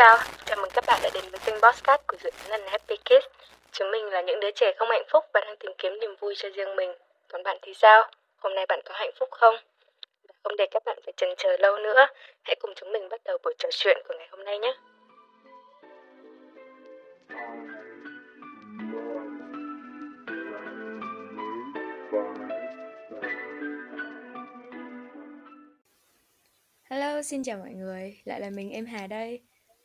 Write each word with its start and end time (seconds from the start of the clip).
chào, 0.00 0.18
chào 0.44 0.56
mừng 0.56 0.70
các 0.74 0.84
bạn 0.86 1.00
đã 1.02 1.10
đến 1.14 1.24
với 1.30 1.40
kênh 1.44 1.54
Bosscat 1.62 2.06
của 2.06 2.16
dự 2.20 2.30
án 2.30 2.50
lần 2.50 2.60
Happy 2.66 2.96
Kids. 2.96 3.26
Chúng 3.72 3.90
mình 3.90 4.04
là 4.04 4.20
những 4.22 4.40
đứa 4.40 4.50
trẻ 4.50 4.72
không 4.76 4.88
hạnh 4.90 5.04
phúc 5.08 5.24
và 5.34 5.40
đang 5.40 5.56
tìm 5.56 5.72
kiếm 5.78 5.92
niềm 6.00 6.14
vui 6.20 6.34
cho 6.36 6.48
riêng 6.54 6.76
mình. 6.76 6.92
Còn 7.28 7.42
bạn 7.42 7.58
thì 7.62 7.74
sao? 7.74 8.10
Hôm 8.36 8.54
nay 8.54 8.66
bạn 8.68 8.80
có 8.84 8.94
hạnh 8.94 9.10
phúc 9.18 9.28
không? 9.32 9.56
Không 10.42 10.56
để 10.56 10.66
các 10.70 10.82
bạn 10.86 10.98
phải 11.04 11.12
chần 11.16 11.28
chờ 11.38 11.56
lâu 11.56 11.76
nữa, 11.78 12.06
hãy 12.42 12.56
cùng 12.60 12.72
chúng 12.76 12.92
mình 12.92 13.08
bắt 13.08 13.20
đầu 13.24 13.38
buổi 13.42 13.54
trò 13.58 13.68
chuyện 13.72 13.98
của 14.08 14.14
ngày 14.18 14.28
hôm 14.30 14.44
nay 14.44 14.58
nhé. 14.58 14.74
Hello, 26.90 27.22
xin 27.22 27.42
chào 27.42 27.58
mọi 27.58 27.70
người, 27.70 28.20
lại 28.24 28.40
là 28.40 28.50
mình 28.50 28.70
em 28.70 28.86
Hà 28.86 29.06
đây 29.06 29.40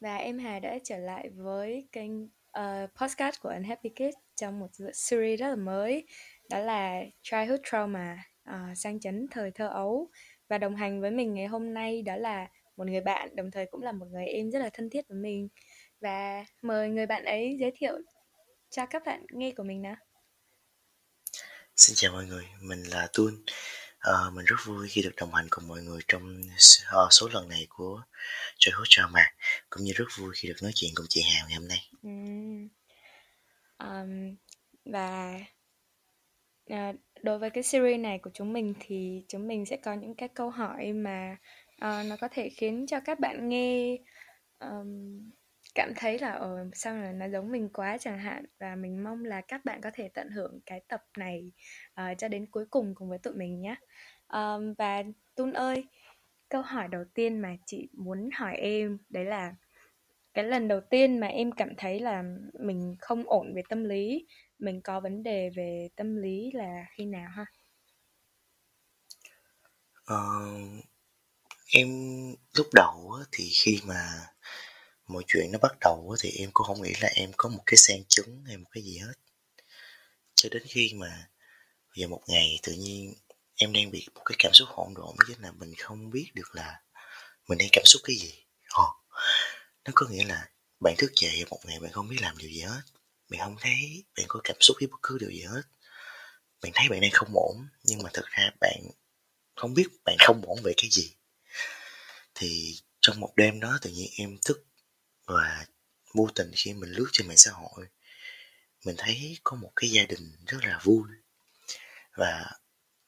và 0.05 0.15
em 0.15 0.39
Hà 0.39 0.59
đã 0.59 0.77
trở 0.83 0.97
lại 0.97 1.29
với 1.29 1.87
kênh 1.91 2.23
uh, 2.23 2.89
podcast 2.95 3.41
của 3.41 3.49
Unhappy 3.49 3.89
Kids 3.89 4.17
trong 4.35 4.59
một 4.59 4.67
series 4.93 5.39
rất 5.39 5.47
là 5.47 5.55
mới 5.55 6.07
đó 6.49 6.59
là 6.59 7.01
Childhood 7.21 7.59
Trauma 7.63 8.23
uh, 8.49 8.77
sang 8.77 8.99
chấn 8.99 9.27
thời 9.31 9.51
thơ 9.51 9.67
ấu 9.67 10.09
và 10.49 10.57
đồng 10.57 10.75
hành 10.75 11.01
với 11.01 11.11
mình 11.11 11.33
ngày 11.33 11.47
hôm 11.47 11.73
nay 11.73 12.01
đó 12.01 12.15
là 12.15 12.47
một 12.77 12.87
người 12.87 13.01
bạn 13.01 13.35
đồng 13.35 13.51
thời 13.51 13.65
cũng 13.71 13.81
là 13.81 13.91
một 13.91 14.05
người 14.11 14.25
em 14.25 14.51
rất 14.51 14.59
là 14.59 14.69
thân 14.73 14.89
thiết 14.89 15.07
với 15.07 15.17
mình 15.17 15.47
và 16.01 16.45
mời 16.61 16.89
người 16.89 17.05
bạn 17.05 17.25
ấy 17.25 17.57
giới 17.59 17.71
thiệu 17.75 17.93
cho 18.69 18.85
các 18.85 19.03
bạn 19.05 19.25
nghe 19.31 19.51
của 19.57 19.63
mình 19.63 19.81
nào. 19.81 19.95
Xin 21.75 21.95
chào 21.95 22.11
mọi 22.11 22.25
người, 22.25 22.45
mình 22.61 22.83
là 22.83 23.07
Tuân. 23.13 23.33
Uh, 24.11 24.33
mình 24.33 24.45
rất 24.45 24.55
vui 24.65 24.87
khi 24.89 25.01
được 25.01 25.15
đồng 25.17 25.33
hành 25.33 25.47
cùng 25.49 25.67
mọi 25.67 25.81
người 25.81 26.01
trong 26.07 26.41
uh, 27.05 27.07
số 27.11 27.29
lần 27.33 27.49
này 27.49 27.67
của 27.69 28.01
Joy 28.59 28.71
Hot 28.73 29.11
mà 29.11 29.25
cũng 29.69 29.83
như 29.83 29.93
rất 29.95 30.05
vui 30.17 30.33
khi 30.35 30.49
được 30.49 30.55
nói 30.61 30.71
chuyện 30.75 30.91
cùng 30.95 31.05
chị 31.09 31.21
Hào 31.21 31.47
ngày 31.47 31.57
hôm 31.57 31.67
nay. 31.67 31.89
Um, 33.77 34.35
và 34.85 35.39
uh, 36.73 36.95
đối 37.23 37.39
với 37.39 37.49
cái 37.49 37.63
series 37.63 37.99
này 37.99 38.19
của 38.19 38.29
chúng 38.33 38.53
mình 38.53 38.73
thì 38.79 39.25
chúng 39.27 39.47
mình 39.47 39.65
sẽ 39.65 39.77
có 39.77 39.93
những 39.93 40.15
cái 40.15 40.29
câu 40.29 40.49
hỏi 40.49 40.93
mà 40.93 41.37
uh, 41.75 42.05
nó 42.05 42.15
có 42.21 42.27
thể 42.31 42.49
khiến 42.49 42.85
cho 42.87 42.99
các 42.99 43.19
bạn 43.19 43.49
nghe 43.49 43.97
um, 44.59 45.31
cảm 45.75 45.93
thấy 45.95 46.19
là 46.19 46.31
ờ, 46.31 46.69
sao 46.73 46.97
là 46.97 47.11
nó 47.11 47.25
giống 47.29 47.51
mình 47.51 47.69
quá 47.73 47.97
chẳng 47.97 48.19
hạn 48.19 48.45
và 48.59 48.75
mình 48.75 49.03
mong 49.03 49.25
là 49.25 49.41
các 49.41 49.65
bạn 49.65 49.81
có 49.81 49.91
thể 49.93 50.09
tận 50.13 50.29
hưởng 50.29 50.59
cái 50.65 50.81
tập 50.87 51.03
này 51.17 51.51
uh, 52.01 52.17
cho 52.17 52.27
đến 52.27 52.45
cuối 52.51 52.65
cùng 52.69 52.95
cùng 52.95 53.09
với 53.09 53.17
tụi 53.17 53.33
mình 53.33 53.61
nhé 53.61 53.75
um, 54.27 54.73
và 54.77 55.03
Tun 55.35 55.53
ơi 55.53 55.83
câu 56.49 56.61
hỏi 56.61 56.87
đầu 56.87 57.03
tiên 57.13 57.39
mà 57.39 57.55
chị 57.65 57.89
muốn 57.93 58.29
hỏi 58.33 58.55
em 58.55 58.97
đấy 59.09 59.25
là 59.25 59.55
cái 60.33 60.45
lần 60.45 60.67
đầu 60.67 60.81
tiên 60.81 61.19
mà 61.19 61.27
em 61.27 61.51
cảm 61.51 61.75
thấy 61.77 61.99
là 61.99 62.23
mình 62.59 62.95
không 62.99 63.23
ổn 63.27 63.53
về 63.55 63.61
tâm 63.69 63.83
lý 63.83 64.27
mình 64.59 64.81
có 64.81 64.99
vấn 64.99 65.23
đề 65.23 65.49
về 65.55 65.89
tâm 65.95 66.15
lý 66.15 66.51
là 66.53 66.85
khi 66.91 67.05
nào 67.05 67.29
ha? 67.29 67.45
Uh, 70.13 70.85
em 71.73 71.87
lúc 72.53 72.67
đầu 72.73 73.13
thì 73.31 73.49
khi 73.63 73.79
mà 73.87 74.27
mọi 75.07 75.23
chuyện 75.27 75.51
nó 75.51 75.59
bắt 75.59 75.71
đầu 75.81 76.15
thì 76.19 76.29
em 76.29 76.49
cũng 76.53 76.67
không 76.67 76.81
nghĩ 76.81 76.93
là 76.99 77.09
em 77.15 77.31
có 77.37 77.49
một 77.49 77.63
cái 77.65 77.77
sang 77.77 78.03
chấn 78.07 78.43
hay 78.47 78.57
một 78.57 78.69
cái 78.71 78.83
gì 78.83 78.97
hết. 78.97 79.13
Cho 80.35 80.49
đến 80.49 80.63
khi 80.67 80.91
mà 80.95 81.29
giờ 81.95 82.07
một 82.07 82.21
ngày 82.27 82.59
tự 82.63 82.73
nhiên 82.73 83.13
em 83.55 83.73
đang 83.73 83.91
bị 83.91 84.07
một 84.15 84.21
cái 84.25 84.35
cảm 84.39 84.53
xúc 84.53 84.67
hỗn 84.71 84.93
độn 84.93 85.15
chứ 85.27 85.33
là 85.39 85.51
mình 85.51 85.73
không 85.77 86.09
biết 86.09 86.31
được 86.33 86.55
là 86.55 86.81
mình 87.47 87.57
đang 87.57 87.69
cảm 87.71 87.83
xúc 87.85 88.01
cái 88.05 88.15
gì. 88.15 88.33
Ồ, 88.69 88.85
nó 89.85 89.91
có 89.95 90.07
nghĩa 90.07 90.23
là 90.23 90.49
bạn 90.79 90.95
thức 90.97 91.11
dậy 91.15 91.45
một 91.49 91.59
ngày 91.63 91.79
bạn 91.79 91.91
không 91.91 92.09
biết 92.09 92.17
làm 92.21 92.37
điều 92.37 92.49
gì 92.49 92.61
hết. 92.61 92.81
Bạn 93.29 93.39
không 93.39 93.55
thấy 93.61 94.03
bạn 94.17 94.25
có 94.29 94.39
cảm 94.43 94.57
xúc 94.59 94.77
với 94.79 94.87
bất 94.87 94.97
cứ 95.03 95.17
điều 95.19 95.29
gì 95.29 95.41
hết. 95.41 95.61
Bạn 96.61 96.71
thấy 96.75 96.89
bạn 96.89 97.01
đang 97.01 97.11
không 97.13 97.29
ổn 97.33 97.67
nhưng 97.83 98.03
mà 98.03 98.09
thực 98.13 98.25
ra 98.25 98.49
bạn 98.59 98.81
không 99.55 99.73
biết 99.73 99.87
bạn 100.05 100.15
không 100.19 100.41
ổn 100.45 100.57
về 100.63 100.73
cái 100.77 100.89
gì. 100.91 101.13
Thì 102.35 102.75
trong 103.01 103.19
một 103.19 103.33
đêm 103.35 103.59
đó 103.59 103.79
tự 103.81 103.89
nhiên 103.89 104.09
em 104.17 104.37
thức 104.45 104.65
và 105.25 105.65
vô 106.13 106.29
tình 106.35 106.51
khi 106.55 106.73
mình 106.73 106.89
lướt 106.89 107.07
trên 107.11 107.27
mạng 107.27 107.37
xã 107.37 107.51
hội, 107.51 107.87
mình 108.85 108.95
thấy 108.97 109.37
có 109.43 109.55
một 109.57 109.71
cái 109.75 109.89
gia 109.89 110.03
đình 110.03 110.31
rất 110.47 110.57
là 110.63 110.79
vui. 110.83 111.03
Và 112.15 112.51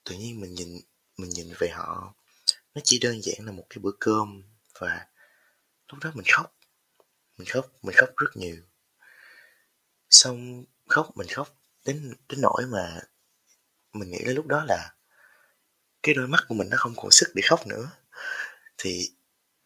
tự 0.04 0.16
nhiên 0.16 0.42
mình 0.42 0.54
nhìn 0.54 0.80
mình 1.18 1.30
nhìn 1.30 1.54
về 1.60 1.70
họ, 1.70 2.14
nó 2.76 2.82
chỉ 2.84 3.00
đơn 3.00 3.22
giản 3.24 3.46
là 3.46 3.52
một 3.52 3.66
cái 3.70 3.80
bữa 3.80 3.92
cơm 4.00 4.44
và 4.80 5.08
lúc 5.92 6.04
đó 6.04 6.12
mình 6.16 6.26
khóc 6.34 6.58
mình 7.38 7.48
khóc 7.48 7.66
mình 7.82 7.96
khóc 7.96 8.10
rất 8.18 8.30
nhiều. 8.36 8.58
Xong 10.10 10.66
khóc, 10.90 11.12
mình 11.16 11.28
khóc 11.28 11.58
đến 11.86 12.16
đến 12.30 12.42
nỗi 12.42 12.64
mà 12.66 13.02
mình 13.94 14.12
nghĩ 14.12 14.20
đến 14.26 14.36
lúc 14.36 14.48
đó 14.48 14.66
là 14.68 14.94
cái 16.04 16.16
đôi 16.16 16.28
mắt 16.28 16.44
của 16.48 16.56
mình 16.56 16.70
nó 16.70 16.78
không 16.80 16.94
còn 16.96 17.12
sức 17.12 17.32
để 17.36 17.42
khóc 17.50 17.68
nữa. 17.68 17.92
Thì 18.78 19.12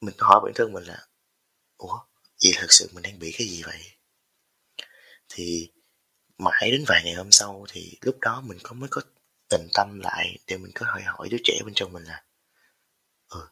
mình 0.01 0.15
hỏi 0.19 0.41
bản 0.43 0.53
thân 0.55 0.73
mình 0.73 0.83
là, 0.83 1.07
ủa 1.77 1.99
vậy 2.43 2.51
thật 2.55 2.67
sự 2.69 2.89
mình 2.93 3.03
đang 3.03 3.19
bị 3.19 3.31
cái 3.37 3.47
gì 3.47 3.63
vậy? 3.63 3.81
Thì 5.29 5.71
mãi 6.37 6.71
đến 6.71 6.83
vài 6.87 7.01
ngày 7.05 7.13
hôm 7.13 7.31
sau 7.31 7.65
thì 7.69 7.97
lúc 8.01 8.19
đó 8.19 8.41
mình 8.41 8.57
có 8.63 8.73
mới 8.73 8.89
có 8.89 9.01
tình 9.49 9.67
tâm 9.73 9.99
lại 9.99 10.37
để 10.47 10.57
mình 10.57 10.71
có 10.75 10.85
hỏi 10.85 11.01
hỏi 11.01 11.29
đứa 11.29 11.37
trẻ 11.43 11.59
bên 11.65 11.73
trong 11.75 11.93
mình 11.93 12.03
là 12.03 12.23
ừ 13.27 13.47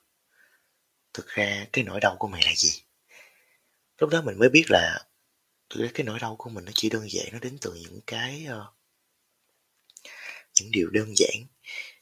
thực 1.14 1.28
ra 1.28 1.66
cái 1.74 1.84
nỗi 1.84 2.00
đau 2.00 2.16
của 2.20 2.28
mày 2.28 2.42
là 2.46 2.54
gì? 2.56 2.84
Lúc 3.98 4.10
đó 4.10 4.22
mình 4.22 4.40
mới 4.40 4.50
biết 4.50 4.64
là 4.70 5.06
thực 5.70 5.82
ra 5.82 5.90
cái 5.94 6.06
nỗi 6.06 6.20
đau 6.20 6.36
của 6.36 6.50
mình 6.50 6.66
nó 6.66 6.72
chỉ 6.76 6.90
đơn 6.90 7.08
giản 7.10 7.26
nó 7.32 7.40
đến 7.40 7.58
từ 7.62 7.74
những 7.74 8.00
cái 8.08 8.48
uh, 8.50 8.76
những 10.60 10.72
điều 10.72 10.90
đơn 10.90 11.14
giản. 11.18 11.46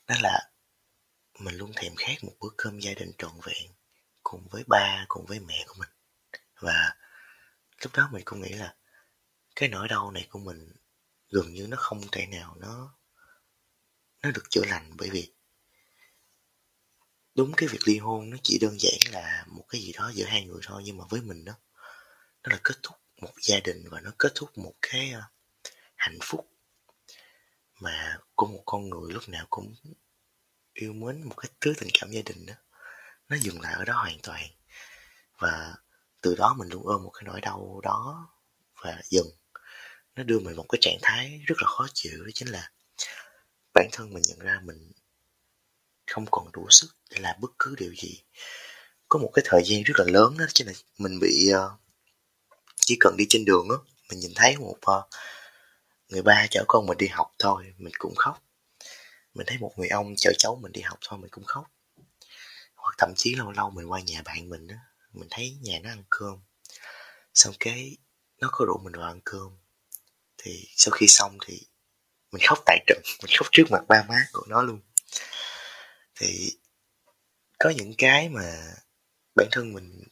Đó 0.08 0.16
là 0.22 0.50
mình 1.40 1.56
luôn 1.56 1.72
thèm 1.76 1.96
khát 1.96 2.24
một 2.24 2.34
bữa 2.40 2.50
cơm 2.58 2.80
gia 2.80 2.94
đình 2.94 3.12
trọn 3.18 3.32
vẹn 3.44 3.72
cùng 4.24 4.48
với 4.52 4.64
ba 4.68 5.06
cùng 5.08 5.26
với 5.26 5.40
mẹ 5.40 5.64
của 5.68 5.76
mình 5.80 5.90
và 6.60 6.96
lúc 7.84 7.96
đó 7.96 8.10
mình 8.12 8.22
cũng 8.26 8.42
nghĩ 8.42 8.50
là 8.50 8.76
cái 9.56 9.70
nỗi 9.70 9.88
đau 9.88 10.12
này 10.12 10.28
của 10.30 10.40
mình 10.40 10.72
gần 11.30 11.54
như 11.54 11.68
nó 11.68 11.78
không 11.80 12.02
thể 12.12 12.26
nào 12.26 12.56
nó 12.60 12.94
nó 14.24 14.32
được 14.32 14.44
chữa 14.50 14.66
lành 14.66 14.92
bởi 14.98 15.10
vì 15.10 15.34
đúng 17.36 17.54
cái 17.58 17.70
việc 17.70 17.80
ly 17.86 17.98
hôn 17.98 18.30
nó 18.30 18.38
chỉ 18.44 18.58
đơn 18.62 18.78
giản 18.80 19.14
là 19.14 19.46
một 19.48 19.66
cái 19.70 19.82
gì 19.82 19.92
đó 19.94 20.12
giữa 20.16 20.26
hai 20.26 20.46
người 20.46 20.62
thôi, 20.64 20.82
nhưng 20.86 20.98
mà 20.98 21.04
với 21.10 21.22
mình 21.22 21.46
đó 21.46 21.54
nó 22.44 22.52
là 22.52 22.60
kết 22.64 22.76
thúc 22.84 22.98
một 23.22 23.34
gia 23.42 23.60
đình 23.60 23.84
và 23.92 24.02
nó 24.02 24.12
kết 24.18 24.32
thúc 24.36 24.58
một 24.58 24.74
cái 24.82 25.12
ờ, 25.12 25.22
hạnh 25.96 26.18
phúc 26.22 26.50
mà 27.80 28.18
của 28.36 28.48
một 28.48 28.64
con 28.66 28.90
người 28.90 29.14
lúc 29.14 29.30
nào 29.30 29.46
cũng 29.50 29.76
yêu 30.74 30.94
mến, 30.94 31.24
một 31.24 31.36
cái 31.38 31.52
thứ 31.62 31.74
tình 31.78 31.90
cảm 32.00 32.12
gia 32.12 32.22
đình 32.26 32.46
đó 32.46 32.54
nó 33.30 33.38
dừng 33.38 33.62
lại 33.62 33.74
ở 33.74 33.86
đó 33.86 33.94
hoàn 33.94 34.20
toàn. 34.24 34.44
Và 35.38 35.76
từ 36.28 36.36
đó 36.36 36.56
mình 36.58 36.70
luôn 36.70 36.88
ôm 36.88 37.04
một 37.04 37.10
cái 37.10 37.24
nỗi 37.26 37.42
đau 37.42 37.80
đó 37.84 38.30
và 38.82 39.02
dần 39.10 39.26
nó 40.16 40.24
đưa 40.24 40.40
mình 40.40 40.56
một 40.56 40.66
cái 40.70 40.80
trạng 40.82 40.98
thái 41.02 41.42
rất 41.46 41.56
là 41.62 41.68
khó 41.68 41.88
chịu 41.94 42.24
đó 42.24 42.30
chính 42.34 42.48
là 42.48 42.72
bản 43.74 43.90
thân 43.92 44.14
mình 44.14 44.24
nhận 44.28 44.40
ra 44.40 44.60
mình 44.64 44.92
không 46.08 46.26
còn 46.32 46.52
đủ 46.52 46.68
sức 46.70 46.88
để 47.12 47.18
làm 47.20 47.36
bất 47.42 47.52
cứ 47.60 47.76
điều 47.78 47.94
gì. 47.96 48.24
Có 49.10 49.20
một 49.20 49.32
cái 49.34 49.44
thời 49.48 49.62
gian 49.66 49.84
rất 49.84 49.94
là 49.98 50.06
lớn 50.08 50.38
đó 50.38 50.46
chính 50.54 50.68
là 50.68 50.74
mình 50.98 51.20
bị 51.22 51.52
uh, 51.54 51.72
chỉ 52.76 52.98
cần 53.00 53.16
đi 53.18 53.26
trên 53.30 53.46
đường 53.46 53.68
á 53.70 53.78
mình 54.10 54.20
nhìn 54.20 54.32
thấy 54.36 54.58
một 54.58 54.78
uh, 54.92 55.06
người 56.10 56.22
ba 56.22 56.48
chở 56.50 56.64
con 56.68 56.86
mình 56.86 56.98
đi 56.98 57.08
học 57.08 57.32
thôi 57.40 57.74
mình 57.78 57.94
cũng 58.00 58.16
khóc. 58.16 58.44
Mình 59.34 59.48
thấy 59.48 59.58
một 59.58 59.74
người 59.78 59.88
ông 59.88 60.14
chở 60.18 60.32
cháu 60.38 60.60
mình 60.62 60.72
đi 60.72 60.82
học 60.82 60.98
thôi 61.02 61.20
mình 61.20 61.30
cũng 61.32 61.44
khóc. 61.44 61.72
Hoặc 62.76 62.96
thậm 62.98 63.14
chí 63.16 63.36
lâu 63.36 63.52
lâu 63.52 63.70
mình 63.70 63.92
qua 63.92 64.00
nhà 64.02 64.22
bạn 64.26 64.50
mình 64.50 64.68
á 64.68 64.78
mình 65.14 65.28
thấy 65.32 65.58
nhà 65.62 65.80
nó 65.84 65.90
ăn 65.90 66.04
cơm. 66.10 66.40
Xong 67.34 67.54
cái 67.60 67.98
nó 68.42 68.50
có 68.52 68.66
rủ 68.66 68.78
mình 68.84 68.94
vào 68.94 69.08
ăn 69.08 69.22
cơm. 69.26 69.58
Thì 70.38 70.68
sau 70.76 70.92
khi 70.92 71.08
xong 71.08 71.38
thì 71.46 71.62
mình 72.32 72.42
khóc 72.48 72.60
tại 72.66 72.84
trận. 72.88 73.02
Mình 73.24 73.36
khóc 73.38 73.48
trước 73.52 73.64
mặt 73.72 73.84
ba 73.88 74.04
má 74.10 74.28
của 74.34 74.46
nó 74.50 74.62
luôn. 74.62 74.82
Thì 76.16 76.58
có 77.60 77.70
những 77.70 77.94
cái 77.98 78.30
mà 78.30 78.76
bản 79.36 79.48
thân 79.52 79.74
mình 79.74 80.04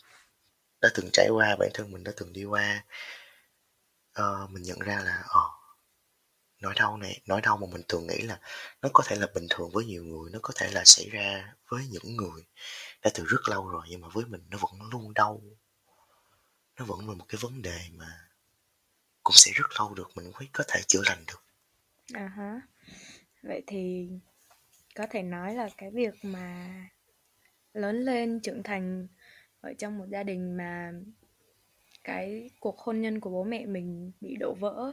đã 0.81 0.89
từng 0.95 1.09
trải 1.13 1.29
qua 1.29 1.55
bản 1.59 1.69
thân 1.73 1.91
mình 1.91 2.03
đã 2.03 2.11
từng 2.17 2.33
đi 2.33 2.43
qua 2.43 2.85
uh, 4.19 4.49
mình 4.49 4.63
nhận 4.63 4.79
ra 4.79 5.01
là 5.05 5.23
ờ 5.27 5.39
uh, 5.39 5.65
nỗi 6.61 6.73
đau 6.75 6.97
này 6.97 7.21
nỗi 7.25 7.41
đau 7.41 7.57
mà 7.57 7.67
mình 7.71 7.81
thường 7.89 8.07
nghĩ 8.07 8.21
là 8.21 8.39
nó 8.81 8.89
có 8.93 9.03
thể 9.07 9.15
là 9.15 9.27
bình 9.35 9.47
thường 9.49 9.69
với 9.73 9.85
nhiều 9.85 10.03
người 10.03 10.29
nó 10.33 10.39
có 10.41 10.53
thể 10.55 10.71
là 10.71 10.81
xảy 10.85 11.09
ra 11.09 11.53
với 11.69 11.87
những 11.89 12.15
người 12.15 12.41
đã 13.01 13.11
từ 13.13 13.23
rất 13.23 13.49
lâu 13.49 13.67
rồi 13.69 13.85
nhưng 13.89 14.01
mà 14.01 14.07
với 14.13 14.25
mình 14.25 14.41
nó 14.49 14.57
vẫn 14.61 14.89
luôn 14.91 15.13
đau 15.13 15.41
nó 16.79 16.85
vẫn 16.85 17.09
là 17.09 17.15
một 17.15 17.25
cái 17.27 17.39
vấn 17.41 17.61
đề 17.61 17.79
mà 17.93 18.29
cũng 19.23 19.35
sẽ 19.35 19.51
rất 19.55 19.67
lâu 19.79 19.93
được 19.93 20.11
mình 20.15 20.31
mới 20.31 20.49
có 20.53 20.63
thể 20.67 20.81
chữa 20.87 21.01
lành 21.05 21.23
được 21.27 21.43
à 22.13 22.27
hả 22.27 22.61
vậy 23.43 23.63
thì 23.67 24.09
có 24.95 25.07
thể 25.09 25.23
nói 25.23 25.55
là 25.55 25.69
cái 25.77 25.91
việc 25.91 26.13
mà 26.23 26.73
lớn 27.73 28.01
lên 28.01 28.39
trưởng 28.39 28.63
thành 28.63 29.07
ở 29.61 29.73
trong 29.73 29.97
một 29.97 30.05
gia 30.09 30.23
đình 30.23 30.57
mà 30.57 30.91
cái 32.03 32.49
cuộc 32.59 32.79
hôn 32.79 33.01
nhân 33.01 33.19
của 33.19 33.29
bố 33.29 33.43
mẹ 33.43 33.65
mình 33.65 34.11
bị 34.21 34.35
đổ 34.39 34.53
vỡ. 34.59 34.91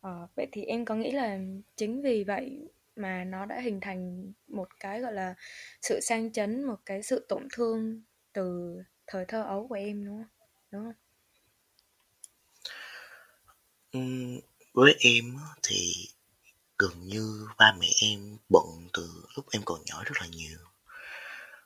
à, 0.00 0.10
vậy 0.36 0.46
thì 0.52 0.64
em 0.64 0.84
có 0.84 0.94
nghĩ 0.94 1.10
là 1.10 1.38
chính 1.76 2.02
vì 2.02 2.24
vậy 2.24 2.68
mà 2.96 3.24
nó 3.24 3.46
đã 3.46 3.60
hình 3.60 3.80
thành 3.80 4.32
một 4.48 4.68
cái 4.80 5.00
gọi 5.00 5.12
là 5.12 5.34
sự 5.82 6.00
sang 6.00 6.32
chấn, 6.32 6.64
một 6.64 6.78
cái 6.86 7.02
sự 7.02 7.26
tổn 7.28 7.48
thương 7.52 8.02
từ 8.32 8.76
thời 9.06 9.24
thơ 9.28 9.42
ấu 9.42 9.68
của 9.68 9.74
em 9.74 10.04
đúng 10.04 10.16
không? 10.16 10.28
Đúng 10.70 10.84
không? 10.84 10.94
Với 14.74 14.96
em 15.00 15.36
thì 15.62 16.08
gần 16.78 17.00
như 17.00 17.48
ba 17.58 17.72
mẹ 17.80 17.88
em 18.02 18.38
bận 18.48 18.88
từ 18.92 19.24
lúc 19.36 19.46
em 19.52 19.62
còn 19.64 19.80
nhỏ 19.86 20.04
rất 20.04 20.14
là 20.20 20.26
nhiều. 20.26 20.58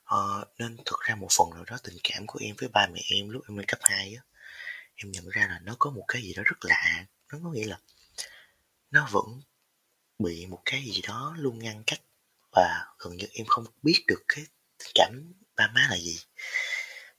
à, 0.05 0.17
nên 0.57 0.77
thực 0.85 0.99
ra 0.99 1.15
một 1.15 1.27
phần 1.37 1.49
nào 1.49 1.63
đó 1.67 1.77
tình 1.83 1.97
cảm 2.03 2.27
của 2.27 2.39
em 2.41 2.55
với 2.59 2.69
ba 2.69 2.87
mẹ 2.87 3.01
em 3.11 3.29
lúc 3.29 3.43
em 3.49 3.57
lên 3.57 3.65
cấp 3.67 3.79
2 3.83 4.15
á, 4.15 4.23
em 4.95 5.11
nhận 5.11 5.29
ra 5.29 5.47
là 5.47 5.59
nó 5.63 5.75
có 5.79 5.91
một 5.91 6.05
cái 6.07 6.21
gì 6.21 6.33
đó 6.33 6.43
rất 6.45 6.65
lạ. 6.65 7.05
Nó 7.33 7.39
có 7.43 7.51
nghĩa 7.51 7.67
là 7.67 7.79
nó 8.91 9.07
vẫn 9.11 9.41
bị 10.23 10.45
một 10.45 10.61
cái 10.65 10.83
gì 10.83 11.01
đó 11.07 11.35
luôn 11.37 11.59
ngăn 11.59 11.83
cách 11.87 12.01
và 12.51 12.85
gần 12.99 13.17
như 13.17 13.25
em 13.33 13.47
không 13.47 13.65
biết 13.83 14.03
được 14.07 14.23
cái 14.27 14.45
tình 14.79 14.91
cảm 14.95 15.33
ba 15.55 15.67
má 15.75 15.87
là 15.89 15.97
gì. 15.97 16.19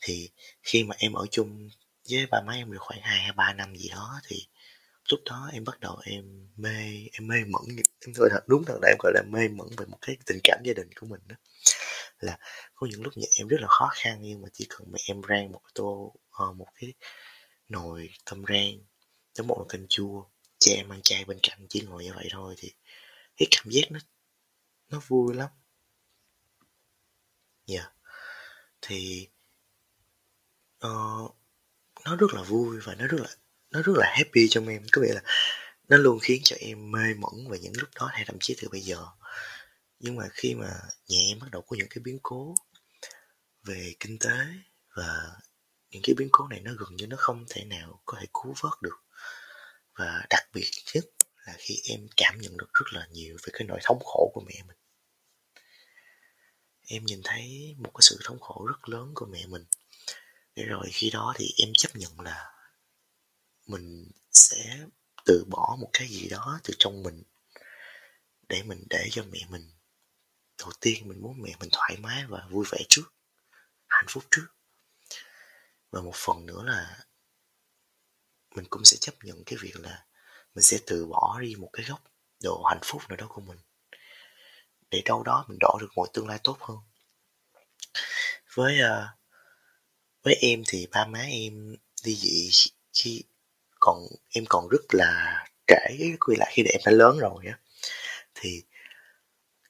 Thì 0.00 0.30
khi 0.62 0.84
mà 0.84 0.94
em 0.98 1.12
ở 1.12 1.26
chung 1.30 1.68
với 2.10 2.26
ba 2.26 2.40
má 2.46 2.52
em 2.52 2.72
được 2.72 2.78
khoảng 2.80 3.00
hai 3.02 3.18
hay 3.18 3.32
ba 3.32 3.52
năm 3.52 3.76
gì 3.76 3.88
đó 3.88 4.20
thì 4.24 4.46
lúc 5.10 5.20
đó 5.24 5.50
em 5.52 5.64
bắt 5.64 5.80
đầu 5.80 6.00
em 6.04 6.48
mê 6.56 7.08
em 7.12 7.26
mê 7.28 7.36
mẩn 7.48 7.62
em 8.06 8.14
thôi 8.14 8.28
thật, 8.32 8.40
đúng 8.46 8.64
thật 8.64 8.78
là 8.82 8.88
em 8.88 8.96
gọi 9.00 9.12
là 9.14 9.22
mê 9.28 9.48
mẩn 9.48 9.68
về 9.76 9.86
một 9.86 9.98
cái 10.02 10.16
tình 10.26 10.38
cảm 10.44 10.60
gia 10.64 10.72
đình 10.72 10.88
của 11.00 11.06
mình 11.06 11.20
đó 11.28 11.36
là 12.20 12.38
có 12.74 12.86
những 12.90 13.02
lúc 13.02 13.16
nhà 13.16 13.26
em 13.38 13.48
rất 13.48 13.60
là 13.60 13.68
khó 13.68 13.90
khăn 13.92 14.18
nhưng 14.20 14.42
mà 14.42 14.48
chỉ 14.52 14.66
cần 14.68 14.92
mẹ 14.92 14.98
em 15.08 15.20
rang 15.28 15.52
một 15.52 15.60
tô 15.74 16.14
ờ, 16.30 16.52
một 16.52 16.66
cái 16.74 16.92
nồi 17.68 18.10
tâm 18.24 18.44
rang 18.48 18.78
với 19.38 19.46
một 19.46 19.56
nồi 19.58 19.66
canh 19.68 19.86
chua 19.88 20.24
cha 20.62 20.72
em 20.74 20.92
ăn 20.92 21.00
chay 21.02 21.24
bên 21.24 21.38
cạnh 21.42 21.66
chỉ 21.68 21.80
ngồi 21.80 22.04
như 22.04 22.12
vậy 22.14 22.28
thôi 22.30 22.54
thì 22.58 22.72
cái 23.36 23.48
cảm 23.50 23.70
giác 23.70 23.82
nó 23.90 24.00
nó 24.88 25.00
vui 25.08 25.34
lắm. 25.34 25.48
Dạ. 27.66 27.80
Yeah. 27.80 27.92
thì 28.82 29.28
uh, 30.86 31.36
nó 32.04 32.16
rất 32.16 32.34
là 32.34 32.42
vui 32.42 32.80
và 32.84 32.94
nó 32.94 33.06
rất 33.06 33.20
là 33.20 33.28
nó 33.70 33.82
rất 33.82 33.92
là 33.96 34.12
happy 34.16 34.48
trong 34.50 34.68
em. 34.68 34.82
Có 34.92 35.02
nghĩa 35.02 35.14
là 35.14 35.22
nó 35.88 35.96
luôn 35.96 36.18
khiến 36.22 36.40
cho 36.44 36.56
em 36.60 36.92
mê 36.92 37.14
mẩn 37.18 37.50
về 37.50 37.58
những 37.58 37.72
lúc 37.78 37.88
đó 37.94 38.08
hay 38.12 38.24
thậm 38.26 38.36
chí 38.40 38.56
từ 38.62 38.68
bây 38.68 38.80
giờ. 38.80 39.06
Nhưng 39.98 40.16
mà 40.16 40.28
khi 40.32 40.54
mà 40.54 40.80
nhà 41.08 41.18
em 41.30 41.38
bắt 41.40 41.50
đầu 41.50 41.62
có 41.62 41.76
những 41.76 41.88
cái 41.90 42.02
biến 42.04 42.18
cố 42.22 42.54
về 43.62 43.94
kinh 44.00 44.18
tế 44.18 44.46
và 44.96 45.32
những 45.90 46.02
cái 46.04 46.14
biến 46.14 46.28
cố 46.32 46.48
này 46.48 46.60
nó 46.60 46.72
gần 46.78 46.96
như 46.96 47.06
nó 47.06 47.16
không 47.18 47.44
thể 47.50 47.64
nào 47.64 48.02
có 48.04 48.18
thể 48.20 48.26
cứu 48.32 48.54
vớt 48.60 48.82
được 48.82 48.96
và 49.94 50.26
đặc 50.30 50.48
biệt 50.52 50.70
nhất 50.94 51.04
là 51.46 51.54
khi 51.58 51.74
em 51.84 52.06
cảm 52.16 52.38
nhận 52.38 52.56
được 52.56 52.72
rất 52.72 52.92
là 52.92 53.06
nhiều 53.10 53.36
về 53.42 53.50
cái 53.52 53.66
nỗi 53.68 53.78
thống 53.82 54.02
khổ 54.04 54.30
của 54.34 54.42
mẹ 54.46 54.62
mình. 54.66 54.76
Em 56.86 57.04
nhìn 57.04 57.20
thấy 57.24 57.74
một 57.78 57.90
cái 57.94 58.00
sự 58.00 58.18
thống 58.24 58.40
khổ 58.40 58.66
rất 58.66 58.88
lớn 58.88 59.12
của 59.14 59.26
mẹ 59.26 59.46
mình. 59.46 59.64
Để 60.54 60.64
rồi 60.64 60.88
khi 60.92 61.10
đó 61.10 61.34
thì 61.36 61.54
em 61.58 61.68
chấp 61.78 61.96
nhận 61.96 62.20
là 62.20 62.52
mình 63.66 64.10
sẽ 64.30 64.78
từ 65.24 65.44
bỏ 65.50 65.76
một 65.80 65.90
cái 65.92 66.08
gì 66.08 66.28
đó 66.28 66.60
từ 66.64 66.74
trong 66.78 67.02
mình 67.02 67.22
để 68.48 68.62
mình 68.62 68.84
để 68.90 69.08
cho 69.10 69.24
mẹ 69.30 69.38
mình, 69.48 69.70
đầu 70.58 70.70
tiên 70.80 71.08
mình 71.08 71.22
muốn 71.22 71.42
mẹ 71.42 71.52
mình 71.60 71.68
thoải 71.72 71.96
mái 71.96 72.26
và 72.26 72.46
vui 72.50 72.64
vẻ 72.70 72.78
trước, 72.88 73.14
hạnh 73.88 74.06
phúc 74.08 74.24
trước. 74.30 74.46
Và 75.90 76.00
một 76.00 76.14
phần 76.14 76.46
nữa 76.46 76.62
là 76.64 77.04
mình 78.54 78.66
cũng 78.70 78.84
sẽ 78.84 78.96
chấp 79.00 79.14
nhận 79.22 79.44
cái 79.44 79.58
việc 79.62 79.76
là 79.80 80.04
mình 80.54 80.62
sẽ 80.62 80.78
từ 80.86 81.06
bỏ 81.06 81.38
đi 81.40 81.54
một 81.58 81.70
cái 81.72 81.86
góc 81.88 82.02
độ 82.42 82.62
hạnh 82.68 82.80
phúc 82.84 83.02
nào 83.08 83.16
đó 83.16 83.26
của 83.28 83.40
mình. 83.40 83.58
Để 84.90 85.02
đâu 85.04 85.22
đó 85.22 85.44
mình 85.48 85.58
đổ 85.60 85.78
được 85.80 85.88
một 85.96 86.06
tương 86.12 86.28
lai 86.28 86.38
tốt 86.44 86.56
hơn. 86.60 86.78
Với 88.54 88.78
uh, 88.82 89.08
với 90.22 90.34
em 90.34 90.62
thì 90.68 90.86
ba 90.90 91.06
má 91.06 91.20
em 91.20 91.76
đi 92.04 92.14
dị 92.14 92.50
khi 92.92 93.22
còn 93.80 93.98
em 94.30 94.44
còn 94.48 94.68
rất 94.68 94.82
là 94.92 95.44
trễ 95.66 96.16
quy 96.20 96.36
lại 96.38 96.52
khi 96.54 96.62
để 96.62 96.70
em 96.70 96.80
đã 96.84 96.92
lớn 96.92 97.18
rồi 97.18 97.44
á. 97.46 97.58
Thì 98.34 98.62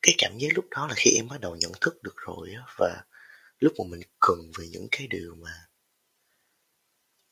cái 0.02 0.14
cảm 0.18 0.38
giác 0.38 0.48
lúc 0.54 0.64
đó 0.70 0.86
là 0.86 0.94
khi 0.96 1.10
em 1.16 1.28
bắt 1.28 1.40
đầu 1.40 1.56
nhận 1.56 1.72
thức 1.80 2.02
được 2.02 2.14
rồi 2.16 2.50
á 2.56 2.62
và 2.78 3.04
lúc 3.58 3.72
mà 3.78 3.84
mình 3.88 4.00
cần 4.20 4.50
về 4.58 4.66
những 4.70 4.88
cái 4.90 5.06
điều 5.06 5.34
mà 5.34 5.50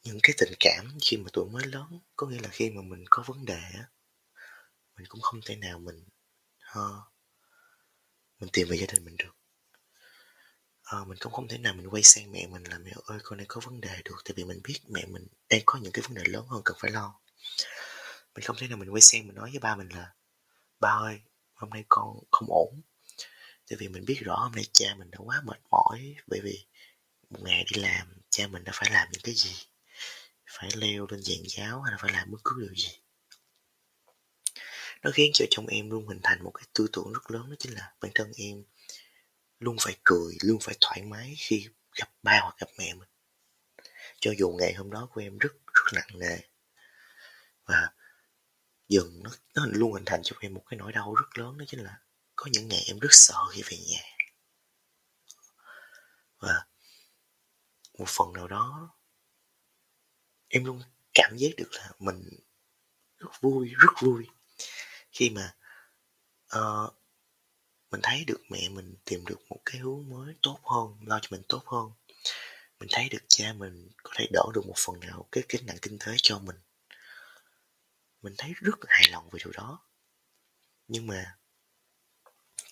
những 0.02 0.18
cái 0.22 0.34
tình 0.38 0.52
cảm 0.60 0.98
khi 1.02 1.16
mà 1.16 1.30
tuổi 1.32 1.50
mới 1.50 1.66
lớn 1.66 2.00
có 2.16 2.26
nghĩa 2.26 2.40
là 2.42 2.48
khi 2.48 2.70
mà 2.70 2.82
mình 2.82 3.04
có 3.10 3.24
vấn 3.26 3.44
đề 3.44 3.60
á 3.74 3.84
mình 4.96 5.06
cũng 5.08 5.20
không 5.20 5.40
thể 5.46 5.56
nào 5.56 5.78
mình 5.78 6.04
ho 6.60 7.10
mình 8.40 8.50
tìm 8.52 8.68
về 8.68 8.76
gia 8.76 8.86
đình 8.86 9.04
mình 9.04 9.16
được. 9.16 9.36
À, 10.82 10.98
mình 11.06 11.18
cũng 11.20 11.32
không 11.32 11.48
thể 11.48 11.58
nào 11.58 11.74
mình 11.74 11.88
quay 11.88 12.02
sang 12.02 12.32
mẹ 12.32 12.46
mình 12.46 12.62
là 12.64 12.78
mẹ 12.78 12.90
ơi 13.04 13.18
con 13.22 13.36
này 13.36 13.46
có 13.48 13.60
vấn 13.64 13.80
đề 13.80 14.02
được 14.04 14.16
tại 14.24 14.32
vì 14.36 14.44
mình 14.44 14.60
biết 14.64 14.80
mẹ 14.88 15.06
mình 15.06 15.26
đang 15.48 15.60
có 15.66 15.78
những 15.82 15.92
cái 15.92 16.02
vấn 16.02 16.14
đề 16.14 16.22
lớn 16.26 16.46
hơn 16.46 16.62
cần 16.64 16.76
phải 16.80 16.90
lo. 16.90 17.20
Mình 18.34 18.44
không 18.44 18.56
thể 18.58 18.68
nào 18.68 18.78
mình 18.78 18.92
quay 18.92 19.00
sang 19.00 19.26
mình 19.26 19.36
nói 19.36 19.50
với 19.50 19.58
ba 19.58 19.76
mình 19.76 19.88
là 19.88 20.14
ba 20.80 20.88
ơi 20.88 21.20
hôm 21.54 21.70
nay 21.70 21.84
con 21.88 22.18
không 22.30 22.48
ổn 22.50 22.82
tại 23.70 23.76
vì 23.76 23.88
mình 23.88 24.04
biết 24.04 24.18
rõ 24.20 24.36
hôm 24.36 24.52
nay 24.52 24.64
cha 24.72 24.94
mình 24.98 25.10
đã 25.10 25.18
quá 25.18 25.42
mệt 25.44 25.60
mỏi 25.70 26.14
bởi 26.26 26.40
vì 26.40 26.66
một 27.30 27.40
ngày 27.42 27.64
đi 27.72 27.80
làm 27.80 28.22
cha 28.30 28.46
mình 28.46 28.64
đã 28.64 28.72
phải 28.74 28.90
làm 28.90 29.08
những 29.12 29.22
cái 29.22 29.34
gì 29.34 29.52
phải 30.50 30.70
leo 30.74 31.06
lên 31.10 31.22
giàn 31.22 31.38
giáo 31.48 31.82
hay 31.82 31.92
là 31.92 31.98
phải 32.00 32.12
làm 32.12 32.30
bất 32.30 32.38
cứ 32.44 32.56
điều 32.60 32.74
gì. 32.74 33.00
Nó 35.02 35.10
khiến 35.14 35.30
cho 35.34 35.44
trong 35.50 35.66
em 35.66 35.90
luôn 35.90 36.08
hình 36.08 36.20
thành 36.22 36.44
một 36.44 36.50
cái 36.50 36.64
tư 36.72 36.86
tưởng 36.92 37.12
rất 37.12 37.30
lớn, 37.30 37.50
đó 37.50 37.56
chính 37.58 37.74
là 37.74 37.94
bản 38.00 38.12
thân 38.14 38.32
em 38.36 38.64
luôn 39.58 39.76
phải 39.80 39.96
cười, 40.04 40.36
luôn 40.42 40.58
phải 40.60 40.76
thoải 40.80 41.02
mái 41.02 41.34
khi 41.38 41.68
gặp 41.96 42.08
ba 42.22 42.40
hoặc 42.42 42.54
gặp 42.58 42.66
mẹ 42.78 42.94
mình. 42.94 43.08
Cho 44.20 44.32
dù 44.38 44.56
ngày 44.58 44.74
hôm 44.74 44.90
đó 44.90 45.08
của 45.12 45.20
em 45.20 45.38
rất 45.38 45.52
rất 45.74 45.84
nặng 45.92 46.18
nề, 46.18 46.38
và 47.64 47.92
dần 48.88 49.20
nó 49.22 49.30
nó 49.54 49.66
luôn 49.66 49.92
hình 49.92 50.04
thành 50.06 50.20
cho 50.24 50.36
em 50.40 50.54
một 50.54 50.62
cái 50.66 50.78
nỗi 50.78 50.92
đau 50.92 51.14
rất 51.14 51.38
lớn, 51.38 51.58
đó 51.58 51.64
chính 51.68 51.80
là 51.80 51.98
có 52.36 52.46
những 52.52 52.68
ngày 52.68 52.82
em 52.86 52.98
rất 52.98 53.08
sợ 53.10 53.46
khi 53.52 53.62
về 53.62 53.78
nhà. 53.78 54.02
Và 56.38 56.66
một 57.98 58.08
phần 58.08 58.32
nào 58.32 58.48
đó 58.48 58.94
em 60.50 60.64
luôn 60.64 60.82
cảm 61.14 61.36
giác 61.36 61.50
được 61.56 61.68
là 61.72 61.90
mình 61.98 62.28
rất 63.18 63.30
vui 63.40 63.68
rất 63.68 63.92
vui. 64.00 64.26
Khi 65.12 65.30
mà 65.30 65.54
uh, 66.56 66.94
mình 67.90 68.00
thấy 68.02 68.24
được 68.26 68.40
mẹ 68.50 68.68
mình 68.68 68.94
tìm 69.04 69.26
được 69.26 69.40
một 69.48 69.60
cái 69.64 69.80
hướng 69.80 70.08
mới 70.08 70.34
tốt 70.42 70.60
hơn 70.64 70.96
lo 71.06 71.18
cho 71.22 71.28
mình 71.30 71.42
tốt 71.48 71.62
hơn 71.66 71.90
mình 72.80 72.88
thấy 72.92 73.08
được 73.08 73.22
cha 73.28 73.52
mình 73.52 73.88
có 74.02 74.10
thể 74.16 74.26
đỡ 74.32 74.42
được 74.54 74.66
một 74.66 74.74
phần 74.76 75.00
nào 75.00 75.28
cái 75.32 75.44
gánh 75.48 75.66
nặng 75.66 75.76
kinh 75.82 75.98
tế 75.98 76.12
cho 76.16 76.38
mình. 76.38 76.56
Mình 78.22 78.34
thấy 78.38 78.52
rất 78.56 78.76
hài 78.88 79.10
lòng 79.10 79.28
về 79.30 79.40
điều 79.44 79.52
đó. 79.52 79.86
Nhưng 80.88 81.06
mà 81.06 81.36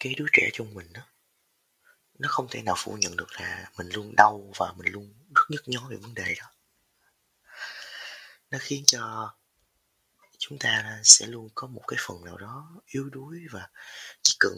cái 0.00 0.14
đứa 0.14 0.26
trẻ 0.32 0.48
trong 0.52 0.74
mình 0.74 0.92
đó 0.92 1.02
nó 2.18 2.28
không 2.30 2.46
thể 2.50 2.62
nào 2.62 2.74
phủ 2.78 2.96
nhận 3.00 3.16
được 3.16 3.32
là 3.40 3.70
mình 3.78 3.88
luôn 3.88 4.14
đau 4.16 4.52
và 4.58 4.72
mình 4.76 4.92
luôn 4.92 5.14
rất 5.34 5.42
nhức 5.48 5.62
nhối 5.68 5.90
về 5.90 5.96
vấn 5.96 6.14
đề 6.14 6.34
đó 6.38 6.50
nó 8.50 8.58
khiến 8.60 8.84
cho 8.86 9.34
chúng 10.38 10.58
ta 10.58 11.00
sẽ 11.04 11.26
luôn 11.26 11.48
có 11.54 11.66
một 11.66 11.82
cái 11.86 11.98
phần 12.06 12.24
nào 12.24 12.36
đó 12.36 12.80
yếu 12.86 13.10
đuối 13.10 13.38
và 13.50 13.68
chỉ 14.22 14.36
cần 14.40 14.52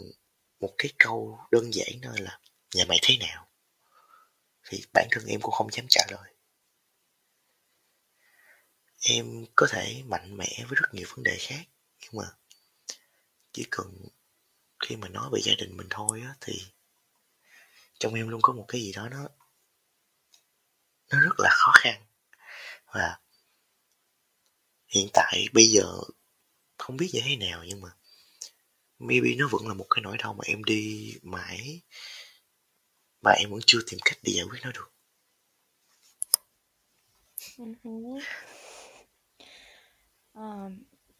một 0.59 0.75
cái 0.77 0.93
câu 0.97 1.39
đơn 1.51 1.73
giản 1.73 1.89
thôi 2.03 2.15
là 2.19 2.39
nhà 2.73 2.85
mày 2.87 2.99
thế 3.01 3.17
nào? 3.17 3.47
Thì 4.63 4.83
bản 4.93 5.07
thân 5.11 5.25
em 5.25 5.41
cũng 5.41 5.53
không 5.53 5.71
dám 5.71 5.85
trả 5.89 6.01
lời. 6.09 6.33
Em 9.09 9.45
có 9.55 9.67
thể 9.69 10.03
mạnh 10.05 10.37
mẽ 10.37 10.65
với 10.67 10.75
rất 10.75 10.93
nhiều 10.93 11.07
vấn 11.15 11.23
đề 11.23 11.37
khác, 11.39 11.63
nhưng 11.99 12.11
mà 12.13 12.25
chỉ 13.51 13.67
cần 13.71 14.07
khi 14.79 14.95
mà 14.95 15.07
nói 15.09 15.29
về 15.33 15.39
gia 15.43 15.53
đình 15.57 15.77
mình 15.77 15.87
thôi 15.89 16.21
á, 16.21 16.35
thì 16.41 16.61
trong 17.99 18.13
em 18.13 18.29
luôn 18.29 18.41
có 18.41 18.53
một 18.53 18.65
cái 18.67 18.81
gì 18.81 18.91
đó 18.93 19.09
nó 19.09 19.27
nó 21.09 21.19
rất 21.19 21.35
là 21.37 21.49
khó 21.53 21.71
khăn. 21.75 22.05
Và 22.85 23.19
hiện 24.91 25.07
tại 25.13 25.47
bây 25.53 25.65
giờ 25.65 25.85
không 26.77 26.97
biết 26.97 27.09
như 27.13 27.21
thế 27.23 27.35
nào 27.35 27.63
nhưng 27.67 27.81
mà 27.81 27.89
maybe 28.99 29.29
nó 29.37 29.47
vẫn 29.51 29.67
là 29.67 29.73
một 29.73 29.85
cái 29.89 30.01
nỗi 30.01 30.17
đau 30.17 30.33
mà 30.33 30.43
em 30.47 30.63
đi 30.63 31.13
mãi 31.21 31.81
mà 33.21 33.31
em 33.31 33.51
vẫn 33.51 33.59
chưa 33.65 33.79
tìm 33.87 33.99
cách 34.05 34.17
để 34.23 34.33
giải 34.33 34.45
quyết 34.49 34.59
nó 34.63 34.71
được. 34.71 34.91
Uh, 40.37 40.71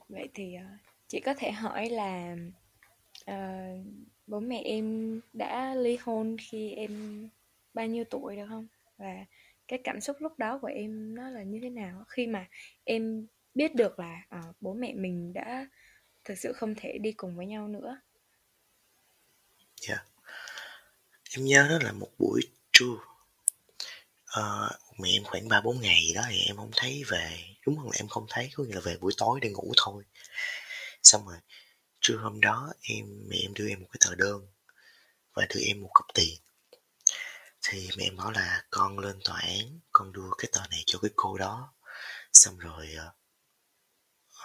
vậy 0.10 0.30
thì 0.34 0.56
uh, 0.56 0.80
chị 1.08 1.20
có 1.20 1.34
thể 1.34 1.52
hỏi 1.52 1.90
là 1.90 2.36
uh, 3.32 3.86
bố 4.28 4.40
mẹ 4.40 4.62
em 4.66 5.20
đã 5.34 5.76
ly 5.76 5.98
hôn 6.02 6.38
khi 6.42 6.72
em 6.72 7.30
bao 7.74 7.88
nhiêu 7.88 8.04
tuổi 8.10 8.36
được 8.36 8.46
không? 8.50 8.68
Và 8.98 9.26
cái 9.68 9.80
cảm 9.84 10.02
xúc 10.02 10.18
lúc 10.20 10.40
đó 10.40 10.60
của 10.62 10.68
em 10.68 11.16
nó 11.16 11.30
là 11.30 11.44
như 11.44 11.60
thế 11.62 11.70
nào? 11.70 12.04
Khi 12.08 12.28
mà 12.28 12.48
em 12.84 13.28
biết 13.56 13.76
được 13.76 14.00
là 14.00 14.22
à, 14.30 14.42
bố 14.62 14.74
mẹ 14.74 14.94
mình 14.94 15.34
đã 15.34 15.68
thực 16.24 16.36
sự 16.38 16.54
không 16.54 16.76
thể 16.76 16.98
đi 17.02 17.12
cùng 17.12 17.38
với 17.38 17.46
nhau 17.46 17.68
nữa. 17.68 18.02
Dạ. 19.82 19.96
Yeah. 19.96 20.08
em 21.32 21.46
nhớ 21.46 21.68
đó 21.70 21.86
là 21.86 21.92
một 21.92 22.10
buổi 22.18 22.42
trưa. 22.72 22.96
À, 24.26 24.44
mẹ 25.00 25.10
em 25.10 25.24
khoảng 25.24 25.48
ba 25.48 25.62
bốn 25.62 25.82
ngày 25.82 26.02
gì 26.08 26.14
đó 26.14 26.22
thì 26.30 26.40
em 26.48 26.58
không 26.58 26.72
thấy 26.76 27.04
về. 27.08 27.40
Đúng 27.66 27.78
không? 27.78 27.86
Là 27.86 27.98
em 28.00 28.08
không 28.08 28.26
thấy 28.30 28.50
có 28.54 28.64
nghĩa 28.64 28.76
là 28.76 28.82
về 28.82 28.98
buổi 28.98 29.14
tối 29.18 29.40
để 29.42 29.50
ngủ 29.50 29.74
thôi. 29.78 30.04
Xong 31.04 31.28
rồi 31.28 31.38
trưa 32.02 32.18
hôm 32.18 32.42
đó 32.42 32.74
em 32.82 33.06
mẹ 33.30 33.38
em 33.42 33.54
đưa 33.54 33.70
em 33.70 33.80
một 33.80 33.88
cái 33.92 34.00
tờ 34.06 34.16
đơn 34.16 34.48
và 35.34 35.46
đưa 35.50 35.62
em 35.62 35.82
một 35.82 35.92
cặp 35.96 36.06
tiền. 36.14 36.40
Thì 37.62 37.90
mẹ 37.98 38.04
em 38.04 38.16
bảo 38.16 38.32
là 38.32 38.64
con 38.70 39.00
lên 39.00 39.20
tòa 39.24 39.40
án 39.40 39.80
con 39.92 40.14
đưa 40.14 40.30
cái 40.38 40.50
tờ 40.54 40.62
này 40.72 40.84
cho 40.86 41.00
cái 41.02 41.12
cô 41.16 41.38
đó. 41.38 41.74
Xong 42.34 42.58
rồi 42.58 42.96
uh, 43.08 43.21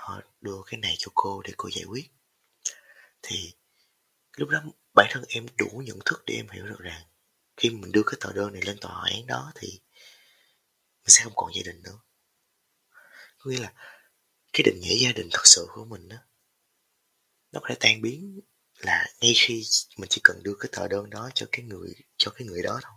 họ 0.06 0.20
đưa 0.40 0.62
cái 0.66 0.80
này 0.80 0.94
cho 0.98 1.08
cô 1.14 1.42
để 1.42 1.52
cô 1.56 1.68
giải 1.72 1.84
quyết. 1.84 2.10
Thì 3.22 3.54
lúc 4.36 4.48
đó 4.48 4.62
bản 4.94 5.06
thân 5.10 5.24
em 5.28 5.46
đủ 5.58 5.82
nhận 5.84 5.98
thức 6.04 6.22
để 6.26 6.34
em 6.34 6.48
hiểu 6.48 6.66
được 6.66 6.78
rằng 6.78 7.02
khi 7.56 7.70
mình 7.70 7.92
đưa 7.92 8.02
cái 8.06 8.14
tờ 8.20 8.32
đơn 8.32 8.52
này 8.52 8.62
lên 8.62 8.78
tòa 8.80 9.02
án 9.10 9.26
đó 9.26 9.52
thì 9.54 9.68
mình 11.02 11.10
sẽ 11.10 11.24
không 11.24 11.32
còn 11.36 11.50
gia 11.54 11.62
đình 11.62 11.82
nữa. 11.82 11.98
Có 13.38 13.50
nghĩa 13.50 13.60
là 13.60 13.72
cái 14.52 14.62
định 14.64 14.80
nghĩa 14.80 14.96
gia 14.96 15.12
đình 15.12 15.28
thật 15.32 15.42
sự 15.44 15.66
của 15.74 15.84
mình 15.84 16.08
đó 16.08 16.16
nó 17.52 17.60
có 17.60 17.66
thể 17.68 17.76
tan 17.80 18.02
biến 18.02 18.40
là 18.78 19.06
ngay 19.20 19.32
khi 19.36 19.64
mình 19.96 20.08
chỉ 20.10 20.20
cần 20.24 20.42
đưa 20.42 20.54
cái 20.60 20.68
tờ 20.72 20.88
đơn 20.88 21.10
đó 21.10 21.30
cho 21.34 21.46
cái 21.52 21.64
người, 21.64 21.94
cho 22.16 22.30
cái 22.30 22.46
người 22.46 22.62
đó 22.62 22.80
thôi. 22.82 22.92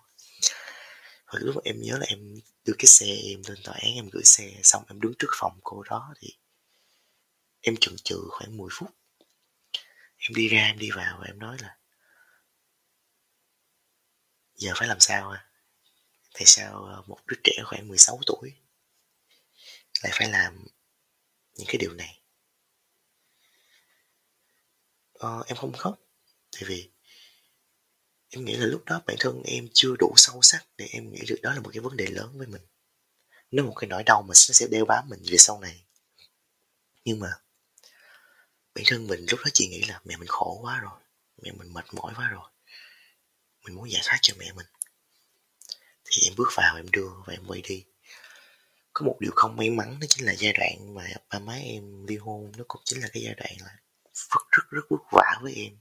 Hồi 1.25 1.41
lúc 1.41 1.55
mà 1.55 1.61
em 1.65 1.81
nhớ 1.81 1.97
là 1.97 2.05
em 2.09 2.39
đưa 2.65 2.73
cái 2.79 2.85
xe 2.85 3.05
em 3.05 3.41
lên 3.47 3.57
tòa 3.63 3.75
án, 3.75 3.93
em 3.95 4.09
gửi 4.11 4.23
xe, 4.25 4.59
xong 4.63 4.83
em 4.87 5.01
đứng 5.01 5.13
trước 5.19 5.27
phòng 5.39 5.59
cô 5.63 5.83
đó 5.83 6.13
thì 6.19 6.27
em 7.61 7.75
chần 7.81 7.95
chừ 8.03 8.17
khoảng 8.29 8.57
10 8.57 8.69
phút. 8.71 8.89
Em 10.17 10.33
đi 10.35 10.47
ra 10.47 10.59
em 10.59 10.79
đi 10.79 10.91
vào 10.91 11.17
và 11.19 11.25
em 11.25 11.39
nói 11.39 11.57
là 11.61 11.77
giờ 14.55 14.71
phải 14.75 14.87
làm 14.87 14.99
sao 14.99 15.29
à? 15.29 15.45
Tại 16.33 16.43
sao 16.45 16.83
ờ, 16.83 17.03
một 17.07 17.17
đứa 17.27 17.37
trẻ 17.43 17.53
khoảng 17.65 17.87
16 17.87 18.19
tuổi 18.25 18.53
lại 20.03 20.11
phải 20.15 20.29
làm 20.29 20.65
những 21.53 21.67
cái 21.67 21.77
điều 21.77 21.93
này? 21.93 22.21
Ờ, 25.13 25.43
em 25.47 25.57
không 25.57 25.73
khóc 25.73 25.99
tại 26.51 26.63
vì 26.65 26.91
em 28.29 28.45
nghĩ 28.45 28.55
là 28.55 28.65
lúc 28.65 28.85
đó 28.85 29.01
bản 29.07 29.15
thân 29.19 29.41
em 29.45 29.67
chưa 29.73 29.95
đủ 29.99 30.13
sâu 30.15 30.39
sắc 30.41 30.65
để 30.77 30.87
em 30.91 31.11
nghĩ 31.11 31.21
được 31.27 31.39
đó 31.41 31.53
là 31.53 31.59
một 31.59 31.69
cái 31.73 31.79
vấn 31.81 31.97
đề 31.97 32.07
lớn 32.07 32.37
với 32.37 32.47
mình. 32.47 32.61
Nó 33.51 33.63
một 33.63 33.73
cái 33.75 33.87
nỗi 33.87 34.03
đau 34.03 34.21
mà 34.21 34.27
nó 34.27 34.33
sẽ 34.33 34.67
đeo 34.71 34.85
bám 34.85 35.09
mình 35.09 35.19
về 35.31 35.37
sau 35.37 35.59
này. 35.59 35.85
Nhưng 37.05 37.19
mà 37.19 37.31
bản 38.75 38.83
thân 38.87 39.07
mình 39.07 39.25
lúc 39.29 39.39
đó 39.39 39.49
chỉ 39.53 39.67
nghĩ 39.67 39.81
là 39.87 40.01
mẹ 40.05 40.17
mình 40.17 40.27
khổ 40.27 40.59
quá 40.61 40.79
rồi, 40.79 40.99
mẹ 41.41 41.51
mình 41.51 41.73
mệt 41.73 41.85
mỏi 41.93 42.13
quá 42.15 42.29
rồi. 42.29 42.49
Mình 43.65 43.75
muốn 43.75 43.91
giải 43.91 44.01
thoát 44.05 44.17
cho 44.21 44.33
mẹ 44.37 44.51
mình. 44.51 44.65
Thì 46.05 46.27
em 46.27 46.33
bước 46.37 46.49
vào, 46.55 46.75
em 46.75 46.91
đưa 46.91 47.09
và 47.25 47.33
em 47.33 47.45
quay 47.47 47.61
đi. 47.61 47.85
Có 48.93 49.05
một 49.05 49.17
điều 49.19 49.31
không 49.35 49.55
may 49.55 49.69
mắn 49.69 49.97
đó 50.01 50.07
chính 50.09 50.25
là 50.25 50.33
giai 50.33 50.53
đoạn 50.53 50.95
mà 50.95 51.07
ba 51.29 51.39
má 51.39 51.53
em 51.53 52.05
ly 52.07 52.17
hôn, 52.17 52.51
nó 52.57 52.63
cũng 52.67 52.81
chính 52.85 53.01
là 53.01 53.07
cái 53.13 53.23
giai 53.23 53.35
đoạn 53.35 53.53
là 53.59 53.77
rất 54.13 54.41
rất 54.51 54.63
rất 54.69 54.81
vất 54.89 55.01
vả 55.11 55.39
với 55.41 55.53
em. 55.55 55.77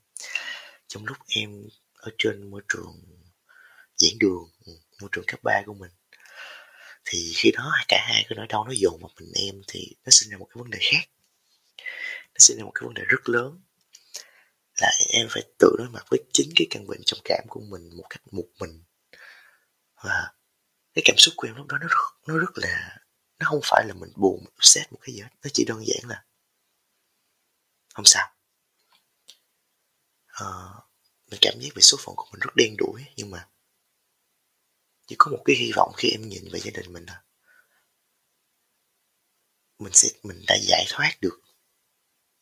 Trong 0.88 1.06
lúc 1.06 1.16
em 1.28 1.68
ở 1.94 2.10
trên 2.18 2.50
môi 2.50 2.62
trường 2.68 3.04
giảng 3.96 4.18
đường 4.18 4.50
ừ, 4.66 4.72
môi 5.00 5.10
trường 5.12 5.24
cấp 5.26 5.40
3 5.42 5.62
của 5.66 5.74
mình, 5.74 5.90
thì 7.04 7.32
khi 7.36 7.50
đó 7.50 7.72
cả 7.88 8.06
hai 8.08 8.24
cái 8.28 8.36
nỗi 8.36 8.46
đau 8.46 8.64
nó 8.64 8.72
dồn 8.76 9.00
vào 9.00 9.10
mình 9.20 9.32
em, 9.34 9.62
thì 9.68 9.96
nó 10.04 10.10
sinh 10.10 10.30
ra 10.30 10.38
một 10.38 10.46
cái 10.50 10.62
vấn 10.62 10.70
đề 10.70 10.78
khác 10.82 11.08
nó 12.38 12.42
sinh 12.42 12.58
ra 12.58 12.64
một 12.64 12.72
cái 12.74 12.84
vấn 12.84 12.94
đề 12.94 13.02
rất 13.08 13.28
lớn. 13.28 13.60
Là 14.80 14.90
em 15.08 15.26
phải 15.30 15.42
tự 15.58 15.68
đối 15.78 15.88
mặt 15.88 16.04
với 16.10 16.24
chính 16.32 16.50
cái 16.56 16.66
căn 16.70 16.86
bệnh 16.86 17.00
trầm 17.06 17.20
cảm 17.24 17.44
của 17.48 17.60
mình 17.60 17.96
một 17.96 18.06
cách 18.10 18.22
một 18.32 18.46
mình. 18.60 18.84
Và 19.94 20.32
cái 20.94 21.02
cảm 21.04 21.16
xúc 21.18 21.34
của 21.36 21.48
em 21.48 21.56
lúc 21.56 21.66
đó 21.66 21.78
nó 21.80 21.86
rất, 21.86 22.26
nó 22.26 22.38
rất 22.38 22.50
là 22.54 22.98
nó 23.38 23.46
không 23.50 23.60
phải 23.62 23.84
là 23.88 23.94
mình 23.94 24.12
buồn 24.16 24.44
mình 24.44 24.54
upset 24.58 24.92
một 24.92 24.98
cái 25.02 25.14
gì 25.14 25.20
hết. 25.20 25.28
Nó 25.44 25.50
chỉ 25.52 25.64
đơn 25.64 25.84
giản 25.86 26.08
là 26.08 26.24
không 27.94 28.04
sao. 28.04 28.34
À, 30.26 30.46
mình 31.30 31.38
cảm 31.42 31.54
giác 31.60 31.68
về 31.74 31.80
số 31.82 31.96
phận 32.00 32.16
của 32.16 32.26
mình 32.32 32.40
rất 32.40 32.50
đen 32.56 32.74
đủi 32.78 33.04
nhưng 33.16 33.30
mà 33.30 33.48
chỉ 35.06 35.16
có 35.18 35.30
một 35.30 35.42
cái 35.44 35.56
hy 35.56 35.72
vọng 35.76 35.92
khi 35.96 36.08
em 36.10 36.28
nhìn 36.28 36.48
về 36.52 36.60
gia 36.60 36.70
đình 36.70 36.92
mình 36.92 37.04
là 37.06 37.22
mình 39.78 39.92
sẽ 39.92 40.08
mình 40.22 40.44
đã 40.46 40.56
giải 40.62 40.84
thoát 40.88 41.18
được 41.20 41.40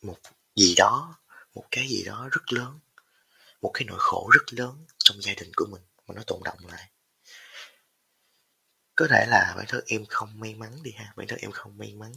một 0.07 0.17
gì 0.55 0.75
đó 0.77 1.19
một 1.55 1.65
cái 1.71 1.87
gì 1.87 2.03
đó 2.03 2.29
rất 2.31 2.53
lớn 2.53 2.79
một 3.61 3.71
cái 3.73 3.83
nỗi 3.85 3.97
khổ 3.99 4.29
rất 4.33 4.53
lớn 4.53 4.85
trong 4.97 5.21
gia 5.21 5.33
đình 5.33 5.51
của 5.55 5.65
mình 5.71 5.81
mà 6.07 6.15
nó 6.15 6.21
tồn 6.27 6.39
động 6.43 6.59
lại. 6.67 6.89
Có 8.95 9.07
thể 9.09 9.25
là 9.29 9.53
bản 9.57 9.65
thân 9.67 9.83
em 9.87 10.05
không 10.05 10.39
may 10.39 10.55
mắn 10.55 10.83
đi 10.83 10.91
ha 10.91 11.13
bản 11.15 11.27
thân 11.27 11.39
em 11.41 11.51
không 11.51 11.77
may 11.77 11.93
mắn. 11.93 12.11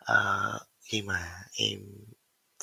Uh, 0.00 0.62
khi 0.80 1.02
mà 1.02 1.42
em 1.52 1.78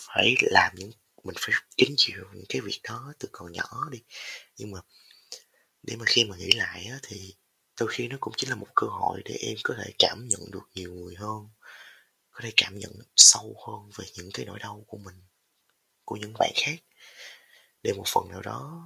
phải 0.02 0.36
làm 0.42 0.76
những 0.76 0.92
mình 1.24 1.36
phải 1.40 1.56
chính 1.78 1.94
chịu 1.98 2.26
những 2.34 2.46
cái 2.50 2.62
việc 2.62 2.80
đó 2.84 3.14
từ 3.20 3.30
còn 3.32 3.52
nhỏ 3.52 3.90
đi. 3.92 4.04
Nhưng 4.58 4.72
mà 4.72 4.80
để 5.84 5.96
mà 5.96 6.06
khi 6.08 6.26
mà 6.26 6.38
nghĩ 6.38 6.52
lại 6.52 6.86
á, 6.86 7.00
thì 7.04 7.36
đôi 7.80 7.90
khi 7.92 8.08
nó 8.08 8.18
cũng 8.20 8.34
chính 8.38 8.50
là 8.50 8.56
một 8.56 8.68
cơ 8.76 8.88
hội 8.88 9.22
để 9.26 9.36
em 9.36 9.56
có 9.64 9.76
thể 9.78 9.92
cảm 10.00 10.28
nhận 10.28 10.52
được 10.52 10.70
nhiều 10.76 10.94
người 10.94 11.16
hơn 11.16 11.50
có 12.40 12.46
thể 12.46 12.54
cảm 12.58 12.80
nhận 12.80 12.92
sâu 13.16 13.56
hơn 13.68 13.90
về 13.98 14.06
những 14.16 14.30
cái 14.34 14.46
nỗi 14.46 14.60
đau 14.60 14.84
của 14.88 14.98
mình 14.98 15.16
của 16.06 16.16
những 16.16 16.34
bạn 16.40 16.52
khác 16.56 16.76
để 17.84 17.94
một 17.94 18.04
phần 18.08 18.30
nào 18.30 18.42
đó 18.42 18.84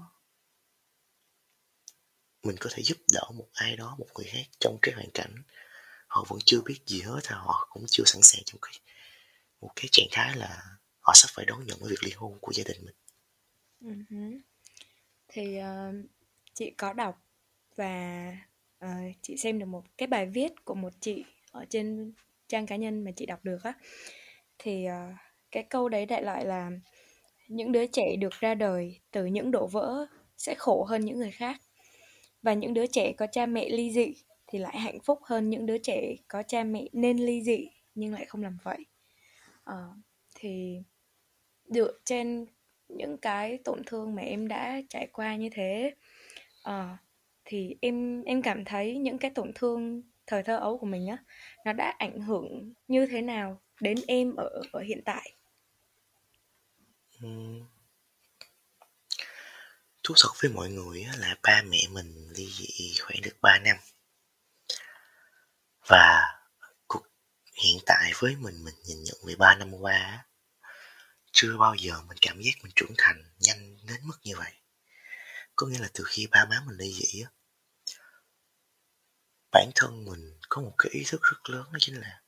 mình 2.44 2.56
có 2.60 2.70
thể 2.74 2.84
giúp 2.84 2.98
đỡ 3.14 3.24
một 3.34 3.48
ai 3.54 3.76
đó 3.76 3.96
một 4.00 4.08
người 4.16 4.26
khác 4.26 4.44
trong 4.60 4.78
cái 4.82 4.94
hoàn 4.94 5.10
cảnh 5.14 5.44
họ 6.08 6.26
vẫn 6.28 6.40
chưa 6.46 6.62
biết 6.62 6.80
gì 6.86 7.02
hết 7.02 7.20
và 7.30 7.36
họ 7.36 7.68
cũng 7.70 7.86
chưa 7.88 8.04
sẵn 8.06 8.22
sàng 8.22 8.42
trong 8.46 8.62
cái 8.62 8.74
một 9.62 9.72
cái 9.76 9.86
trạng 9.92 10.08
thái 10.12 10.38
là 10.38 10.78
họ 11.00 11.14
sắp 11.16 11.28
phải 11.32 11.46
đón 11.46 11.66
nhận 11.66 11.80
cái 11.80 11.90
việc 11.90 12.04
ly 12.04 12.12
hôn 12.12 12.38
của 12.42 12.54
gia 12.54 12.64
đình 12.64 12.86
mình 12.86 12.96
uh-huh. 13.82 14.40
thì 15.28 15.60
uh, 15.60 16.10
chị 16.54 16.72
có 16.78 16.94
đọc 16.94 17.22
và 17.76 18.38
uh, 18.86 19.16
chị 19.22 19.38
xem 19.38 19.60
được 19.60 19.66
một 19.66 19.84
cái 19.98 20.08
bài 20.08 20.26
viết 20.26 20.66
của 20.66 20.76
một 20.76 20.94
chị 21.00 21.24
ở 21.52 21.66
trên 21.70 22.14
trang 22.48 22.66
cá 22.66 22.76
nhân 22.76 23.04
mà 23.04 23.12
chị 23.16 23.26
đọc 23.26 23.40
được 23.44 23.64
á. 23.64 23.74
Thì 24.58 24.86
uh, 24.88 25.16
cái 25.52 25.64
câu 25.64 25.90
đấy 25.90 26.06
đại 26.06 26.24
loại 26.24 26.46
là 26.46 26.72
những 27.48 27.72
đứa 27.72 27.86
trẻ 27.86 28.16
được 28.16 28.34
ra 28.40 28.56
đời 28.56 29.00
từ 29.12 29.26
những 29.26 29.52
đổ 29.52 29.68
vỡ 29.68 30.06
sẽ 30.38 30.56
khổ 30.58 30.84
hơn 30.84 31.06
những 31.06 31.18
người 31.18 31.32
khác. 31.32 31.62
Và 32.42 32.54
những 32.54 32.74
đứa 32.74 32.88
trẻ 32.88 33.14
có 33.18 33.28
cha 33.32 33.46
mẹ 33.46 33.70
ly 33.70 33.92
dị 33.92 34.14
thì 34.48 34.60
lại 34.60 34.78
hạnh 34.78 35.00
phúc 35.00 35.20
hơn 35.24 35.50
những 35.50 35.66
đứa 35.66 35.78
trẻ 35.78 36.16
có 36.28 36.44
cha 36.44 36.64
mẹ 36.64 36.88
nên 36.92 37.18
ly 37.18 37.44
dị 37.44 37.70
nhưng 37.96 38.14
lại 38.14 38.26
không 38.26 38.44
làm 38.44 38.58
vậy. 38.64 38.86
À, 39.64 39.76
thì 40.36 40.78
dựa 41.66 41.92
trên 42.06 42.46
những 42.90 43.18
cái 43.18 43.58
tổn 43.64 43.82
thương 43.86 44.16
mà 44.16 44.22
em 44.22 44.48
đã 44.48 44.82
trải 44.90 45.08
qua 45.08 45.36
như 45.36 45.50
thế 45.52 45.94
à, 46.64 46.98
thì 47.46 47.76
em 47.82 48.24
em 48.24 48.42
cảm 48.42 48.66
thấy 48.66 48.98
những 48.98 49.18
cái 49.18 49.32
tổn 49.32 49.52
thương 49.56 50.02
thời 50.28 50.44
thơ 50.44 50.58
ấu 50.58 50.78
của 50.78 50.86
mình 50.86 51.08
á, 51.08 51.18
nó 51.66 51.74
đã 51.74 51.96
ảnh 52.00 52.22
hưởng 52.22 52.74
như 52.88 53.06
thế 53.06 53.22
nào 53.22 53.62
đến 53.82 53.98
em 54.08 54.36
ở 54.36 54.62
ở 54.72 54.82
hiện 54.82 55.02
tại? 55.06 55.36
Thú 60.04 60.14
thật 60.18 60.30
với 60.42 60.52
mọi 60.52 60.70
người 60.70 61.06
là 61.18 61.36
ba 61.44 61.62
mẹ 61.66 61.78
mình 61.92 62.30
ly 62.36 62.50
dị 62.52 62.94
khoảng 63.02 63.22
được 63.22 63.42
3 63.42 63.60
năm. 63.60 63.78
Và 65.88 66.22
cuộc 66.88 67.04
hiện 67.64 67.78
tại 67.86 68.12
với 68.16 68.36
mình 68.36 68.64
mình 68.64 68.76
nhìn 68.86 69.04
nhận 69.04 69.18
về 69.28 69.36
ba 69.36 69.56
năm 69.56 69.74
qua 69.74 70.26
chưa 71.32 71.58
bao 71.58 71.76
giờ 71.76 72.02
mình 72.08 72.18
cảm 72.22 72.42
giác 72.42 72.52
mình 72.64 72.72
trưởng 72.76 72.94
thành 72.98 73.24
nhanh 73.40 73.78
đến 73.88 73.98
mức 74.04 74.20
như 74.24 74.34
vậy. 74.38 74.52
Có 75.56 75.68
nghĩa 75.68 75.80
là 75.80 75.90
từ 75.94 76.04
khi 76.08 76.28
ba 76.28 76.46
má 76.46 76.64
mình 76.68 76.78
ly 76.78 76.94
dị 76.94 77.24
bản 79.54 79.72
thân 79.76 80.06
mình 80.06 80.38
có 80.50 80.62
một 80.62 80.76
cái 80.78 80.90
ý 80.92 81.04
thức 81.08 81.22
rất 81.24 81.50
lớn 81.50 81.64
đó 81.72 81.78
chính 81.80 82.02
là 82.02 82.22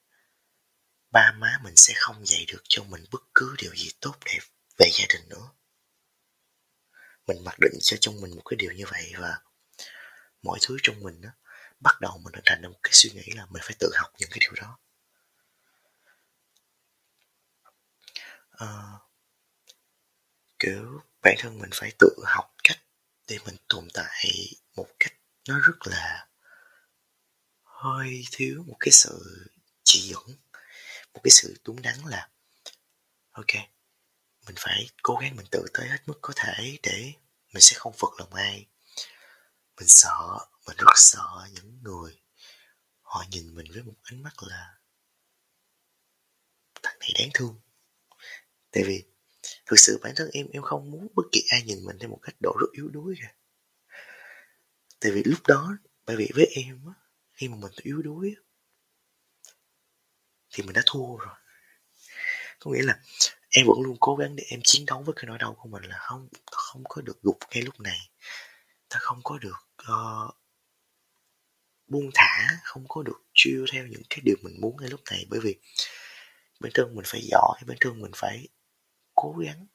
ba 1.11 1.31
má 1.31 1.59
mình 1.63 1.75
sẽ 1.75 1.93
không 1.97 2.25
dạy 2.25 2.45
được 2.47 2.61
cho 2.63 2.83
mình 2.83 3.05
bất 3.11 3.21
cứ 3.35 3.55
điều 3.57 3.75
gì 3.75 3.89
tốt 4.01 4.15
đẹp 4.25 4.39
về 4.77 4.89
gia 4.93 5.05
đình 5.09 5.29
nữa. 5.29 5.49
Mình 7.27 7.43
mặc 7.43 7.55
định 7.61 7.73
cho 7.81 7.97
trong 8.01 8.21
mình 8.21 8.35
một 8.35 8.41
cái 8.45 8.57
điều 8.57 8.71
như 8.71 8.83
vậy 8.91 9.13
và 9.17 9.41
mọi 10.41 10.59
thứ 10.61 10.77
trong 10.83 10.99
mình 11.03 11.21
đó, 11.21 11.29
bắt 11.79 12.01
đầu 12.01 12.17
mình 12.17 12.33
hình 12.33 12.43
thành 12.45 12.61
một 12.61 12.79
cái 12.83 12.93
suy 12.93 13.09
nghĩ 13.09 13.31
là 13.35 13.45
mình 13.45 13.61
phải 13.65 13.75
tự 13.79 13.89
học 13.95 14.13
những 14.19 14.29
cái 14.29 14.39
điều 14.39 14.53
đó. 14.53 14.79
À, 18.51 18.67
kiểu 20.59 21.01
bản 21.21 21.35
thân 21.39 21.59
mình 21.59 21.69
phải 21.73 21.91
tự 21.99 22.09
học 22.25 22.53
cách 22.63 22.77
để 23.27 23.37
mình 23.45 23.55
tồn 23.69 23.87
tại 23.93 24.25
một 24.75 24.87
cách 24.99 25.13
nó 25.47 25.59
rất 25.59 25.77
là 25.85 26.27
hơi 27.85 28.23
thiếu 28.31 28.63
một 28.67 28.75
cái 28.79 28.91
sự 28.91 29.45
chỉ 29.83 29.99
dẫn, 29.99 30.37
một 31.13 31.21
cái 31.23 31.31
sự 31.31 31.57
đúng 31.63 31.81
đắn 31.81 31.95
là, 32.05 32.29
ok, 33.31 33.53
mình 34.45 34.55
phải 34.57 34.89
cố 35.03 35.15
gắng 35.21 35.35
mình 35.35 35.45
tự 35.51 35.65
tới 35.73 35.87
hết 35.87 35.99
mức 36.05 36.19
có 36.21 36.33
thể 36.35 36.77
để 36.83 37.13
mình 37.53 37.61
sẽ 37.61 37.75
không 37.77 37.93
phật 37.97 38.09
lòng 38.19 38.33
ai. 38.33 38.67
Mình 39.77 39.87
sợ, 39.87 40.37
mình 40.67 40.77
rất 40.77 40.93
sợ 40.95 41.47
những 41.53 41.79
người 41.83 42.19
họ 43.01 43.25
nhìn 43.29 43.55
mình 43.55 43.71
với 43.73 43.83
một 43.83 43.93
ánh 44.03 44.23
mắt 44.23 44.33
là 44.39 44.77
thằng 46.83 46.99
này 46.99 47.09
đáng 47.19 47.29
thương. 47.33 47.59
Tại 48.71 48.83
vì 48.83 49.03
thực 49.65 49.79
sự 49.79 49.99
bản 50.03 50.13
thân 50.15 50.29
em 50.33 50.47
em 50.53 50.63
không 50.63 50.91
muốn 50.91 51.07
bất 51.15 51.23
kỳ 51.31 51.43
ai 51.49 51.61
nhìn 51.61 51.85
mình 51.85 51.97
theo 51.99 52.09
một 52.09 52.19
cách 52.21 52.35
độ 52.41 52.55
rất 52.59 52.67
yếu 52.71 52.87
đuối 52.87 53.15
cả. 53.21 53.35
Tại 54.99 55.11
vì 55.11 55.23
lúc 55.25 55.47
đó, 55.47 55.77
bởi 56.05 56.15
vì 56.15 56.31
với 56.35 56.45
em 56.45 56.85
á 56.87 57.04
khi 57.35 57.47
mà 57.47 57.55
mình 57.55 57.71
yếu 57.83 58.01
đuối 58.01 58.35
thì 60.53 60.63
mình 60.63 60.73
đã 60.73 60.81
thua 60.85 61.17
rồi. 61.17 61.35
Có 62.59 62.71
nghĩa 62.71 62.83
là 62.83 62.99
em 63.49 63.65
vẫn 63.67 63.81
luôn 63.81 63.97
cố 63.99 64.15
gắng 64.15 64.35
để 64.35 64.43
em 64.49 64.59
chiến 64.63 64.85
đấu 64.85 65.03
với 65.03 65.15
cái 65.15 65.25
nỗi 65.25 65.37
đau 65.37 65.53
của 65.53 65.69
mình 65.69 65.83
là 65.83 65.97
không 65.99 66.29
không 66.51 66.83
có 66.89 67.01
được 67.01 67.21
gục 67.21 67.37
ngay 67.51 67.61
lúc 67.61 67.79
này. 67.79 67.97
Ta 68.89 68.97
không 69.01 69.19
có 69.23 69.37
được 69.37 69.67
uh, 69.81 70.35
buông 71.87 72.09
thả 72.13 72.47
không 72.63 72.85
có 72.87 73.03
được 73.03 73.21
chiêu 73.33 73.65
theo 73.71 73.87
những 73.87 74.01
cái 74.09 74.19
điều 74.23 74.35
mình 74.41 74.61
muốn 74.61 74.77
ngay 74.77 74.89
lúc 74.89 75.01
này. 75.11 75.25
Bởi 75.29 75.39
vì 75.39 75.55
bên 76.59 76.71
trong 76.73 76.95
mình 76.95 77.05
phải 77.07 77.21
giỏi 77.31 77.59
bên 77.65 77.77
trong 77.79 78.01
mình 78.01 78.11
phải 78.15 78.47
cố 79.15 79.35
gắng 79.45 79.67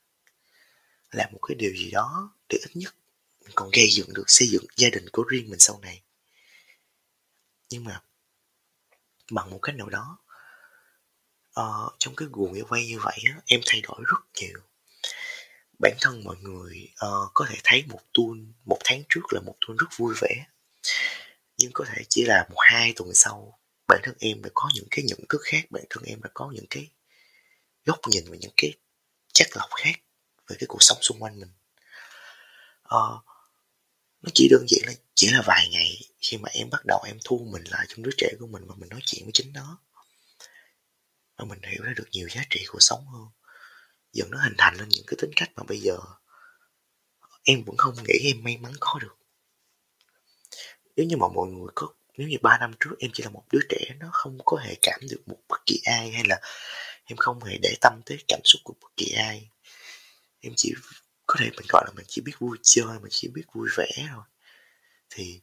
làm 1.11 1.33
một 1.33 1.39
cái 1.49 1.55
điều 1.55 1.73
gì 1.75 1.91
đó 1.91 2.37
để 2.49 2.59
ít 2.59 2.77
nhất 2.77 2.95
mình 3.41 3.53
còn 3.55 3.71
gây 3.73 3.89
dựng 3.91 4.13
được 4.15 4.25
xây 4.27 4.49
dựng 4.49 4.65
gia 4.77 4.89
đình 4.91 5.09
của 5.13 5.23
riêng 5.23 5.51
mình 5.51 5.59
sau 5.59 5.81
này 5.83 6.03
nhưng 7.71 7.85
mà 7.85 8.03
bằng 9.31 9.51
một 9.51 9.59
cách 9.63 9.75
nào 9.75 9.89
đó 9.89 10.19
uh, 11.61 11.95
trong 11.99 12.17
cái 12.17 12.29
guồng 12.33 12.53
yêu 12.53 12.65
quay 12.69 12.87
như 12.87 12.99
vậy 12.99 13.19
á, 13.27 13.41
em 13.47 13.61
thay 13.67 13.81
đổi 13.81 14.01
rất 14.07 14.19
nhiều. 14.35 14.61
Bản 15.79 15.93
thân 16.01 16.25
mọi 16.25 16.37
người 16.37 16.89
uh, 16.93 17.31
có 17.35 17.47
thể 17.49 17.57
thấy 17.65 17.85
một 17.89 18.01
tuôn 18.15 18.53
một 18.65 18.79
tháng 18.85 19.03
trước 19.09 19.21
là 19.31 19.41
một 19.41 19.55
tuôn 19.67 19.77
rất 19.77 19.87
vui 19.97 20.15
vẻ. 20.21 20.47
Nhưng 21.57 21.71
có 21.75 21.85
thể 21.89 22.03
chỉ 22.09 22.25
là 22.25 22.47
một 22.51 22.59
hai 22.59 22.93
tuần 22.97 23.15
sau 23.15 23.59
bản 23.89 24.01
thân 24.03 24.15
em 24.21 24.43
đã 24.43 24.51
có 24.55 24.71
những 24.75 24.87
cái 24.91 25.05
nhận 25.09 25.19
thức 25.29 25.41
khác 25.45 25.71
bản 25.71 25.85
thân 25.91 26.05
em 26.05 26.23
đã 26.23 26.31
có 26.35 26.51
những 26.55 26.67
cái 26.71 26.91
góc 27.85 27.99
nhìn 28.07 28.25
và 28.31 28.37
những 28.41 28.53
cái 28.57 28.73
chất 29.35 29.49
lọc 29.55 29.69
khác 29.75 30.01
về 30.49 30.57
cái 30.59 30.67
cuộc 30.67 30.83
sống 30.83 30.99
xung 31.01 31.23
quanh 31.23 31.41
mình. 31.41 31.53
Uh, 32.95 33.25
nó 34.23 34.31
chỉ 34.35 34.49
đơn 34.51 34.67
giản 34.69 34.81
là, 34.87 34.93
chỉ 35.15 35.31
là 35.31 35.43
vài 35.47 35.69
ngày 35.73 36.01
khi 36.19 36.37
mà 36.37 36.49
em 36.53 36.71
bắt 36.71 36.81
đầu 36.87 37.03
em 37.07 37.19
thu 37.25 37.49
mình 37.53 37.65
lại 37.71 37.87
trong 37.89 38.03
đứa 38.03 38.11
trẻ 38.17 38.29
của 38.41 38.47
mình 38.47 38.63
và 38.67 38.75
mình 38.79 38.89
nói 38.89 39.01
chuyện 39.05 39.25
với 39.25 39.33
chính 39.35 39.53
nó. 39.53 39.79
Và 41.37 41.45
mình 41.45 41.59
hiểu 41.63 41.83
ra 41.83 41.93
được 41.97 42.09
nhiều 42.13 42.29
giá 42.29 42.43
trị 42.51 42.65
của 42.69 42.79
sống 42.81 43.07
hơn. 43.07 43.27
Dần 44.13 44.31
nó 44.31 44.39
hình 44.43 44.55
thành 44.59 44.77
lên 44.77 44.89
những 44.89 45.05
cái 45.07 45.17
tính 45.21 45.31
cách 45.37 45.51
mà 45.57 45.63
bây 45.63 45.79
giờ 45.79 45.99
em 47.43 47.65
vẫn 47.65 47.77
không 47.77 47.95
nghĩ 48.09 48.19
em 48.25 48.45
may 48.45 48.57
mắn 48.57 48.73
có 48.81 48.99
được. 49.03 49.17
Nếu 50.97 51.07
như 51.07 51.17
mà 51.17 51.27
mọi 51.35 51.49
người 51.49 51.69
có, 51.75 51.95
nếu 52.17 52.29
như 52.29 52.37
ba 52.43 52.59
năm 52.59 52.73
trước 52.81 52.91
em 52.99 53.11
chỉ 53.15 53.23
là 53.23 53.31
một 53.31 53.45
đứa 53.53 53.61
trẻ, 53.69 53.95
nó 53.99 54.09
không 54.13 54.39
có 54.45 54.57
hề 54.57 54.75
cảm 54.83 55.01
được 55.11 55.23
một 55.27 55.39
bất 55.49 55.67
kỳ 55.67 55.81
ai, 55.85 56.11
hay 56.11 56.23
là 56.29 56.41
em 57.05 57.17
không 57.17 57.45
hề 57.45 57.59
để 57.63 57.75
tâm 57.81 58.01
tới 58.07 58.19
cảm 58.29 58.41
xúc 58.45 58.61
của 58.65 58.75
bất 58.81 58.89
kỳ 58.97 59.13
ai. 59.13 59.51
Em 60.41 60.53
chỉ 60.57 60.73
có 61.31 61.37
thể 61.39 61.51
mình 61.57 61.67
gọi 61.69 61.85
là 61.87 61.93
mình 61.97 62.05
chỉ 62.09 62.23
biết 62.23 62.33
vui 62.39 62.59
chơi, 62.63 62.99
mình 63.01 63.11
chỉ 63.11 63.29
biết 63.29 63.43
vui 63.53 63.69
vẻ 63.77 64.09
thôi. 64.15 64.25
Thì 65.11 65.41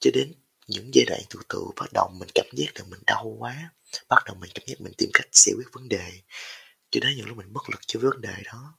cho 0.00 0.10
đến 0.14 0.34
những 0.66 0.90
giai 0.94 1.04
đoạn 1.08 1.20
từ 1.30 1.40
từ 1.48 1.58
bắt 1.76 1.86
đầu 1.94 2.10
mình 2.20 2.28
cảm 2.34 2.46
giác 2.52 2.66
là 2.74 2.84
mình 2.88 3.00
đau 3.06 3.36
quá, 3.38 3.70
bắt 4.08 4.22
đầu 4.26 4.36
mình 4.40 4.50
cảm 4.54 4.64
giác 4.66 4.80
mình 4.80 4.92
tìm 4.98 5.10
cách 5.12 5.26
giải 5.32 5.54
quyết 5.56 5.66
vấn 5.72 5.88
đề. 5.88 6.12
Cho 6.90 7.00
đến 7.00 7.16
những 7.16 7.26
lúc 7.26 7.36
mình 7.36 7.52
bất 7.52 7.70
lực 7.70 7.80
cho 7.86 8.00
vấn 8.00 8.20
đề 8.20 8.42
đó, 8.44 8.78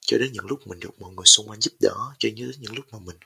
cho 0.00 0.18
đến 0.18 0.32
những 0.32 0.46
lúc 0.46 0.66
mình 0.66 0.80
được 0.80 1.00
mọi 1.00 1.12
người 1.12 1.26
xung 1.26 1.48
quanh 1.48 1.60
giúp 1.60 1.72
đỡ, 1.80 1.96
cho 2.18 2.28
đến 2.36 2.50
những 2.58 2.74
lúc 2.74 2.84
mà 2.92 2.98
mình 2.98 3.16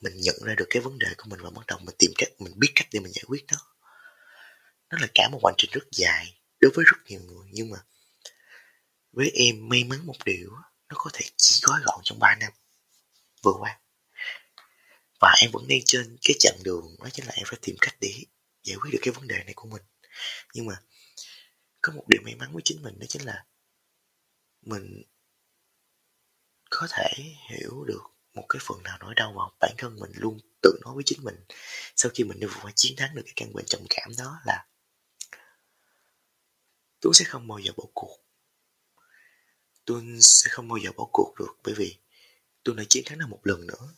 mình 0.00 0.12
nhận 0.16 0.36
ra 0.44 0.54
được 0.54 0.66
cái 0.70 0.82
vấn 0.82 0.98
đề 0.98 1.08
của 1.16 1.24
mình 1.26 1.40
và 1.42 1.50
bắt 1.50 1.66
đầu 1.66 1.78
mình 1.78 1.94
tìm 1.98 2.10
cách, 2.18 2.28
mình 2.38 2.52
biết 2.56 2.72
cách 2.74 2.88
để 2.92 3.00
mình 3.00 3.12
giải 3.12 3.24
quyết 3.26 3.44
nó. 3.52 3.58
Nó 4.90 4.98
là 5.00 5.06
cả 5.14 5.28
một 5.32 5.40
hành 5.44 5.54
trình 5.58 5.70
rất 5.72 5.84
dài, 5.92 6.40
đối 6.60 6.72
với 6.74 6.84
rất 6.88 6.98
nhiều 7.06 7.20
người. 7.20 7.48
Nhưng 7.52 7.70
mà 7.70 7.78
với 9.16 9.30
em 9.30 9.68
may 9.68 9.84
mắn 9.84 10.06
một 10.06 10.24
điều 10.24 10.50
nó 10.88 10.94
có 10.94 11.10
thể 11.12 11.24
chỉ 11.36 11.60
gói 11.62 11.80
gọn 11.84 12.00
trong 12.02 12.18
3 12.18 12.34
năm. 12.40 12.52
Vừa 13.42 13.54
qua. 13.58 13.80
Và 15.20 15.34
em 15.42 15.50
vẫn 15.52 15.68
đang 15.68 15.78
trên 15.84 16.16
cái 16.22 16.36
chặng 16.38 16.56
đường, 16.64 16.96
đó 16.98 17.08
chính 17.12 17.26
là 17.26 17.32
em 17.36 17.44
phải 17.46 17.58
tìm 17.62 17.76
cách 17.80 17.96
để 18.00 18.14
giải 18.62 18.76
quyết 18.76 18.90
được 18.92 18.98
cái 19.02 19.12
vấn 19.12 19.28
đề 19.28 19.44
này 19.44 19.52
của 19.56 19.68
mình. 19.68 19.82
Nhưng 20.54 20.66
mà 20.66 20.80
có 21.80 21.92
một 21.92 22.04
điều 22.08 22.22
may 22.24 22.34
mắn 22.34 22.52
với 22.52 22.62
chính 22.64 22.82
mình 22.82 22.98
đó 22.98 23.06
chính 23.08 23.24
là 23.24 23.44
mình 24.62 25.02
có 26.70 26.86
thể 26.90 27.12
hiểu 27.50 27.84
được 27.84 28.02
một 28.34 28.46
cái 28.48 28.60
phần 28.64 28.82
nào 28.82 28.98
nỗi 29.00 29.14
đau 29.14 29.32
mà 29.32 29.56
bản 29.60 29.74
thân 29.78 29.96
mình 30.00 30.10
luôn 30.14 30.38
tự 30.62 30.78
nói 30.84 30.94
với 30.94 31.02
chính 31.06 31.24
mình 31.24 31.44
sau 31.96 32.10
khi 32.14 32.24
mình 32.24 32.40
đã 32.40 32.48
vượt 32.50 32.58
qua 32.62 32.72
chiến 32.76 32.96
thắng 32.96 33.14
được 33.14 33.22
cái 33.24 33.32
căn 33.36 33.52
bệnh 33.52 33.66
trầm 33.66 33.80
cảm 33.90 34.10
đó 34.18 34.38
là 34.46 34.66
tôi 37.00 37.12
sẽ 37.14 37.24
không 37.24 37.48
bao 37.48 37.58
giờ 37.58 37.72
bỏ 37.76 37.84
cuộc 37.94 38.25
tôi 39.86 40.04
sẽ 40.20 40.50
không 40.50 40.68
bao 40.68 40.78
giờ 40.78 40.90
bỏ 40.96 41.08
cuộc 41.12 41.34
được, 41.38 41.56
bởi 41.64 41.74
vì 41.74 41.96
tôi 42.62 42.74
đã 42.74 42.84
chiến 42.88 43.04
thắng 43.06 43.18
nó 43.18 43.26
một 43.26 43.40
lần 43.42 43.66
nữa. 43.66 43.94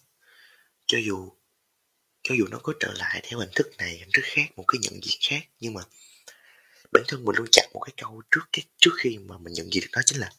Cho 0.87 0.99
dù 0.99 1.33
cho 2.23 2.35
dù 2.39 2.47
nó 2.51 2.59
có 2.63 2.73
trở 2.81 2.93
lại 2.93 3.21
theo 3.25 3.39
hình 3.39 3.51
thức 3.55 3.71
này, 3.79 3.97
hình 3.99 4.09
thức 4.13 4.23
khác, 4.25 4.47
một 4.57 4.65
cái 4.69 4.79
nhận 4.83 5.01
diện 5.03 5.19
khác, 5.21 5.49
nhưng 5.61 5.75
mà 5.75 5.83
bản 6.93 7.05
thân 7.09 7.25
mình 7.25 7.37
luôn 7.37 7.47
chặn 7.53 7.71
một 7.75 7.81
cái 7.81 7.95
câu 7.97 8.23
trước 8.31 8.41
cái, 8.53 8.65
trước 8.77 8.91
khi 8.99 9.19
mà 9.19 9.39
mình 9.39 9.53
nhận 9.53 9.73
diện 9.73 9.83
được 9.83 9.91
nó 9.93 10.03
chính 10.07 10.21
là 10.21 10.33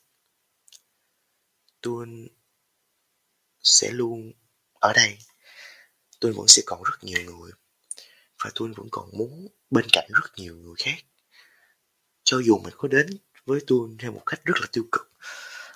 tôi 1.82 2.08
sẽ 3.64 3.92
luôn 3.92 4.32
ở 4.74 4.94
đây. 4.96 5.18
Tôi 6.20 6.34
vẫn 6.34 6.48
sẽ 6.48 6.62
còn 6.66 6.84
rất 6.84 7.04
nhiều 7.04 7.22
người 7.22 7.52
và 8.44 8.52
tôi 8.56 8.70
vẫn 8.78 8.88
còn 8.92 9.10
muốn 9.18 9.48
bên 9.70 9.86
cạnh 9.92 10.10
rất 10.14 10.30
nhiều 10.36 10.56
người 10.56 10.76
khác. 10.78 11.04
Cho 12.24 12.42
dù 12.46 12.58
mình 12.64 12.74
có 12.78 12.88
đến 12.88 13.08
với 13.46 13.60
tôi 13.68 13.90
theo 14.00 14.12
một 14.12 14.24
cách 14.26 14.42
rất 14.46 14.56
là 14.62 14.68
tiêu 14.72 14.84
cực 14.92 15.09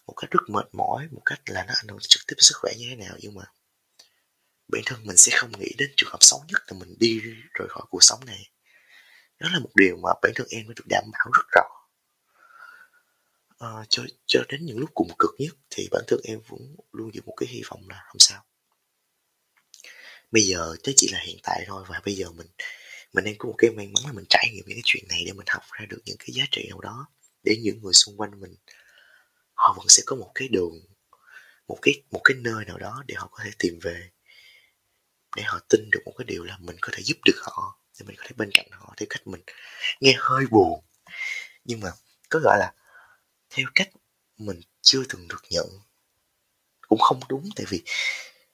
một 0.07 0.13
cách 0.13 0.31
rất 0.31 0.49
mệt 0.49 0.69
mỏi 0.73 1.07
một 1.11 1.21
cách 1.25 1.41
là 1.45 1.65
nó 1.67 1.73
ảnh 1.73 1.87
hưởng 1.87 1.99
trực 2.01 2.21
tiếp 2.27 2.35
đến 2.37 2.43
sức 2.43 2.55
khỏe 2.57 2.73
như 2.77 2.85
thế 2.89 2.95
nào. 2.95 3.15
Nhưng 3.19 3.35
mà 3.35 3.43
bản 4.67 4.81
thân 4.85 4.99
mình 5.03 5.17
sẽ 5.17 5.37
không 5.37 5.51
nghĩ 5.59 5.73
đến 5.77 5.91
trường 5.97 6.09
hợp 6.11 6.17
xấu 6.21 6.43
nhất 6.47 6.61
là 6.67 6.77
mình 6.79 6.95
đi 6.99 7.19
rời 7.53 7.67
khỏi 7.69 7.83
cuộc 7.89 8.03
sống 8.03 8.25
này. 8.25 8.49
Đó 9.39 9.49
là 9.53 9.59
một 9.59 9.69
điều 9.75 9.97
mà 10.03 10.09
bản 10.21 10.31
thân 10.35 10.47
em 10.49 10.67
đã 10.67 10.73
được 10.75 10.85
đảm 10.89 11.03
bảo 11.11 11.31
rất 11.33 11.45
rõ. 11.51 11.69
À, 13.57 13.69
cho 13.89 14.03
cho 14.25 14.39
đến 14.49 14.65
những 14.65 14.77
lúc 14.77 14.89
cùng 14.93 15.11
cực 15.19 15.31
nhất 15.39 15.55
thì 15.69 15.87
bản 15.91 16.03
thân 16.07 16.19
em 16.23 16.39
vẫn 16.47 16.75
luôn 16.91 17.11
giữ 17.13 17.21
một 17.25 17.33
cái 17.37 17.49
hy 17.49 17.61
vọng 17.69 17.89
là 17.89 18.03
không 18.07 18.19
sao. 18.19 18.43
Bây 20.31 20.43
giờ 20.43 20.75
thế 20.83 20.93
chỉ 20.95 21.09
là 21.11 21.19
hiện 21.19 21.37
tại 21.43 21.63
thôi 21.67 21.83
và 21.87 22.01
bây 22.05 22.15
giờ 22.15 22.31
mình 22.31 22.47
mình 23.13 23.25
đang 23.25 23.35
có 23.37 23.49
một 23.49 23.55
cái 23.57 23.71
may 23.71 23.87
mắn 23.87 24.03
là 24.05 24.11
mình 24.11 24.25
trải 24.29 24.49
nghiệm 24.53 24.63
những 24.67 24.75
cái 24.75 24.81
chuyện 24.85 25.03
này 25.09 25.23
để 25.25 25.33
mình 25.33 25.47
học 25.49 25.63
ra 25.71 25.85
được 25.89 26.01
những 26.05 26.17
cái 26.19 26.29
giá 26.31 26.43
trị 26.51 26.65
nào 26.69 26.79
đó 26.81 27.07
để 27.43 27.55
những 27.61 27.81
người 27.81 27.93
xung 27.93 28.17
quanh 28.17 28.39
mình 28.39 28.55
họ 29.63 29.73
vẫn 29.77 29.85
sẽ 29.89 30.03
có 30.05 30.15
một 30.15 30.31
cái 30.35 30.47
đường, 30.47 30.73
một 31.67 31.77
cái 31.81 32.03
một 32.11 32.21
cái 32.23 32.37
nơi 32.37 32.65
nào 32.65 32.77
đó 32.77 33.03
để 33.07 33.15
họ 33.17 33.27
có 33.31 33.43
thể 33.43 33.51
tìm 33.59 33.79
về, 33.81 34.09
để 35.35 35.43
họ 35.43 35.59
tin 35.69 35.89
được 35.91 35.99
một 36.05 36.13
cái 36.17 36.25
điều 36.25 36.43
là 36.43 36.57
mình 36.59 36.75
có 36.81 36.89
thể 36.93 37.03
giúp 37.03 37.17
được 37.25 37.39
họ, 37.41 37.79
để 37.99 38.05
mình 38.07 38.15
có 38.17 38.23
thể 38.27 38.33
bên 38.37 38.49
cạnh 38.53 38.67
họ 38.71 38.93
theo 38.97 39.07
cách 39.09 39.27
mình 39.27 39.41
nghe 39.99 40.15
hơi 40.17 40.45
buồn. 40.51 40.83
Nhưng 41.65 41.79
mà 41.79 41.91
có 42.29 42.39
gọi 42.43 42.57
là 42.59 42.73
theo 43.49 43.67
cách 43.75 43.89
mình 44.37 44.61
chưa 44.81 45.03
từng 45.09 45.27
được 45.27 45.41
nhận 45.49 45.67
cũng 46.87 46.99
không 46.99 47.19
đúng, 47.29 47.49
tại 47.55 47.65
vì 47.69 47.83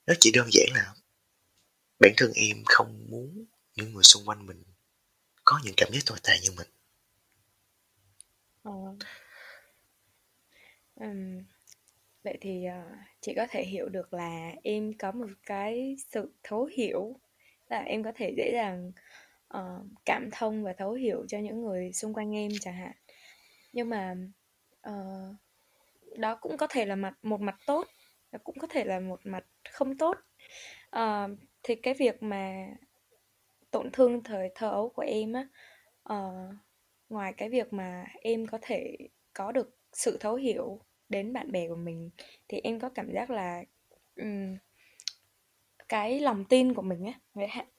nó 0.07 0.13
chỉ 0.19 0.31
đơn 0.31 0.49
giản 0.51 0.67
là 0.73 0.93
bản 1.99 2.13
thân 2.17 2.31
em 2.35 2.63
không 2.65 3.05
muốn 3.09 3.45
những 3.75 3.93
người 3.93 4.03
xung 4.03 4.25
quanh 4.25 4.45
mình 4.45 4.63
có 5.43 5.59
những 5.63 5.73
cảm 5.77 5.89
giác 5.93 5.99
tồi 6.05 6.17
tệ 6.23 6.39
như 6.43 6.51
mình. 6.51 6.67
Ờ 8.63 8.71
um, 10.99 11.43
vậy 12.23 12.37
thì 12.41 12.65
uh, 12.67 12.97
chị 13.21 13.33
có 13.35 13.47
thể 13.49 13.63
hiểu 13.63 13.89
được 13.89 14.13
là 14.13 14.51
em 14.63 14.93
có 14.99 15.11
một 15.11 15.27
cái 15.45 15.95
sự 16.09 16.33
thấu 16.43 16.69
hiểu 16.77 17.15
là 17.67 17.79
em 17.79 18.03
có 18.03 18.11
thể 18.15 18.33
dễ 18.37 18.51
dàng 18.53 18.91
uh, 19.57 19.85
cảm 20.05 20.29
thông 20.31 20.63
và 20.63 20.73
thấu 20.73 20.93
hiểu 20.93 21.25
cho 21.27 21.37
những 21.37 21.61
người 21.61 21.93
xung 21.93 22.13
quanh 22.13 22.35
em 22.35 22.51
chẳng 22.61 22.75
hạn. 22.75 22.95
Nhưng 23.73 23.89
mà 23.89 24.15
uh, 24.89 25.35
đó 26.17 26.35
cũng 26.35 26.57
có 26.57 26.67
thể 26.67 26.85
là 26.85 26.95
mặt 26.95 27.13
một 27.21 27.41
mặt 27.41 27.55
tốt 27.65 27.87
và 28.31 28.39
cũng 28.43 28.59
có 28.59 28.67
thể 28.67 28.83
là 28.83 28.99
một 28.99 29.19
mặt 29.23 29.45
không 29.71 29.97
tốt. 29.97 30.17
Uh, 30.95 31.29
thì 31.63 31.75
cái 31.75 31.93
việc 31.93 32.23
mà 32.23 32.67
tổn 33.71 33.91
thương 33.91 34.23
thời 34.23 34.51
thơ 34.55 34.69
ấu 34.69 34.89
của 34.89 35.01
em 35.01 35.33
á 35.33 35.47
uh, 36.13 36.53
ngoài 37.09 37.33
cái 37.37 37.49
việc 37.49 37.73
mà 37.73 38.05
em 38.21 38.47
có 38.47 38.57
thể 38.61 38.97
có 39.33 39.51
được 39.51 39.77
sự 39.93 40.17
thấu 40.19 40.35
hiểu 40.35 40.81
đến 41.09 41.33
bạn 41.33 41.51
bè 41.51 41.67
của 41.67 41.75
mình 41.75 42.09
thì 42.47 42.59
em 42.63 42.79
có 42.79 42.89
cảm 42.89 43.11
giác 43.13 43.29
là 43.29 43.63
um, 44.15 44.57
cái 45.89 46.19
lòng 46.19 46.45
tin 46.45 46.73
của 46.73 46.81
mình 46.81 47.05
á 47.05 47.13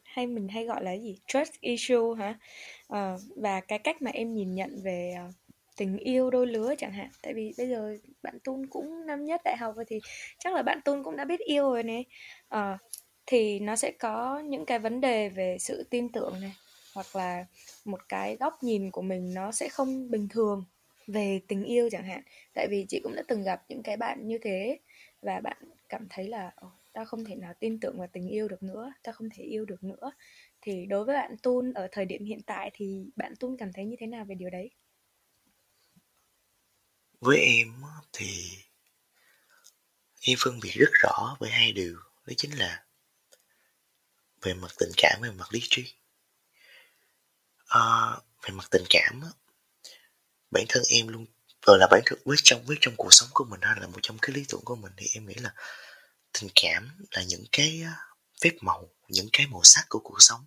hay 0.04 0.26
mình 0.26 0.48
hay 0.48 0.64
gọi 0.64 0.84
là 0.84 0.92
gì? 0.92 1.18
Trust 1.26 1.52
issue 1.60 2.14
hả? 2.18 2.38
Uh, 2.92 3.20
và 3.36 3.60
cái 3.60 3.78
cách 3.78 4.02
mà 4.02 4.10
em 4.10 4.34
nhìn 4.34 4.54
nhận 4.54 4.82
về 4.84 5.14
uh, 5.28 5.34
tình 5.80 5.98
yêu 5.98 6.30
đôi 6.30 6.46
lứa 6.46 6.74
chẳng 6.78 6.92
hạn. 6.92 7.08
Tại 7.22 7.34
vì 7.34 7.54
bây 7.58 7.68
giờ 7.68 7.96
bạn 8.22 8.38
Tun 8.44 8.66
cũng 8.66 9.06
năm 9.06 9.24
nhất 9.24 9.40
đại 9.44 9.56
học 9.56 9.76
rồi 9.76 9.84
thì 9.88 10.00
chắc 10.38 10.54
là 10.54 10.62
bạn 10.62 10.80
Tun 10.84 11.02
cũng 11.02 11.16
đã 11.16 11.24
biết 11.24 11.40
yêu 11.40 11.70
rồi 11.70 11.82
nè 11.82 12.02
ờ, 12.48 12.76
thì 13.26 13.58
nó 13.58 13.76
sẽ 13.76 13.92
có 13.98 14.38
những 14.38 14.66
cái 14.66 14.78
vấn 14.78 15.00
đề 15.00 15.28
về 15.28 15.56
sự 15.60 15.86
tin 15.90 16.12
tưởng 16.12 16.40
này 16.40 16.52
hoặc 16.94 17.16
là 17.16 17.44
một 17.84 18.00
cái 18.08 18.36
góc 18.36 18.62
nhìn 18.62 18.90
của 18.90 19.02
mình 19.02 19.34
nó 19.34 19.52
sẽ 19.52 19.68
không 19.68 20.10
bình 20.10 20.28
thường 20.28 20.64
về 21.06 21.40
tình 21.48 21.64
yêu 21.64 21.88
chẳng 21.92 22.04
hạn. 22.04 22.22
Tại 22.54 22.66
vì 22.70 22.86
chị 22.88 23.00
cũng 23.02 23.14
đã 23.14 23.22
từng 23.28 23.42
gặp 23.42 23.62
những 23.68 23.82
cái 23.82 23.96
bạn 23.96 24.28
như 24.28 24.38
thế 24.42 24.78
và 25.22 25.40
bạn 25.40 25.56
cảm 25.88 26.06
thấy 26.10 26.28
là 26.28 26.52
oh, 26.66 26.72
ta 26.92 27.04
không 27.04 27.24
thể 27.24 27.34
nào 27.34 27.54
tin 27.60 27.80
tưởng 27.80 27.98
vào 27.98 28.08
tình 28.12 28.28
yêu 28.28 28.48
được 28.48 28.62
nữa 28.62 28.92
ta 29.02 29.12
không 29.12 29.28
thể 29.30 29.44
yêu 29.44 29.64
được 29.64 29.84
nữa. 29.84 30.12
Thì 30.60 30.86
đối 30.86 31.04
với 31.04 31.16
bạn 31.16 31.36
Tun 31.42 31.72
ở 31.72 31.88
thời 31.92 32.04
điểm 32.04 32.24
hiện 32.24 32.42
tại 32.46 32.70
thì 32.74 33.04
bạn 33.16 33.36
Tun 33.36 33.56
cảm 33.58 33.72
thấy 33.72 33.84
như 33.84 33.96
thế 34.00 34.06
nào 34.06 34.24
về 34.24 34.34
điều 34.34 34.50
đấy? 34.50 34.70
Với 37.20 37.38
em 37.38 37.82
thì 38.12 38.26
em 40.20 40.38
phân 40.40 40.60
biệt 40.62 40.72
rất 40.74 40.90
rõ 40.92 41.36
với 41.40 41.50
hai 41.50 41.72
điều 41.72 41.96
đó 42.26 42.32
chính 42.36 42.58
là 42.58 42.84
về 44.42 44.54
mặt 44.54 44.70
tình 44.78 44.90
cảm 44.96 45.20
và 45.22 45.28
mặt 45.38 45.46
lý 45.50 45.60
trí. 45.62 45.92
À, 47.66 48.10
về 48.42 48.54
mặt 48.54 48.64
tình 48.70 48.84
cảm 48.90 49.22
bản 50.50 50.64
thân 50.68 50.82
em 50.88 51.08
luôn 51.08 51.26
rồi 51.66 51.78
là 51.78 51.86
bản 51.90 52.02
thân 52.06 52.18
với 52.24 52.36
trong 52.42 52.64
với 52.66 52.76
trong 52.80 52.94
cuộc 52.96 53.12
sống 53.14 53.28
của 53.32 53.44
mình 53.44 53.60
hay 53.62 53.80
là 53.80 53.86
một 53.86 53.98
trong 54.02 54.18
cái 54.18 54.34
lý 54.34 54.44
tưởng 54.48 54.64
của 54.64 54.76
mình 54.76 54.92
thì 54.96 55.06
em 55.14 55.26
nghĩ 55.26 55.34
là 55.34 55.54
tình 56.32 56.50
cảm 56.62 56.88
là 57.10 57.22
những 57.22 57.44
cái 57.52 57.82
phép 58.40 58.50
màu 58.60 58.88
những 59.08 59.28
cái 59.32 59.46
màu 59.46 59.60
sắc 59.64 59.86
của 59.88 60.00
cuộc 60.04 60.16
sống. 60.18 60.44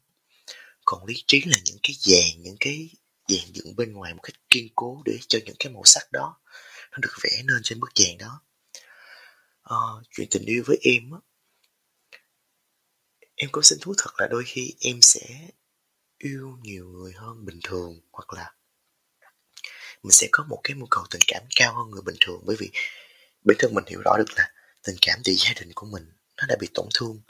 Còn 0.86 1.06
lý 1.06 1.24
trí 1.28 1.42
là 1.46 1.58
những 1.66 1.78
cái 1.84 1.96
vàng 2.08 2.44
những 2.44 2.58
cái 2.60 2.90
dàn 3.28 3.54
dựng 3.54 3.76
bên 3.76 3.94
ngoài 3.94 4.14
một 4.14 4.22
cách 4.24 4.36
kiên 4.50 4.68
cố 4.76 5.02
để 5.06 5.18
cho 5.28 5.40
những 5.46 5.56
cái 5.60 5.74
màu 5.74 5.84
sắc 5.86 6.12
đó 6.12 6.40
nó 6.92 6.98
được 7.02 7.14
vẽ 7.24 7.44
nên 7.44 7.60
trên 7.64 7.80
bức 7.80 7.90
vàng 7.96 8.18
đó. 8.18 8.42
À, 9.64 9.78
chuyện 10.12 10.28
tình 10.32 10.46
yêu 10.46 10.64
với 10.68 10.78
em 10.82 11.12
á 11.12 11.20
em 13.36 13.50
có 13.52 13.62
xin 13.62 13.80
thú 13.82 13.94
thật 13.98 14.12
là 14.18 14.28
đôi 14.28 14.44
khi 14.46 14.74
em 14.80 15.00
sẽ 15.02 15.50
yêu 16.18 16.58
nhiều 16.62 16.86
người 16.86 17.14
hơn 17.14 17.46
bình 17.46 17.60
thường 17.64 18.02
hoặc 18.12 18.34
là 18.34 18.54
mình 20.04 20.12
sẽ 20.12 20.28
có 20.32 20.46
một 20.50 20.60
cái 20.64 20.78
nhu 20.78 20.86
cầu 20.86 21.04
tình 21.12 21.22
cảm 21.28 21.44
cao 21.56 21.74
hơn 21.76 21.92
người 21.92 22.02
bình 22.02 22.16
thường. 22.20 22.42
Bởi 22.46 22.56
vì 22.60 22.72
bản 23.46 23.58
thân 23.60 23.74
mình 23.74 23.86
hiểu 23.88 24.02
rõ 24.06 24.18
được 24.18 24.34
là 24.36 24.52
tình 24.84 24.96
cảm 25.02 25.20
từ 25.24 25.34
gia 25.34 25.54
đình 25.54 25.72
của 25.76 25.86
mình 25.86 26.12
nó 26.38 26.44
đã 26.48 26.56
bị 26.60 26.68
tổn 26.74 26.88
thương, 26.94 27.22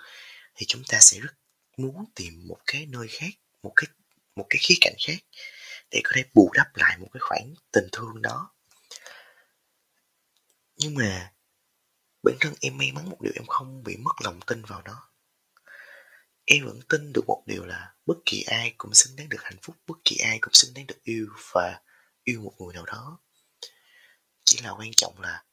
thì 0.55 0.65
chúng 0.65 0.83
ta 0.88 0.99
sẽ 1.01 1.19
rất 1.19 1.33
muốn 1.77 2.05
tìm 2.15 2.47
một 2.47 2.57
cái 2.67 2.86
nơi 2.86 3.07
khác, 3.07 3.31
một 3.63 3.73
cái 3.75 3.88
một 4.36 4.45
cái 4.49 4.59
khía 4.62 4.75
cạnh 4.81 4.95
khác 5.07 5.17
để 5.91 6.01
có 6.03 6.12
thể 6.15 6.23
bù 6.33 6.51
đắp 6.53 6.75
lại 6.75 6.97
một 6.97 7.07
cái 7.13 7.19
khoảng 7.19 7.53
tình 7.71 7.88
thương 7.91 8.21
đó. 8.21 8.53
Nhưng 10.77 10.95
mà 10.95 11.31
bản 12.23 12.36
thân 12.39 12.53
em 12.62 12.77
may 12.77 12.91
mắn 12.91 13.09
một 13.09 13.21
điều 13.21 13.33
em 13.36 13.45
không 13.47 13.83
bị 13.83 13.97
mất 13.97 14.12
lòng 14.23 14.39
tin 14.47 14.65
vào 14.65 14.81
nó. 14.86 15.09
Em 16.45 16.65
vẫn 16.65 16.79
tin 16.89 17.13
được 17.13 17.21
một 17.27 17.43
điều 17.45 17.65
là 17.65 17.93
bất 18.05 18.17
kỳ 18.25 18.41
ai 18.41 18.73
cũng 18.77 18.93
xứng 18.93 19.15
đáng 19.15 19.29
được 19.29 19.43
hạnh 19.43 19.57
phúc, 19.62 19.75
bất 19.88 19.95
kỳ 20.05 20.17
ai 20.17 20.38
cũng 20.41 20.53
xứng 20.53 20.73
đáng 20.73 20.88
được 20.88 21.03
yêu 21.03 21.27
và 21.53 21.81
yêu 22.23 22.41
một 22.41 22.53
người 22.59 22.73
nào 22.73 22.86
đó. 22.86 23.19
Chỉ 24.43 24.59
là 24.63 24.71
quan 24.71 24.91
trọng 24.91 25.21
là 25.21 25.43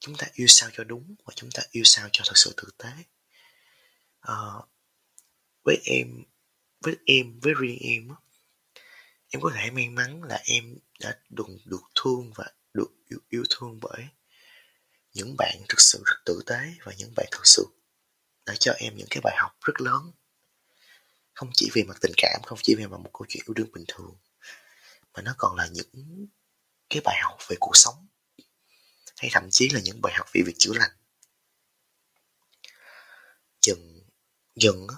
chúng 0.00 0.16
ta 0.16 0.26
yêu 0.32 0.46
sao 0.46 0.70
cho 0.72 0.84
đúng 0.84 1.14
và 1.24 1.32
chúng 1.36 1.50
ta 1.50 1.62
yêu 1.70 1.84
sao 1.84 2.08
cho 2.12 2.24
thật 2.26 2.36
sự 2.36 2.54
tử 2.56 2.70
tế. 2.78 2.90
À, 4.20 4.36
với 5.64 5.76
em 5.84 6.24
với 6.80 6.96
em 7.06 7.40
với 7.40 7.54
riêng 7.60 7.78
em 7.80 8.08
em 9.32 9.40
có 9.40 9.52
thể 9.54 9.70
may 9.70 9.88
mắn 9.88 10.22
là 10.22 10.42
em 10.44 10.78
đã 11.00 11.18
được 11.30 11.46
được 11.64 11.82
thương 11.94 12.32
và 12.34 12.44
được 12.74 12.90
yêu, 13.08 13.18
yêu 13.28 13.42
thương 13.50 13.80
bởi 13.80 14.08
những 15.12 15.34
bạn 15.38 15.58
thực 15.68 15.80
sự 15.80 16.02
rất 16.06 16.16
tử 16.24 16.42
tế 16.46 16.60
và 16.84 16.92
những 16.98 17.12
bạn 17.16 17.26
thực 17.30 17.46
sự 17.46 17.66
đã 18.46 18.54
cho 18.60 18.72
em 18.72 18.96
những 18.96 19.06
cái 19.10 19.20
bài 19.24 19.36
học 19.38 19.52
rất 19.60 19.80
lớn. 19.80 20.12
Không 21.34 21.50
chỉ 21.54 21.70
về 21.74 21.82
mặt 21.82 21.96
tình 22.00 22.12
cảm 22.16 22.40
không 22.46 22.58
chỉ 22.62 22.74
về 22.78 22.86
mặt 22.86 22.96
một 23.00 23.10
câu 23.12 23.26
chuyện 23.28 23.42
yêu 23.46 23.54
đương 23.54 23.72
bình 23.72 23.84
thường 23.88 24.16
mà 25.14 25.22
nó 25.22 25.34
còn 25.38 25.56
là 25.56 25.68
những 25.72 26.26
cái 26.90 27.00
bài 27.04 27.18
học 27.22 27.38
về 27.48 27.56
cuộc 27.60 27.76
sống, 27.76 28.08
hay 29.16 29.30
thậm 29.32 29.48
chí 29.50 29.68
là 29.68 29.80
những 29.84 30.00
bài 30.02 30.14
học 30.16 30.26
về 30.34 30.42
việc 30.46 30.54
chữa 30.58 30.72
lành. 30.74 30.90
Dần 33.62 34.00
dần 34.54 34.86
á, 34.88 34.96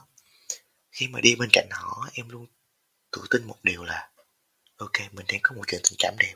khi 0.91 1.09
mà 1.09 1.21
đi 1.21 1.35
bên 1.35 1.49
cạnh 1.53 1.69
họ, 1.71 2.09
em 2.13 2.29
luôn 2.29 2.47
tự 3.11 3.23
tin 3.31 3.45
một 3.45 3.59
điều 3.63 3.85
là, 3.85 4.11
ok, 4.77 4.93
mình 5.13 5.27
đang 5.29 5.41
có 5.43 5.55
một 5.57 5.63
chuyện 5.67 5.81
tình 5.85 5.97
cảm 5.99 6.15
đẹp. 6.19 6.35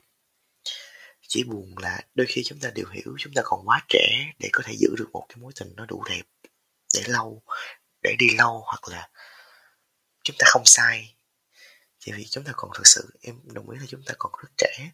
Chỉ 1.29 1.45
buồn 1.45 1.79
là 1.79 2.01
đôi 2.14 2.27
khi 2.31 2.43
chúng 2.45 2.61
ta 2.61 2.71
đều 2.75 2.87
hiểu 2.87 3.17
chúng 3.19 3.33
ta 3.35 3.43
còn 3.45 3.69
quá 3.69 3.87
trẻ 3.88 4.33
để 4.38 4.49
có 4.53 4.62
thể 4.67 4.75
giữ 4.79 4.88
được 4.99 5.09
một 5.12 5.27
cái 5.29 5.37
mối 5.37 5.53
tình 5.61 5.73
nó 5.77 5.87
đủ 5.87 6.05
đẹp 6.09 6.23
để 6.95 7.03
lâu, 7.07 7.43
để 8.03 8.17
đi 8.19 8.27
lâu, 8.38 8.62
hoặc 8.64 8.88
là 8.88 9.11
chúng 10.25 10.37
ta 10.38 10.45
không 10.49 10.62
sai 10.64 11.14
chỉ 11.99 12.13
vì 12.13 12.25
chúng 12.25 12.45
ta 12.45 12.53
còn 12.57 12.71
thực 12.75 12.87
sự 12.87 13.11
em 13.21 13.41
đồng 13.45 13.71
ý 13.71 13.79
là 13.79 13.87
chúng 13.89 14.03
ta 14.03 14.15
còn 14.19 14.33
rất 14.43 14.49
trẻ. 14.57 14.91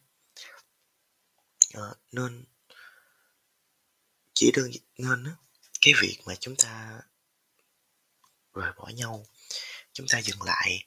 À, 1.75 1.83
nên 2.12 2.45
chỉ 4.35 4.53
đơn 4.55 4.71
nên 4.99 5.27
cái 5.81 5.95
việc 6.01 6.19
mà 6.27 6.35
chúng 6.40 6.57
ta 6.57 7.01
rời 8.55 8.73
bỏ 8.77 8.88
nhau 8.95 9.27
chúng 9.93 10.07
ta 10.09 10.19
dừng 10.19 10.43
lại 10.43 10.87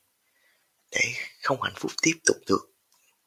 để 0.91 1.13
không 1.43 1.61
hạnh 1.61 1.73
phúc 1.75 1.91
tiếp 2.01 2.19
tục 2.25 2.37
được 2.47 2.67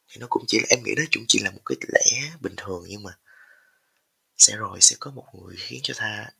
thì 0.09 0.21
nó 0.21 0.27
cũng 0.31 0.45
chỉ 0.49 0.59
là 0.59 0.67
em 0.71 0.85
nghĩ 0.85 0.95
đó 0.95 1.03
cũng 1.13 1.25
chỉ 1.29 1.39
là 1.39 1.51
một 1.51 1.61
cái 1.67 1.77
lẽ 1.89 2.33
bình 2.41 2.55
thường 2.57 2.85
nhưng 2.89 3.03
mà 3.03 3.19
sẽ 4.37 4.57
rồi 4.57 4.79
sẽ 4.81 4.97
có 5.01 5.11
một 5.11 5.27
người 5.33 5.57
khiến 5.59 5.81
cho 5.83 5.95
ta 5.97 6.31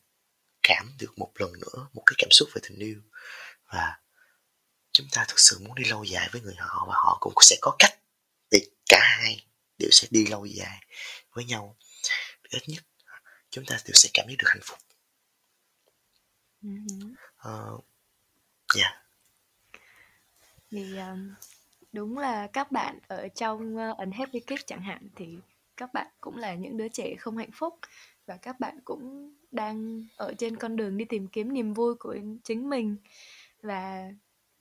cảm 0.63 0.93
được 0.99 1.19
một 1.19 1.33
lần 1.35 1.53
nữa 1.53 1.89
một 1.93 2.03
cái 2.07 2.15
cảm 2.19 2.29
xúc 2.31 2.49
về 2.55 2.61
tình 2.69 2.79
yêu. 2.79 3.01
Và 3.67 4.01
chúng 4.93 5.07
ta 5.13 5.25
thực 5.29 5.39
sự 5.41 5.59
muốn 5.59 5.75
đi 5.75 5.85
lâu 5.85 6.05
dài 6.05 6.29
với 6.33 6.41
người 6.41 6.55
họ 6.59 6.85
và 6.89 6.95
họ 6.97 7.19
cũng 7.21 7.33
sẽ 7.41 7.57
có 7.61 7.77
cách 7.79 7.99
để 8.51 8.59
cả 8.89 9.01
hai 9.03 9.45
đều 9.79 9.91
sẽ 9.93 10.09
đi 10.11 10.27
lâu 10.27 10.45
dài 10.45 10.85
với 11.33 11.45
nhau. 11.45 11.77
Ít 12.51 12.63
nhất 12.67 12.85
chúng 13.51 13.65
ta 13.65 13.79
đều 13.85 13.95
sẽ 13.95 14.09
cảm 14.15 14.27
thấy 14.27 14.37
được 14.37 14.49
hạnh 14.49 14.63
phúc. 14.63 14.79
Uh, 17.49 17.85
yeah. 18.77 18.93
thì 20.71 20.97
um, 20.97 21.35
đúng 21.93 22.19
là 22.19 22.47
các 22.53 22.73
bạn 22.73 22.99
ở 23.09 23.29
trong 23.29 23.77
uh, 23.77 23.99
unhappy 23.99 24.41
kids 24.41 24.67
chẳng 24.67 24.83
hạn 24.83 25.09
thì 25.17 25.39
các 25.77 25.95
bạn 25.95 26.07
cũng 26.21 26.37
là 26.37 26.55
những 26.55 26.77
đứa 26.77 26.89
trẻ 26.89 27.15
không 27.19 27.37
hạnh 27.37 27.51
phúc 27.55 27.79
và 28.27 28.37
các 28.37 28.61
bạn 28.61 28.79
cũng 28.85 29.35
đang 29.51 30.07
ở 30.17 30.35
trên 30.39 30.57
con 30.57 30.77
đường 30.77 30.97
đi 30.97 31.05
tìm 31.05 31.29
kiếm 31.29 31.55
niềm 31.55 31.75
vui 31.75 31.95
của 31.95 32.17
chính 32.45 32.71
mình. 32.71 32.97
Và 33.63 34.13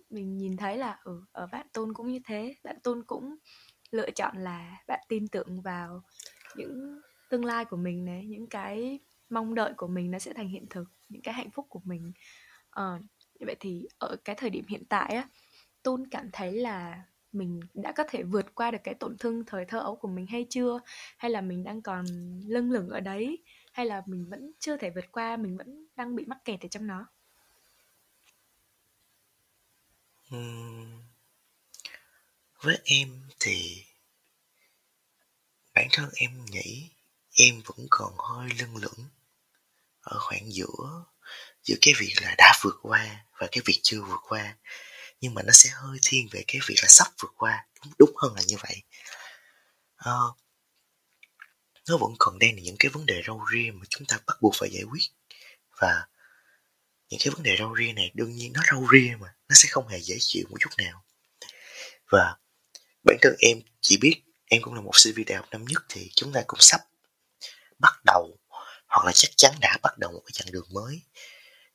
mình 0.10 0.38
nhìn 0.38 0.58
thấy 0.58 0.78
là 0.78 0.98
ừ, 1.04 1.22
ở 1.32 1.48
bạn 1.52 1.68
tôn 1.74 1.94
cũng 1.94 2.08
như 2.12 2.20
thế. 2.26 2.56
Bạn 2.64 2.80
tôn 2.84 3.04
cũng 3.04 3.36
lựa 3.92 4.12
chọn 4.12 4.38
là 4.38 4.78
bạn 4.88 5.00
tin 5.10 5.28
tưởng 5.28 5.62
vào 5.62 6.04
những 6.56 7.02
tương 7.30 7.46
lai 7.46 7.66
của 7.66 7.78
mình 7.78 8.06
này 8.06 8.26
những 8.26 8.48
cái 8.48 9.00
mong 9.30 9.56
đợi 9.56 9.74
của 9.78 9.88
mình 9.88 10.12
nó 10.12 10.20
sẽ 10.20 10.34
thành 10.34 10.50
hiện 10.50 10.66
thực 10.70 10.86
những 11.10 11.22
cái 11.22 11.34
hạnh 11.34 11.50
phúc 11.52 11.66
của 11.70 11.82
mình. 11.84 12.12
Ờ, 12.70 13.00
như 13.40 13.46
vậy 13.46 13.56
thì 13.60 13.88
ở 14.00 14.16
cái 14.26 14.36
thời 14.36 14.50
điểm 14.50 14.66
hiện 14.68 14.84
tại 14.90 15.16
á 15.16 15.30
tôn 15.84 16.08
cảm 16.12 16.30
thấy 16.34 16.54
là 16.54 17.04
mình 17.32 17.60
đã 17.74 17.92
có 17.92 18.04
thể 18.10 18.24
vượt 18.24 18.56
qua 18.56 18.72
được 18.72 18.78
cái 18.84 18.94
tổn 18.94 19.18
thương 19.20 19.46
thời 19.46 19.66
thơ 19.66 19.80
ấu 19.80 19.96
của 19.96 20.08
mình 20.08 20.28
hay 20.28 20.46
chưa? 20.50 20.80
Hay 21.18 21.32
là 21.32 21.42
mình 21.42 21.64
đang 21.64 21.82
còn 21.82 22.06
lưng 22.48 22.72
lửng 22.72 22.90
ở 22.90 23.00
đấy? 23.00 23.44
Hay 23.74 23.86
là 23.86 24.04
mình 24.06 24.30
vẫn 24.30 24.52
chưa 24.60 24.78
thể 24.78 24.90
vượt 24.90 25.06
qua 25.12 25.38
mình 25.38 25.58
vẫn 25.58 25.88
đang 25.96 26.16
bị 26.16 26.26
mắc 26.28 26.38
kẹt 26.46 26.62
ở 26.62 26.68
trong 26.68 26.88
nó? 26.88 27.06
Uhm, 30.36 31.04
với 32.62 32.80
em 32.84 33.30
thì 33.40 33.86
bản 35.74 35.88
thân 35.92 36.10
em 36.16 36.46
nghĩ 36.46 36.90
em 37.32 37.62
vẫn 37.66 37.88
còn 37.90 38.14
hơi 38.18 38.50
lưng 38.60 38.76
lửng 38.76 39.10
ở 40.02 40.20
khoảng 40.20 40.52
giữa 40.54 41.06
giữa 41.64 41.76
cái 41.82 41.94
việc 41.98 42.14
là 42.22 42.36
đã 42.38 42.60
vượt 42.62 42.76
qua 42.82 43.26
và 43.38 43.48
cái 43.52 43.62
việc 43.66 43.80
chưa 43.84 44.02
vượt 44.02 44.20
qua. 44.28 44.58
Nhưng 45.22 45.34
mà 45.34 45.42
nó 45.44 45.52
sẽ 45.54 45.70
hơi 45.70 46.00
thiên 46.02 46.28
về 46.32 46.44
cái 46.48 46.62
việc 46.68 46.76
là 46.82 46.88
sắp 46.88 47.08
vượt 47.20 47.32
qua 47.38 47.66
đúng, 47.84 47.94
đúng 48.00 48.12
hơn 48.18 48.34
là 48.36 48.42
như 48.48 48.56
vậy. 48.62 48.84
À, 49.96 50.14
nó 51.90 51.98
vẫn 51.98 52.14
còn 52.20 52.40
đang 52.40 52.56
là 52.56 52.62
những 52.62 52.76
cái 52.80 52.90
vấn 52.90 53.06
đề 53.06 53.22
râu 53.28 53.46
ria 53.54 53.72
mà 53.72 53.86
chúng 53.90 54.06
ta 54.08 54.20
bắt 54.28 54.38
buộc 54.42 54.54
phải 54.56 54.70
giải 54.72 54.84
quyết. 54.84 55.04
Và 55.82 56.08
những 57.10 57.20
cái 57.24 57.34
vấn 57.34 57.44
đề 57.44 57.56
râu 57.60 57.76
ria 57.78 57.94
này, 57.94 58.12
đương 58.14 58.32
nhiên 58.32 58.54
nó 58.54 58.62
râu 58.72 58.88
ria 58.94 59.16
mà, 59.20 59.36
nó 59.50 59.56
sẽ 59.56 59.70
không 59.72 59.88
hề 59.88 60.00
dễ 60.00 60.16
chịu 60.20 60.44
một 60.50 60.58
chút 60.60 60.70
nào. 60.78 61.04
Và 62.12 62.38
bản 63.04 63.18
thân 63.22 63.36
em 63.40 63.62
chỉ 63.82 63.98
biết 63.98 64.22
em 64.46 64.62
cũng 64.62 64.74
là 64.74 64.82
một 64.82 64.92
sinh 64.94 65.14
viên 65.14 65.26
đại 65.26 65.38
học 65.38 65.48
năm 65.52 65.66
nhất 65.66 65.82
thì 65.90 66.10
chúng 66.16 66.34
ta 66.34 66.44
cũng 66.48 66.60
sắp 66.60 66.82
bắt 67.80 67.94
đầu, 68.06 68.38
hoặc 68.88 69.06
là 69.06 69.12
chắc 69.16 69.32
chắn 69.38 69.56
đã 69.62 69.78
bắt 69.84 69.98
đầu 69.98 70.12
một 70.12 70.22
cái 70.26 70.32
chặng 70.34 70.52
đường 70.52 70.68
mới. 70.72 71.02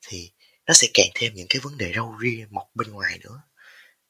Thì 0.07 0.31
nó 0.67 0.75
sẽ 0.75 0.89
càng 0.95 1.09
thêm 1.15 1.35
những 1.35 1.47
cái 1.49 1.61
vấn 1.61 1.79
đề 1.79 1.93
râu 1.97 2.17
ria 2.23 2.47
mọc 2.51 2.71
bên 2.75 2.91
ngoài 2.91 3.19
nữa. 3.19 3.43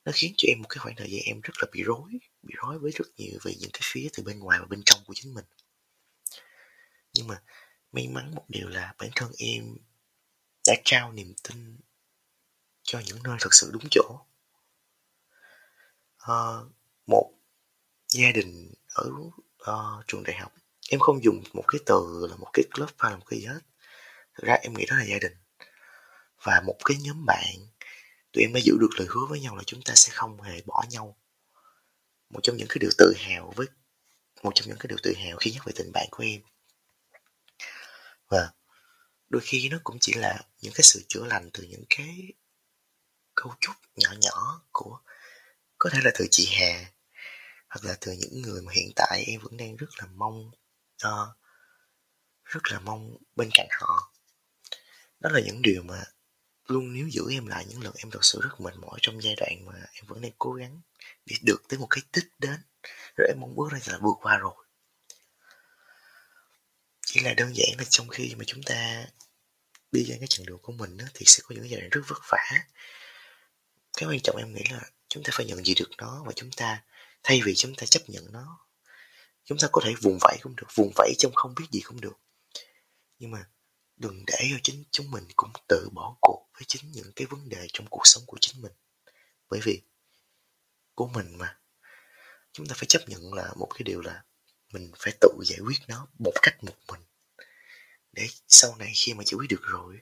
Nó 0.05 0.13
khiến 0.15 0.35
cho 0.37 0.47
em 0.49 0.59
một 0.63 0.69
cái 0.69 0.79
khoảng 0.79 0.97
thời 0.97 1.11
gian 1.11 1.21
em 1.25 1.41
rất 1.41 1.53
là 1.59 1.67
bị 1.73 1.83
rối 1.83 2.11
bị 2.43 2.55
rối 2.57 2.79
với 2.79 2.93
rất 2.95 3.05
nhiều 3.17 3.39
về 3.43 3.55
những 3.61 3.71
cái 3.73 3.81
phía 3.85 4.09
từ 4.13 4.23
bên 4.23 4.39
ngoài 4.39 4.59
và 4.61 4.67
bên 4.67 4.83
trong 4.85 5.01
của 5.07 5.15
chính 5.15 5.35
mình. 5.35 5.45
Nhưng 7.13 7.27
mà 7.27 7.43
may 7.93 8.09
mắn 8.09 8.35
một 8.35 8.45
điều 8.49 8.69
là 8.69 8.95
bản 8.99 9.11
thân 9.17 9.33
em 9.39 9.77
đã 10.67 10.75
trao 10.85 11.13
niềm 11.13 11.35
tin 11.49 11.77
cho 12.83 13.01
những 13.07 13.23
nơi 13.23 13.37
thật 13.41 13.55
sự 13.55 13.71
đúng 13.73 13.85
chỗ. 13.91 14.21
À, 16.19 16.37
một 17.07 17.31
gia 18.09 18.33
đình 18.33 18.75
ở 18.95 19.11
uh, 19.71 20.05
trường 20.07 20.23
đại 20.23 20.37
học 20.37 20.53
em 20.89 21.01
không 21.01 21.25
dùng 21.25 21.43
một 21.53 21.65
cái 21.69 21.81
từ 21.87 22.27
là 22.31 22.37
một 22.37 22.51
cái 22.53 22.65
club 22.75 22.91
hay 22.99 23.11
là 23.11 23.17
một 23.17 23.25
cái 23.27 23.41
gì 23.41 23.47
hết. 23.47 23.61
Thực 24.35 24.45
ra 24.47 24.55
em 24.55 24.75
nghĩ 24.75 24.85
đó 24.87 24.97
là 24.97 25.05
gia 25.05 25.19
đình. 25.19 25.33
Và 26.43 26.63
một 26.67 26.77
cái 26.85 26.97
nhóm 27.01 27.25
bạn 27.27 27.55
tụi 28.33 28.45
em 28.45 28.53
đã 28.53 28.61
giữ 28.65 28.77
được 28.81 28.91
lời 28.99 29.07
hứa 29.11 29.27
với 29.29 29.41
nhau 29.41 29.57
là 29.57 29.63
chúng 29.67 29.83
ta 29.83 29.95
sẽ 29.97 30.13
không 30.15 30.43
hề 30.43 30.61
bỏ 30.67 30.85
nhau. 30.91 31.17
Một 32.31 32.41
trong 32.43 32.57
những 32.57 32.69
cái 32.69 32.77
điều 32.81 32.91
tự 32.99 33.15
hào 33.17 33.53
với 33.57 33.67
một 34.43 34.53
trong 34.55 34.69
những 34.69 34.79
cái 34.79 34.87
điều 34.89 34.99
tự 35.03 35.15
hào 35.17 35.37
khi 35.37 35.51
nhắc 35.51 35.65
về 35.67 35.73
tình 35.77 35.93
bạn 35.93 36.07
của 36.11 36.25
em. 36.25 36.41
Và 38.29 38.53
đôi 39.35 39.43
khi 39.45 39.69
nó 39.69 39.79
cũng 39.85 39.99
chỉ 40.01 40.13
là 40.13 40.41
những 40.61 40.73
cái 40.73 40.83
sự 40.83 41.03
chữa 41.09 41.25
lành 41.25 41.51
từ 41.53 41.63
những 41.63 41.85
cái 41.91 42.33
câu 43.35 43.55
chúc 43.61 43.75
nhỏ 43.97 44.11
nhỏ 44.21 44.63
của 44.73 44.99
có 45.79 45.91
thể 45.93 45.99
là 46.05 46.11
từ 46.15 46.27
chị 46.31 46.49
Hà 46.53 46.93
hoặc 47.69 47.85
là 47.85 47.97
từ 48.01 48.13
những 48.13 48.43
người 48.43 48.63
mà 48.63 48.73
hiện 48.73 48.93
tại 48.97 49.25
em 49.27 49.41
vẫn 49.41 49.57
đang 49.57 49.77
rất 49.77 49.87
là 49.99 50.07
mong 50.07 50.51
uh, 51.07 51.29
rất 52.45 52.61
là 52.73 52.81
mong 52.81 53.17
bên 53.37 53.51
cạnh 53.55 53.69
họ. 53.71 54.13
Đó 55.21 55.31
là 55.31 55.41
những 55.41 55.63
điều 55.63 55.83
mà 55.83 56.05
luôn 56.67 56.93
níu 56.93 57.09
giữ 57.09 57.23
em 57.31 57.47
lại 57.47 57.67
những 57.69 57.83
lần 57.83 57.93
em 57.97 58.11
thật 58.11 58.25
sự 58.25 58.41
rất 58.43 58.61
mệt 58.61 58.77
mỏi 58.77 58.99
trong 59.03 59.23
giai 59.23 59.35
đoạn 59.37 59.67
mà 59.67 59.87
em 59.93 60.05
vẫn 60.07 60.21
đang 60.21 60.33
cố 60.39 60.53
gắng 60.53 60.81
để 61.27 61.37
được 61.43 61.63
tới 61.69 61.79
một 61.79 61.87
cái 61.91 62.03
tích 62.13 62.29
đến. 62.39 62.57
Rồi 63.17 63.29
em 63.29 63.41
mong 63.41 63.57
bước 63.57 63.73
ra 63.73 63.79
là 63.87 63.99
vượt 64.03 64.17
qua 64.21 64.37
rồi. 64.37 64.55
Chỉ 67.07 67.21
là 67.21 67.35
đơn 67.35 67.53
giản 67.55 67.79
là 67.79 67.85
trong 67.89 68.09
khi 68.09 68.35
mà 68.35 68.45
chúng 68.47 68.63
ta 68.63 69.07
đi 69.95 70.05
trên 70.09 70.19
cái 70.19 70.27
chặng 70.31 70.47
đường 70.47 70.59
của 70.63 70.73
mình 70.73 70.97
đó, 70.97 71.05
thì 71.15 71.27
sẽ 71.27 71.43
có 71.47 71.55
những 71.55 71.71
giai 71.71 71.81
đoạn 71.81 71.91
rất 71.91 72.01
vất 72.09 72.19
vả. 72.29 72.67
Cái 73.97 74.09
quan 74.09 74.21
trọng 74.21 74.37
em 74.37 74.55
nghĩ 74.55 74.63
là 74.71 74.81
chúng 75.09 75.23
ta 75.23 75.31
phải 75.33 75.47
nhận 75.47 75.65
gì 75.65 75.75
được 75.75 75.91
nó 75.99 76.23
và 76.27 76.33
chúng 76.37 76.51
ta 76.57 76.83
thay 77.23 77.41
vì 77.45 77.55
chúng 77.55 77.75
ta 77.75 77.87
chấp 77.87 78.03
nhận 78.07 78.33
nó 78.33 78.65
chúng 79.45 79.59
ta 79.59 79.69
có 79.73 79.81
thể 79.85 79.95
vùng 80.03 80.19
vẫy 80.21 80.39
cũng 80.43 80.57
được 80.57 80.67
vùng 80.75 80.93
vẫy 80.97 81.15
trong 81.19 81.33
không 81.35 81.55
biết 81.55 81.65
gì 81.73 81.81
cũng 81.81 82.01
được. 82.01 82.19
Nhưng 83.19 83.31
mà 83.31 83.49
đừng 83.97 84.25
để 84.27 84.49
cho 84.51 84.57
chính 84.63 84.85
chúng 84.91 85.11
mình 85.11 85.25
cũng 85.37 85.51
tự 85.69 85.89
bỏ 85.93 86.17
cuộc 86.21 86.47
với 86.55 86.63
chính 86.67 86.93
những 86.93 87.13
cái 87.17 87.27
vấn 87.27 87.49
đề 87.49 87.67
trong 87.73 87.87
cuộc 87.91 88.03
sống 88.05 88.23
của 88.27 88.39
chính 88.41 88.63
mình. 88.63 88.73
Bởi 89.51 89.61
vì 89.63 89.83
của 90.95 91.09
mình 91.09 91.39
mà 91.39 91.59
chúng 92.53 92.67
ta 92.67 92.75
phải 92.79 92.87
chấp 92.87 93.09
nhận 93.09 93.35
là 93.35 93.53
một 93.57 93.69
cái 93.75 93.83
điều 93.85 94.01
là 94.01 94.25
mình 94.73 94.93
phải 94.99 95.13
tự 95.21 95.29
giải 95.45 95.59
quyết 95.67 95.79
nó 95.89 96.09
một 96.19 96.33
cách 96.43 96.65
một 96.65 96.77
mình 96.89 97.01
để 98.15 98.29
sau 98.49 98.77
này 98.77 98.93
khi 98.95 99.15
mà 99.15 99.25
giải 99.27 99.37
quyết 99.37 99.47
được 99.51 99.63
rồi 99.63 100.01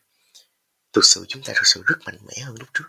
thực 0.92 1.04
sự 1.04 1.24
chúng 1.28 1.42
ta 1.42 1.52
thực 1.56 1.66
sự 1.66 1.82
rất 1.86 1.96
mạnh 2.04 2.18
mẽ 2.26 2.42
hơn 2.44 2.54
lúc 2.58 2.68
trước. 2.74 2.88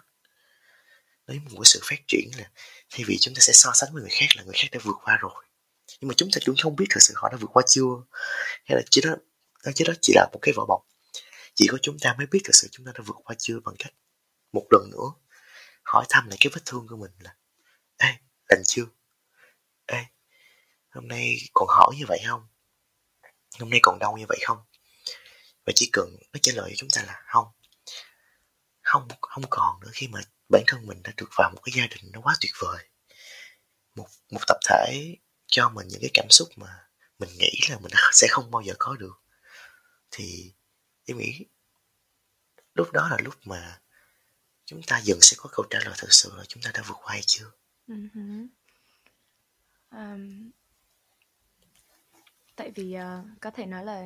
Đấy, 1.27 1.39
một 1.39 1.49
cái 1.53 1.65
sự 1.65 1.79
phát 1.83 1.99
triển 2.07 2.31
là 2.37 2.51
thay 2.89 3.03
vì 3.07 3.17
chúng 3.21 3.33
ta 3.35 3.39
sẽ 3.39 3.53
so 3.53 3.71
sánh 3.73 3.93
với 3.93 4.01
người 4.01 4.11
khác 4.11 4.27
là 4.35 4.43
người 4.43 4.55
khác 4.55 4.67
đã 4.71 4.79
vượt 4.83 4.95
qua 5.03 5.17
rồi. 5.21 5.45
Nhưng 5.99 6.07
mà 6.07 6.13
chúng 6.17 6.29
ta 6.33 6.39
cũng 6.45 6.55
không 6.61 6.75
biết 6.75 6.85
thực 6.89 6.99
sự 7.03 7.13
họ 7.17 7.29
đã 7.29 7.37
vượt 7.37 7.49
qua 7.53 7.63
chưa, 7.67 7.91
hay 8.65 8.75
là 8.75 8.81
chỉ 8.91 9.01
đó 9.01 9.15
nó 9.65 9.71
chỉ 9.75 9.83
đó 9.87 9.93
chỉ 10.01 10.13
là 10.15 10.27
một 10.33 10.39
cái 10.41 10.53
vỏ 10.57 10.65
bọc. 10.65 10.81
Chỉ 11.55 11.67
có 11.71 11.77
chúng 11.81 11.99
ta 11.99 12.15
mới 12.17 12.27
biết 12.27 12.39
thực 12.43 12.55
sự 12.55 12.67
chúng 12.71 12.85
ta 12.85 12.91
đã 12.95 13.03
vượt 13.05 13.15
qua 13.23 13.35
chưa 13.39 13.59
bằng 13.59 13.75
cách 13.79 13.93
một 14.53 14.65
lần 14.71 14.89
nữa 14.91 15.23
hỏi 15.83 16.05
thăm 16.09 16.27
lại 16.27 16.37
cái 16.41 16.51
vết 16.55 16.61
thương 16.65 16.87
của 16.87 16.97
mình 16.97 17.11
là, 17.19 17.35
ê 17.97 18.09
lành 18.49 18.61
chưa? 18.65 18.85
Ê, 19.85 20.05
hôm 20.89 21.07
nay 21.07 21.37
còn 21.53 21.67
hỏi 21.67 21.95
như 21.97 22.05
vậy 22.07 22.19
không? 22.27 22.47
Hôm 23.59 23.69
nay 23.69 23.79
còn 23.83 23.99
đau 23.99 24.17
như 24.17 24.25
vậy 24.29 24.39
không? 24.45 24.57
Và 25.65 25.73
chỉ 25.75 25.89
cần 25.93 26.15
nó 26.33 26.39
trả 26.41 26.53
lời 26.55 26.69
cho 26.69 26.75
chúng 26.77 26.89
ta 26.89 27.03
là 27.03 27.21
không. 27.25 27.47
Không 28.81 29.07
không 29.21 29.43
còn 29.49 29.79
nữa 29.79 29.89
khi 29.93 30.07
mà 30.07 30.21
bản 30.49 30.63
thân 30.67 30.85
mình 30.85 31.03
đã 31.03 31.11
được 31.17 31.29
vào 31.37 31.51
một 31.55 31.61
cái 31.63 31.73
gia 31.75 31.87
đình 31.87 32.11
nó 32.13 32.21
quá 32.21 32.35
tuyệt 32.41 32.51
vời. 32.59 32.87
Một 33.95 34.07
một 34.31 34.41
tập 34.47 34.57
thể 34.69 35.15
cho 35.47 35.69
mình 35.69 35.87
những 35.87 36.01
cái 36.01 36.09
cảm 36.13 36.27
xúc 36.29 36.49
mà 36.55 36.87
mình 37.19 37.29
nghĩ 37.37 37.59
là 37.69 37.77
mình 37.79 37.91
sẽ 38.11 38.27
không 38.31 38.51
bao 38.51 38.61
giờ 38.61 38.73
có 38.79 38.95
được. 38.95 39.23
Thì 40.11 40.53
em 41.05 41.17
nghĩ 41.17 41.45
lúc 42.73 42.91
đó 42.91 43.07
là 43.11 43.17
lúc 43.23 43.35
mà 43.47 43.79
chúng 44.65 44.81
ta 44.87 44.97
dần 45.03 45.21
sẽ 45.21 45.35
có 45.39 45.49
câu 45.51 45.65
trả 45.69 45.79
lời 45.79 45.93
thật 45.97 46.07
sự 46.11 46.31
là 46.35 46.43
chúng 46.47 46.63
ta 46.63 46.71
đã 46.73 46.83
vượt 46.87 46.97
qua 47.03 47.13
hay 47.13 47.21
chưa? 47.25 47.51
Uh-huh. 47.87 48.47
um, 49.91 50.51
tại 52.55 52.71
vì 52.75 52.95
uh, 52.95 53.41
có 53.41 53.51
thể 53.51 53.65
nói 53.65 53.85
là 53.85 54.03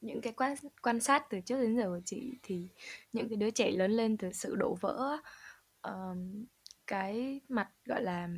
những 0.00 0.20
cái 0.20 0.32
quan 0.32 0.54
quan 0.82 1.00
sát 1.00 1.30
từ 1.30 1.40
trước 1.40 1.60
đến 1.60 1.76
giờ 1.76 1.84
của 1.88 2.00
chị 2.04 2.38
thì 2.42 2.68
những 3.12 3.28
cái 3.28 3.36
đứa 3.36 3.50
trẻ 3.50 3.70
lớn 3.70 3.90
lên 3.90 4.16
từ 4.16 4.32
sự 4.32 4.56
đổ 4.56 4.74
vỡ 4.80 5.18
um, 5.82 6.44
cái 6.86 7.40
mặt 7.48 7.68
gọi 7.84 8.02
là 8.02 8.28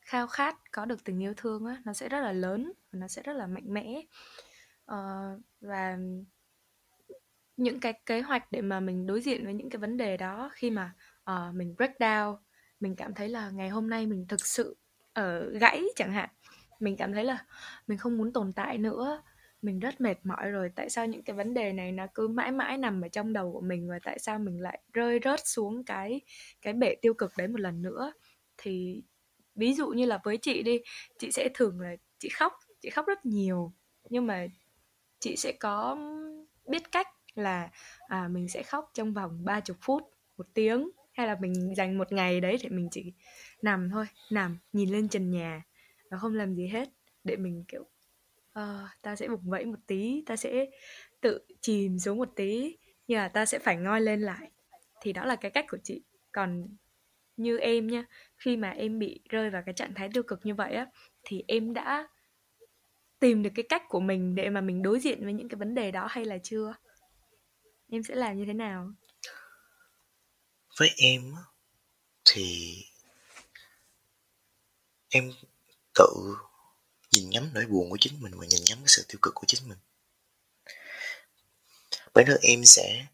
khao 0.00 0.26
khát 0.26 0.72
có 0.72 0.84
được 0.84 1.04
tình 1.04 1.22
yêu 1.22 1.34
thương 1.36 1.66
á 1.66 1.82
nó 1.84 1.92
sẽ 1.92 2.08
rất 2.08 2.20
là 2.20 2.32
lớn 2.32 2.72
và 2.92 2.98
nó 2.98 3.08
sẽ 3.08 3.22
rất 3.22 3.32
là 3.32 3.46
mạnh 3.46 3.74
mẽ. 3.74 4.02
Uh, 4.92 5.40
và 5.60 5.98
những 7.56 7.80
cái 7.80 7.92
kế 8.06 8.20
hoạch 8.20 8.52
để 8.52 8.60
mà 8.60 8.80
mình 8.80 9.06
đối 9.06 9.20
diện 9.20 9.44
với 9.44 9.54
những 9.54 9.70
cái 9.70 9.78
vấn 9.78 9.96
đề 9.96 10.16
đó 10.16 10.50
khi 10.52 10.70
mà 10.70 10.94
uh, 11.30 11.54
mình 11.54 11.74
break 11.76 11.98
down 11.98 12.36
mình 12.80 12.96
cảm 12.96 13.14
thấy 13.14 13.28
là 13.28 13.50
ngày 13.50 13.68
hôm 13.68 13.90
nay 13.90 14.06
mình 14.06 14.26
thực 14.28 14.46
sự 14.46 14.76
ở 15.12 15.50
gãy 15.50 15.82
chẳng 15.96 16.12
hạn 16.12 16.28
mình 16.80 16.96
cảm 16.96 17.12
thấy 17.12 17.24
là 17.24 17.44
mình 17.86 17.98
không 17.98 18.18
muốn 18.18 18.32
tồn 18.32 18.52
tại 18.52 18.78
nữa 18.78 19.22
mình 19.62 19.80
rất 19.80 20.00
mệt 20.00 20.26
mỏi 20.26 20.50
rồi. 20.50 20.70
Tại 20.74 20.90
sao 20.90 21.06
những 21.06 21.22
cái 21.22 21.36
vấn 21.36 21.54
đề 21.54 21.72
này 21.72 21.92
nó 21.92 22.06
cứ 22.14 22.28
mãi 22.28 22.52
mãi 22.52 22.78
nằm 22.78 23.02
ở 23.02 23.08
trong 23.08 23.32
đầu 23.32 23.52
của 23.52 23.60
mình 23.60 23.88
và 23.88 23.98
tại 24.02 24.18
sao 24.18 24.38
mình 24.38 24.60
lại 24.60 24.80
rơi 24.92 25.20
rớt 25.24 25.40
xuống 25.44 25.84
cái 25.84 26.20
cái 26.62 26.72
bể 26.72 26.94
tiêu 27.02 27.14
cực 27.14 27.32
đấy 27.36 27.48
một 27.48 27.60
lần 27.60 27.82
nữa? 27.82 28.12
Thì 28.56 29.02
ví 29.54 29.74
dụ 29.74 29.88
như 29.88 30.06
là 30.06 30.18
với 30.24 30.36
chị 30.36 30.62
đi 30.62 30.80
chị 31.18 31.30
sẽ 31.30 31.48
thường 31.54 31.80
là 31.80 31.96
chị 32.18 32.28
khóc 32.28 32.52
chị 32.80 32.90
khóc 32.90 33.06
rất 33.06 33.26
nhiều. 33.26 33.72
Nhưng 34.10 34.26
mà 34.26 34.46
chị 35.18 35.36
sẽ 35.36 35.52
có 35.52 35.96
biết 36.66 36.92
cách 36.92 37.08
là 37.34 37.70
à, 38.08 38.28
mình 38.28 38.48
sẽ 38.48 38.62
khóc 38.62 38.90
trong 38.94 39.12
vòng 39.12 39.44
30 39.44 39.76
phút 39.80 40.02
một 40.36 40.46
tiếng. 40.54 40.90
Hay 41.12 41.26
là 41.26 41.36
mình 41.40 41.74
dành 41.76 41.98
một 41.98 42.12
ngày 42.12 42.40
đấy 42.40 42.58
để 42.62 42.68
mình 42.68 42.88
chỉ 42.90 43.12
nằm 43.62 43.90
thôi 43.90 44.06
nằm 44.30 44.58
nhìn 44.72 44.90
lên 44.90 45.08
trần 45.08 45.30
nhà 45.30 45.62
và 46.10 46.18
không 46.18 46.34
làm 46.34 46.54
gì 46.54 46.66
hết. 46.66 46.88
Để 47.24 47.36
mình 47.36 47.64
kiểu 47.68 47.84
uh, 48.58 48.88
ta 49.02 49.16
sẽ 49.16 49.28
vùng 49.28 49.50
vẫy 49.50 49.64
một 49.64 49.78
tí 49.86 50.22
ta 50.26 50.36
sẽ 50.36 50.66
tự 51.20 51.40
chìm 51.60 51.98
xuống 51.98 52.18
một 52.18 52.28
tí. 52.36 52.76
Nhưng 53.06 53.18
mà 53.18 53.28
ta 53.28 53.46
sẽ 53.46 53.58
phải 53.58 53.76
ngoi 53.76 54.00
lên 54.00 54.20
lại. 54.20 54.50
Thì 55.00 55.12
đó 55.12 55.24
là 55.24 55.36
cái 55.36 55.50
cách 55.50 55.66
của 55.70 55.78
chị. 55.82 56.02
Còn 56.32 56.68
như 57.36 57.58
em 57.58 57.86
nha 57.86 58.04
khi 58.36 58.56
mà 58.56 58.70
em 58.70 58.98
bị 58.98 59.20
rơi 59.28 59.50
vào 59.50 59.62
cái 59.66 59.74
trạng 59.74 59.94
thái 59.94 60.08
tiêu 60.14 60.22
cực 60.22 60.46
như 60.46 60.54
vậy 60.54 60.74
á 60.74 60.86
thì 61.22 61.44
em 61.48 61.74
đã 61.74 62.08
tìm 63.18 63.42
được 63.42 63.50
cái 63.54 63.64
cách 63.68 63.82
của 63.88 64.00
mình 64.00 64.34
để 64.34 64.50
mà 64.50 64.60
mình 64.60 64.82
đối 64.82 65.00
diện 65.00 65.24
với 65.24 65.32
những 65.32 65.48
cái 65.48 65.56
vấn 65.56 65.74
đề 65.74 65.90
đó 65.90 66.06
hay 66.10 66.24
là 66.24 66.38
chưa? 66.42 66.74
Em 67.90 68.02
sẽ 68.02 68.14
làm 68.14 68.38
như 68.38 68.44
thế 68.44 68.52
nào? 68.52 68.92
Với 70.78 70.90
em 70.96 71.34
thì 72.24 72.76
em 75.08 75.30
tự 75.94 76.36
nhìn 77.12 77.30
ngắm 77.30 77.50
nỗi 77.54 77.66
buồn 77.66 77.90
của 77.90 77.98
chính 78.00 78.20
mình 78.20 78.32
và 78.36 78.46
nhìn 78.46 78.60
ngắm 78.64 78.78
cái 78.78 78.88
sự 78.88 79.04
tiêu 79.08 79.18
cực 79.22 79.34
của 79.34 79.44
chính 79.46 79.68
mình. 79.68 79.78
Bản 82.14 82.24
thân 82.26 82.38
em 82.42 82.64
sẽ 82.64 83.06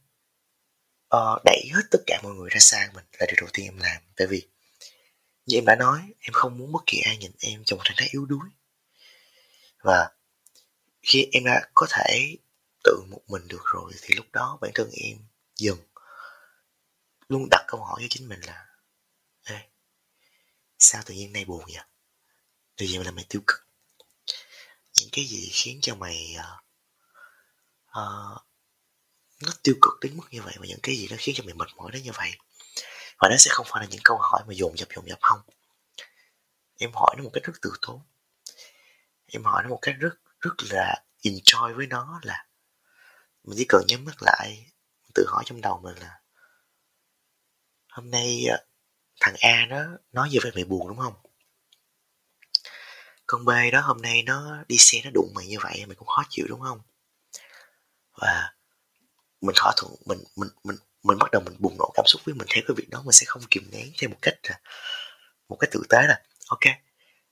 uh, 1.17 1.43
đẩy 1.45 1.69
hết 1.75 1.83
tất 1.91 1.99
cả 2.07 2.21
mọi 2.23 2.35
người 2.35 2.51
ra 2.51 2.59
xa 2.61 2.91
mình 2.95 3.05
là 3.13 3.27
điều 3.27 3.37
đầu 3.41 3.49
tiên 3.53 3.67
em 3.67 3.79
làm. 3.79 4.03
Tại 4.17 4.27
vì 4.27 4.49
như 5.47 5.57
em 5.57 5.65
đã 5.65 5.77
nói 5.77 6.01
em 6.21 6.33
không 6.33 6.59
muốn 6.59 6.73
bất 6.73 6.83
kỳ 6.87 7.01
ai 7.01 7.17
nhìn 7.17 7.33
em 7.41 7.65
trong 7.65 7.77
một 7.77 7.83
trạng 7.85 7.97
thái 7.97 8.09
yếu 8.13 8.27
đuối. 8.27 8.49
Và 9.79 10.11
khi 11.03 11.29
em 11.33 11.45
đã 11.45 11.69
có 11.75 11.87
thể 11.91 12.37
tự 12.85 13.03
một 13.11 13.21
mình 13.29 13.49
được 13.49 13.63
rồi 13.65 13.93
thì 14.03 14.15
lúc 14.15 14.27
đó 14.33 14.59
bản 14.61 14.71
thân 14.75 14.91
em 14.93 15.19
dừng, 15.57 15.79
luôn 17.29 17.49
đặt 17.51 17.65
câu 17.69 17.85
hỏi 17.85 17.97
với 18.01 18.09
chính 18.11 18.29
mình 18.29 18.41
là 18.41 18.67
Ê, 19.45 19.69
sao 20.79 21.03
tự 21.07 21.15
nhiên 21.15 21.33
nay 21.33 21.45
buồn 21.45 21.65
vậy? 21.65 21.85
Tự 22.77 22.87
nhiên 22.87 23.03
là 23.03 23.11
mày 23.11 23.27
tiêu 23.29 23.43
cực 23.47 23.68
những 25.09 25.12
cái 25.12 25.25
gì 25.25 25.51
khiến 25.53 25.79
cho 25.83 25.94
mày 25.94 26.37
uh, 26.38 26.64
uh, 27.90 28.42
nó 29.42 29.53
tiêu 29.62 29.75
cực 29.83 29.94
đến 30.01 30.16
mức 30.16 30.25
như 30.31 30.42
vậy 30.42 30.55
và 30.59 30.66
những 30.66 30.79
cái 30.83 30.97
gì 30.97 31.09
nó 31.11 31.16
khiến 31.18 31.35
cho 31.38 31.44
mày 31.44 31.55
mệt 31.55 31.68
mỏi 31.77 31.92
đến 31.92 32.03
như 32.03 32.11
vậy? 32.14 32.31
Và 33.18 33.29
nó 33.31 33.37
sẽ 33.38 33.51
không 33.55 33.66
phải 33.71 33.83
là 33.83 33.88
những 33.90 34.01
câu 34.05 34.18
hỏi 34.21 34.42
mà 34.47 34.55
dồn 34.55 34.77
dập 34.77 34.88
dồn 34.97 35.09
dập 35.09 35.18
không? 35.23 35.40
Em 36.79 36.90
hỏi 36.94 37.14
nó 37.16 37.25
một 37.25 37.31
cách 37.33 37.42
rất 37.44 37.53
từ 37.62 37.73
tốn. 37.83 38.01
Em 39.27 39.44
hỏi 39.44 39.62
nó 39.62 39.68
một 39.68 39.79
cách 39.83 39.94
rất 39.99 40.14
rất 40.40 40.55
là 40.71 41.05
enjoy 41.23 41.77
với 41.77 41.87
nó 41.87 42.21
là 42.23 42.47
mình 43.44 43.59
chỉ 43.59 43.66
cần 43.68 43.83
nhắm 43.88 44.05
mắt 44.05 44.16
lại 44.21 44.73
tự 45.14 45.25
hỏi 45.29 45.44
trong 45.47 45.61
đầu 45.61 45.81
mình 45.83 45.99
là 45.99 46.21
hôm 47.88 48.11
nay 48.11 48.44
ờ, 48.51 48.57
thằng 49.21 49.35
A 49.40 49.66
nó 49.68 49.85
nói 50.12 50.29
gì 50.31 50.38
với 50.42 50.53
mày 50.55 50.64
buồn 50.64 50.88
đúng 50.88 50.99
không? 50.99 51.14
Con 53.29 53.45
bê 53.45 53.71
đó 53.71 53.81
hôm 53.81 54.03
nay 54.03 54.23
nó 54.23 54.64
đi 54.69 54.77
xe 54.79 54.99
nó 55.05 55.11
đụng 55.14 55.33
mày 55.35 55.47
như 55.47 55.57
vậy 55.62 55.85
mày 55.87 55.95
cũng 55.95 56.09
khó 56.09 56.23
chịu 56.31 56.47
đúng 56.49 56.61
không? 56.61 56.81
Và 58.21 58.53
mình 59.41 59.55
thỏa 59.59 59.73
thuận 59.77 59.95
mình 60.05 60.19
mình 60.37 60.49
mình 60.64 60.77
mình 61.03 61.19
bắt 61.19 61.31
đầu 61.31 61.43
mình 61.45 61.57
bùng 61.59 61.77
nổ 61.79 61.91
cảm 61.95 62.05
xúc 62.07 62.23
với 62.25 62.35
mình 62.35 62.49
theo 62.51 62.62
cái 62.67 62.75
việc 62.77 62.91
đó 62.91 63.03
mình 63.03 63.12
sẽ 63.12 63.25
không 63.27 63.43
kìm 63.51 63.71
nén 63.73 63.93
theo 63.99 64.11
một 64.11 64.17
cách 64.23 64.35
là 64.43 64.61
một 65.49 65.57
cách 65.61 65.71
tử 65.73 65.83
tế 65.88 65.99
là 66.09 66.23
ok 66.49 66.61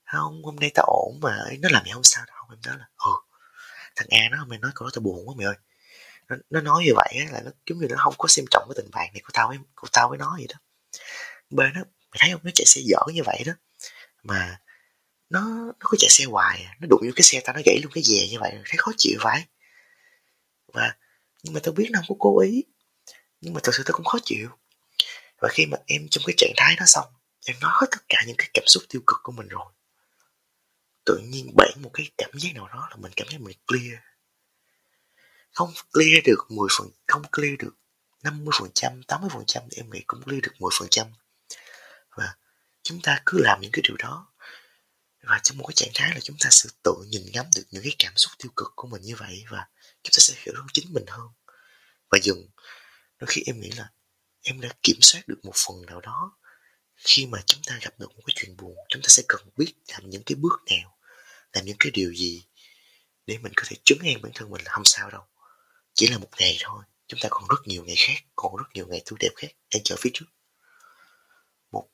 không 0.05 0.43
hôm 0.43 0.55
nay 0.55 0.71
tao 0.75 0.85
ổn 0.87 1.19
mà 1.21 1.37
nó 1.59 1.69
làm 1.71 1.85
gì 1.85 1.91
không 1.93 2.03
sao 2.03 2.25
đâu. 2.27 2.35
Em 2.49 2.59
nói 2.65 2.77
là 2.77 2.85
ừ 2.97 3.11
thằng 3.95 4.07
A 4.09 4.29
nó 4.31 4.37
hôm 4.37 4.49
nay 4.49 4.59
nói 4.59 4.71
câu 4.75 4.87
đó 4.87 4.91
tao 4.93 5.01
buồn 5.01 5.29
quá 5.29 5.35
mày 5.37 5.45
ơi. 5.45 5.55
Nó, 6.29 6.35
nó 6.49 6.61
nói 6.61 6.83
như 6.85 6.91
vậy 6.95 7.15
á, 7.19 7.25
là 7.31 7.41
nó 7.41 7.51
giống 7.69 7.79
như 7.79 7.87
nó 7.89 7.95
không 7.99 8.13
có 8.17 8.27
xem 8.27 8.45
trọng 8.51 8.65
cái 8.69 8.75
tình 8.77 8.91
bạn 8.91 9.13
này 9.13 9.21
của 9.23 9.31
tao 9.33 9.47
với 9.47 9.57
của 9.75 9.87
tao 9.91 10.09
với 10.09 10.17
nó 10.17 10.35
vậy 10.37 10.47
đó. 10.49 10.55
B 11.49 11.59
nó 11.59 11.81
mày 12.11 12.17
thấy 12.19 12.31
không? 12.31 12.41
Nó 12.43 12.51
chạy 12.53 12.65
xe 12.65 12.81
dở 12.85 12.99
như 13.13 13.21
vậy 13.25 13.43
đó. 13.45 13.53
Mà 14.23 14.59
nó 15.29 15.41
nó 15.65 15.87
cứ 15.89 15.97
chạy 15.99 16.09
xe 16.09 16.25
hoài 16.25 16.63
à. 16.63 16.75
nó 16.79 16.87
đụng 16.89 17.01
vô 17.05 17.11
cái 17.15 17.23
xe 17.23 17.41
tao, 17.43 17.55
nó 17.55 17.61
gãy 17.65 17.79
luôn 17.83 17.91
cái 17.95 18.03
dè 18.03 18.27
như 18.31 18.39
vậy, 18.39 18.51
thấy 18.65 18.77
khó 18.77 18.91
chịu 18.97 19.17
vậy 19.21 19.43
và, 20.73 20.95
nhưng 21.43 21.53
mà 21.53 21.59
tao 21.63 21.73
biết 21.73 21.89
nó 21.91 21.99
không 21.99 22.19
có 22.19 22.23
cố 22.23 22.39
ý. 22.39 22.63
Nhưng 23.41 23.53
mà 23.53 23.59
thật 23.63 23.71
sự 23.75 23.83
tao 23.85 23.93
cũng 23.93 24.05
khó 24.05 24.17
chịu. 24.23 24.49
Và 25.41 25.49
khi 25.51 25.65
mà 25.65 25.77
em 25.85 26.07
trong 26.11 26.23
cái 26.27 26.33
trạng 26.37 26.53
thái 26.57 26.75
đó 26.79 26.85
xong, 26.87 27.05
em 27.45 27.59
nói 27.61 27.71
hết 27.73 27.87
tất 27.91 28.01
cả 28.09 28.23
những 28.27 28.35
cái 28.37 28.49
cảm 28.53 28.63
xúc 28.67 28.83
tiêu 28.89 29.01
cực 29.07 29.19
của 29.23 29.31
mình 29.31 29.47
rồi. 29.47 29.65
Tự 31.05 31.17
nhiên 31.17 31.51
bản 31.57 31.71
một 31.81 31.89
cái 31.93 32.11
cảm 32.17 32.29
giác 32.33 32.49
nào 32.55 32.67
đó 32.67 32.87
là 32.89 32.95
mình 32.95 33.11
cảm 33.15 33.27
thấy 33.29 33.39
mình 33.39 33.57
clear. 33.67 33.99
Không 35.51 35.73
clear 35.93 36.25
được 36.25 36.45
10 36.49 36.67
phần, 36.77 36.89
không 37.07 37.23
clear 37.31 37.53
được 37.59 37.75
50 38.23 38.53
phần 38.59 38.69
trăm 38.73 39.03
80 39.03 39.29
phần 39.33 39.43
trăm 39.47 39.63
em 39.75 39.89
nghĩ 39.91 40.03
cũng 40.07 40.23
clear 40.23 40.43
được 40.43 40.53
10 40.59 40.71
phần 40.79 40.87
trăm. 40.91 41.07
Và 42.09 42.35
chúng 42.83 43.01
ta 43.01 43.21
cứ 43.25 43.37
làm 43.41 43.61
những 43.61 43.71
cái 43.71 43.81
điều 43.87 43.97
đó 43.97 44.27
và 45.29 45.39
trong 45.43 45.57
một 45.57 45.65
cái 45.67 45.73
trạng 45.75 45.91
thái 45.93 46.13
là 46.13 46.19
chúng 46.23 46.37
ta 46.39 46.49
sự 46.51 46.69
tự 46.83 46.93
nhìn 47.07 47.21
ngắm 47.33 47.45
được 47.55 47.63
những 47.71 47.83
cái 47.83 47.95
cảm 47.99 48.13
xúc 48.15 48.31
tiêu 48.37 48.51
cực 48.55 48.67
của 48.75 48.87
mình 48.87 49.01
như 49.01 49.15
vậy 49.15 49.43
và 49.49 49.67
chúng 50.03 50.11
ta 50.11 50.17
sẽ 50.19 50.33
hiểu 50.37 50.53
hơn 50.57 50.67
chính 50.73 50.93
mình 50.93 51.05
hơn. 51.07 51.27
Và 52.09 52.19
dừng. 52.23 52.49
Đôi 53.19 53.27
khi 53.27 53.43
em 53.45 53.59
nghĩ 53.61 53.71
là 53.71 53.89
em 54.41 54.61
đã 54.61 54.69
kiểm 54.83 54.97
soát 55.01 55.27
được 55.27 55.39
một 55.43 55.53
phần 55.55 55.85
nào 55.85 56.01
đó 56.01 56.37
khi 56.95 57.25
mà 57.25 57.41
chúng 57.45 57.61
ta 57.65 57.79
gặp 57.81 57.99
được 57.99 58.15
một 58.15 58.21
cái 58.25 58.33
chuyện 58.35 58.57
buồn 58.57 58.75
chúng 58.89 59.01
ta 59.01 59.07
sẽ 59.07 59.23
cần 59.27 59.41
biết 59.57 59.73
làm 59.87 60.09
những 60.09 60.23
cái 60.25 60.35
bước 60.35 60.59
nào 60.69 60.97
làm 61.53 61.65
những 61.65 61.77
cái 61.79 61.91
điều 61.91 62.13
gì 62.13 62.45
để 63.25 63.37
mình 63.37 63.53
có 63.55 63.63
thể 63.67 63.75
chứng 63.83 63.99
an 63.99 64.21
bản 64.21 64.31
thân 64.35 64.49
mình 64.49 64.61
là 64.65 64.71
không 64.71 64.85
sao 64.85 65.11
đâu. 65.11 65.27
Chỉ 65.93 66.07
là 66.07 66.17
một 66.17 66.29
ngày 66.39 66.57
thôi 66.59 66.83
chúng 67.07 67.19
ta 67.19 67.29
còn 67.31 67.47
rất 67.49 67.61
nhiều 67.65 67.83
ngày 67.85 67.95
khác 67.97 68.23
còn 68.35 68.55
rất 68.55 68.65
nhiều 68.73 68.87
ngày 68.87 69.01
tươi 69.05 69.17
đẹp 69.19 69.31
khác 69.35 69.47
đang 69.73 69.83
chờ 69.83 69.95
phía 69.99 70.09
trước. 70.13 70.25
Một. 71.71 71.89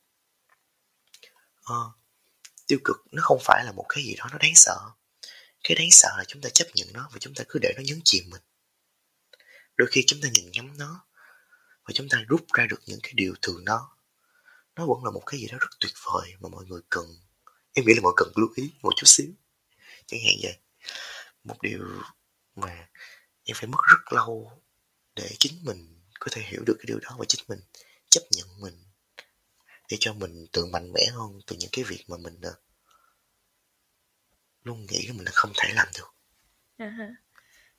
À, 1.63 1.81
tiêu 2.73 2.79
cực, 2.83 2.97
nó 3.11 3.21
không 3.25 3.39
phải 3.41 3.65
là 3.65 3.71
một 3.71 3.85
cái 3.89 4.03
gì 4.03 4.15
đó 4.15 4.27
nó 4.31 4.37
đáng 4.37 4.55
sợ. 4.55 4.77
Cái 5.63 5.75
đáng 5.75 5.91
sợ 5.91 6.09
là 6.17 6.23
chúng 6.27 6.41
ta 6.41 6.49
chấp 6.49 6.67
nhận 6.75 6.87
nó 6.93 7.09
và 7.11 7.17
chúng 7.19 7.33
ta 7.33 7.43
cứ 7.49 7.59
để 7.61 7.73
nó 7.77 7.81
nhấn 7.85 8.01
chìm 8.03 8.23
mình. 8.29 8.41
Đôi 9.77 9.87
khi 9.91 10.03
chúng 10.07 10.21
ta 10.21 10.29
nhìn 10.29 10.51
ngắm 10.51 10.77
nó 10.77 11.05
và 11.83 11.91
chúng 11.93 12.09
ta 12.09 12.23
rút 12.27 12.45
ra 12.53 12.65
được 12.69 12.81
những 12.85 12.99
cái 13.03 13.11
điều 13.15 13.33
từ 13.41 13.59
nó 13.63 13.97
nó 14.75 14.85
vẫn 14.85 15.03
là 15.03 15.11
một 15.11 15.23
cái 15.25 15.39
gì 15.39 15.47
đó 15.47 15.57
rất 15.59 15.67
tuyệt 15.79 15.91
vời 16.05 16.33
mà 16.39 16.49
mọi 16.49 16.65
người 16.65 16.81
cần. 16.89 17.05
Em 17.73 17.85
nghĩ 17.85 17.93
là 17.93 18.01
mọi 18.01 18.11
người 18.11 18.25
cần 18.25 18.33
lưu 18.35 18.49
ý 18.55 18.71
một 18.81 18.93
chút 18.95 19.07
xíu. 19.07 19.27
Chẳng 20.07 20.19
hạn 20.25 20.35
vậy, 20.43 20.57
một 21.43 21.61
điều 21.61 22.01
mà 22.55 22.87
em 23.43 23.57
phải 23.59 23.67
mất 23.67 23.79
rất 23.87 24.13
lâu 24.13 24.63
để 25.15 25.35
chính 25.39 25.53
mình 25.63 26.01
có 26.19 26.27
thể 26.31 26.41
hiểu 26.41 26.63
được 26.65 26.75
cái 26.79 26.85
điều 26.87 26.99
đó 26.99 27.15
và 27.19 27.25
chính 27.27 27.45
mình 27.47 27.59
chấp 28.09 28.21
nhận 28.31 28.61
mình 28.61 28.92
để 29.91 29.97
cho 29.99 30.13
mình 30.13 30.45
tự 30.51 30.65
mạnh 30.65 30.91
mẽ 30.93 31.01
hơn 31.11 31.39
từ 31.47 31.55
những 31.59 31.69
cái 31.71 31.85
việc 31.87 32.03
mà 32.07 32.17
mình 32.23 32.35
uh, 32.35 32.53
luôn 34.63 34.85
nghĩ 34.89 35.07
là 35.07 35.13
mình 35.13 35.25
là 35.25 35.31
không 35.33 35.51
thể 35.55 35.73
làm 35.75 35.87
được. 35.95 36.15
Uh-huh. 36.77 37.13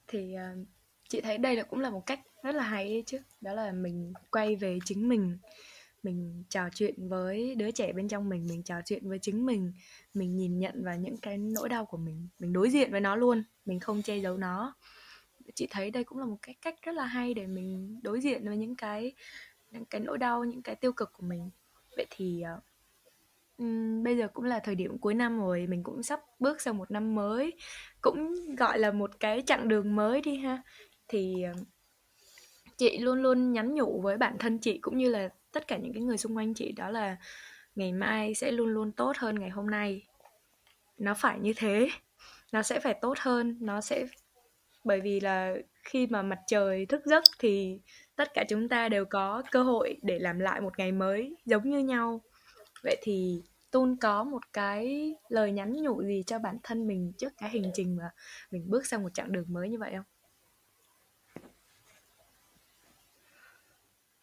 thì 0.06 0.34
uh, 0.34 0.66
chị 1.08 1.20
thấy 1.20 1.38
đây 1.38 1.56
là 1.56 1.62
cũng 1.62 1.80
là 1.80 1.90
một 1.90 2.02
cách 2.06 2.20
rất 2.42 2.54
là 2.54 2.62
hay 2.62 3.02
chứ. 3.06 3.18
Đó 3.40 3.54
là 3.54 3.72
mình 3.72 4.12
quay 4.30 4.56
về 4.56 4.78
chính 4.84 5.08
mình. 5.08 5.38
Mình 6.02 6.44
trò 6.48 6.68
chuyện 6.74 7.08
với 7.08 7.54
đứa 7.54 7.70
trẻ 7.70 7.92
bên 7.92 8.08
trong 8.08 8.28
mình 8.28 8.46
mình 8.46 8.62
trò 8.62 8.74
chuyện 8.84 9.08
với 9.08 9.18
chính 9.22 9.46
mình. 9.46 9.72
Mình 10.14 10.36
nhìn 10.36 10.58
nhận 10.58 10.84
vào 10.84 10.96
những 10.96 11.16
cái 11.16 11.38
nỗi 11.38 11.68
đau 11.68 11.86
của 11.86 11.96
mình. 11.96 12.28
Mình 12.38 12.52
đối 12.52 12.70
diện 12.70 12.90
với 12.90 13.00
nó 13.00 13.16
luôn. 13.16 13.44
Mình 13.64 13.80
không 13.80 14.02
che 14.02 14.18
giấu 14.18 14.36
nó. 14.36 14.74
Chị 15.54 15.66
thấy 15.70 15.90
đây 15.90 16.04
cũng 16.04 16.18
là 16.18 16.26
một 16.26 16.38
cái 16.42 16.54
cách 16.62 16.74
rất 16.82 16.92
là 16.92 17.04
hay 17.04 17.34
để 17.34 17.46
mình 17.46 18.00
đối 18.02 18.20
diện 18.20 18.48
với 18.48 18.56
những 18.56 18.76
cái 18.76 19.12
những 19.70 19.84
cái 19.84 20.00
nỗi 20.00 20.18
đau 20.18 20.44
những 20.44 20.62
cái 20.62 20.74
tiêu 20.74 20.92
cực 20.92 21.12
của 21.12 21.22
mình 21.22 21.50
vậy 21.96 22.06
thì 22.10 22.44
um, 23.58 24.02
bây 24.02 24.16
giờ 24.16 24.28
cũng 24.32 24.44
là 24.44 24.58
thời 24.58 24.74
điểm 24.74 24.98
cuối 24.98 25.14
năm 25.14 25.40
rồi 25.40 25.66
mình 25.66 25.82
cũng 25.82 26.02
sắp 26.02 26.20
bước 26.38 26.60
sang 26.60 26.78
một 26.78 26.90
năm 26.90 27.14
mới 27.14 27.52
cũng 28.00 28.34
gọi 28.56 28.78
là 28.78 28.92
một 28.92 29.10
cái 29.20 29.42
chặng 29.46 29.68
đường 29.68 29.96
mới 29.96 30.20
đi 30.20 30.36
ha. 30.36 30.62
Thì 31.08 31.42
ờ, 31.42 31.52
chị 32.76 32.98
luôn 32.98 33.22
luôn 33.22 33.52
nhắn 33.52 33.74
nhủ 33.74 34.00
với 34.00 34.16
bản 34.16 34.36
thân 34.38 34.58
chị 34.58 34.78
cũng 34.78 34.98
như 34.98 35.10
là 35.10 35.28
tất 35.52 35.66
cả 35.68 35.76
những 35.76 35.92
cái 35.92 36.02
người 36.02 36.18
xung 36.18 36.36
quanh 36.36 36.54
chị 36.54 36.72
đó 36.72 36.90
là 36.90 37.16
ngày 37.74 37.92
mai 37.92 38.34
sẽ 38.34 38.50
luôn 38.50 38.68
luôn 38.68 38.92
tốt 38.92 39.16
hơn 39.16 39.40
ngày 39.40 39.50
hôm 39.50 39.70
nay. 39.70 40.06
Nó 40.98 41.14
phải 41.14 41.40
như 41.40 41.52
thế 41.56 41.88
nó 42.52 42.62
sẽ 42.62 42.80
phải 42.80 42.94
tốt 42.94 43.18
hơn 43.18 43.56
nó 43.60 43.80
sẽ 43.80 44.06
bởi 44.84 45.00
vì 45.00 45.20
là 45.20 45.54
khi 45.84 46.06
mà 46.06 46.22
mặt 46.22 46.38
trời 46.46 46.86
thức 46.86 47.02
giấc 47.06 47.24
thì 47.38 47.80
tất 48.16 48.34
cả 48.34 48.44
chúng 48.48 48.68
ta 48.68 48.88
đều 48.88 49.04
có 49.04 49.42
cơ 49.50 49.62
hội 49.62 49.96
để 50.02 50.18
làm 50.18 50.38
lại 50.38 50.60
một 50.60 50.78
ngày 50.78 50.92
mới 50.92 51.36
giống 51.44 51.70
như 51.70 51.78
nhau. 51.78 52.20
Vậy 52.82 52.96
thì 53.02 53.42
tôn 53.70 53.96
có 54.00 54.24
một 54.24 54.52
cái 54.52 55.14
lời 55.28 55.52
nhắn 55.52 55.72
nhủ 55.72 56.02
gì 56.02 56.22
cho 56.26 56.38
bản 56.38 56.58
thân 56.62 56.86
mình 56.86 57.12
trước 57.18 57.32
cái 57.36 57.50
hành 57.50 57.70
trình 57.74 57.96
mà 57.96 58.10
mình 58.50 58.70
bước 58.70 58.86
sang 58.86 59.02
một 59.02 59.14
chặng 59.14 59.32
đường 59.32 59.46
mới 59.48 59.68
như 59.68 59.78
vậy 59.78 59.92
không? 59.96 60.04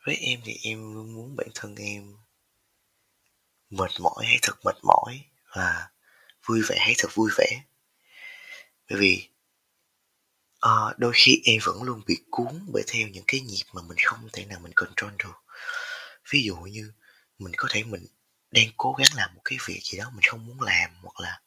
Với 0.06 0.16
em 0.16 0.40
thì 0.44 0.58
em 0.64 0.94
luôn 0.94 1.14
muốn 1.16 1.36
bản 1.36 1.48
thân 1.56 1.76
em 1.76 2.16
mệt 3.70 3.92
mỏi 4.00 4.26
hay 4.26 4.38
thật 4.42 4.54
mệt 4.66 4.76
mỏi 4.84 5.26
và 5.56 5.90
vui 6.46 6.62
vẻ 6.70 6.76
hay 6.80 6.94
thật 6.98 7.10
vui 7.14 7.32
vẻ. 7.38 7.64
Bởi 8.90 9.00
vì 9.00 9.31
à, 10.62 10.71
đôi 10.97 11.12
khi 11.15 11.41
em 11.43 11.60
vẫn 11.63 11.84
luôn 11.84 12.02
bị 12.08 12.17
cuốn 12.30 12.65
bởi 12.74 12.84
theo 12.88 13.08
những 13.08 13.24
cái 13.28 13.41
nhịp 13.41 13.63
mà 13.74 13.82
mình 13.82 13.97
không 14.06 14.30
thể 14.34 14.45
nào 14.45 14.60
mình 14.60 14.74
control 14.76 15.12
được. 15.19 15.43
Ví 16.32 16.43
dụ 16.43 16.56
như 16.56 16.93
mình 17.39 17.54
có 17.58 17.67
thể 17.71 17.84
mình 17.84 18.06
đang 18.52 18.67
cố 18.78 18.95
gắng 18.97 19.08
làm 19.15 19.36
một 19.36 19.41
cái 19.45 19.58
việc 19.65 19.80
gì 19.84 19.97
đó 19.97 20.12
mình 20.13 20.24
không 20.28 20.45
muốn 20.47 20.62
làm 20.62 20.91
hoặc 21.02 21.19
là 21.19 21.41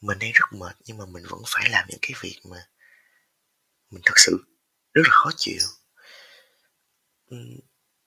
mình 0.00 0.18
đang 0.18 0.32
rất 0.34 0.52
mệt 0.52 0.76
nhưng 0.84 0.98
mà 0.98 1.06
mình 1.06 1.24
vẫn 1.28 1.40
phải 1.46 1.70
làm 1.70 1.88
những 1.88 1.98
cái 2.02 2.12
việc 2.20 2.40
mà 2.44 2.68
mình 3.90 4.02
thật 4.04 4.14
sự 4.16 4.44
rất 4.92 5.02
là 5.04 5.10
khó 5.12 5.30
chịu. 5.36 5.60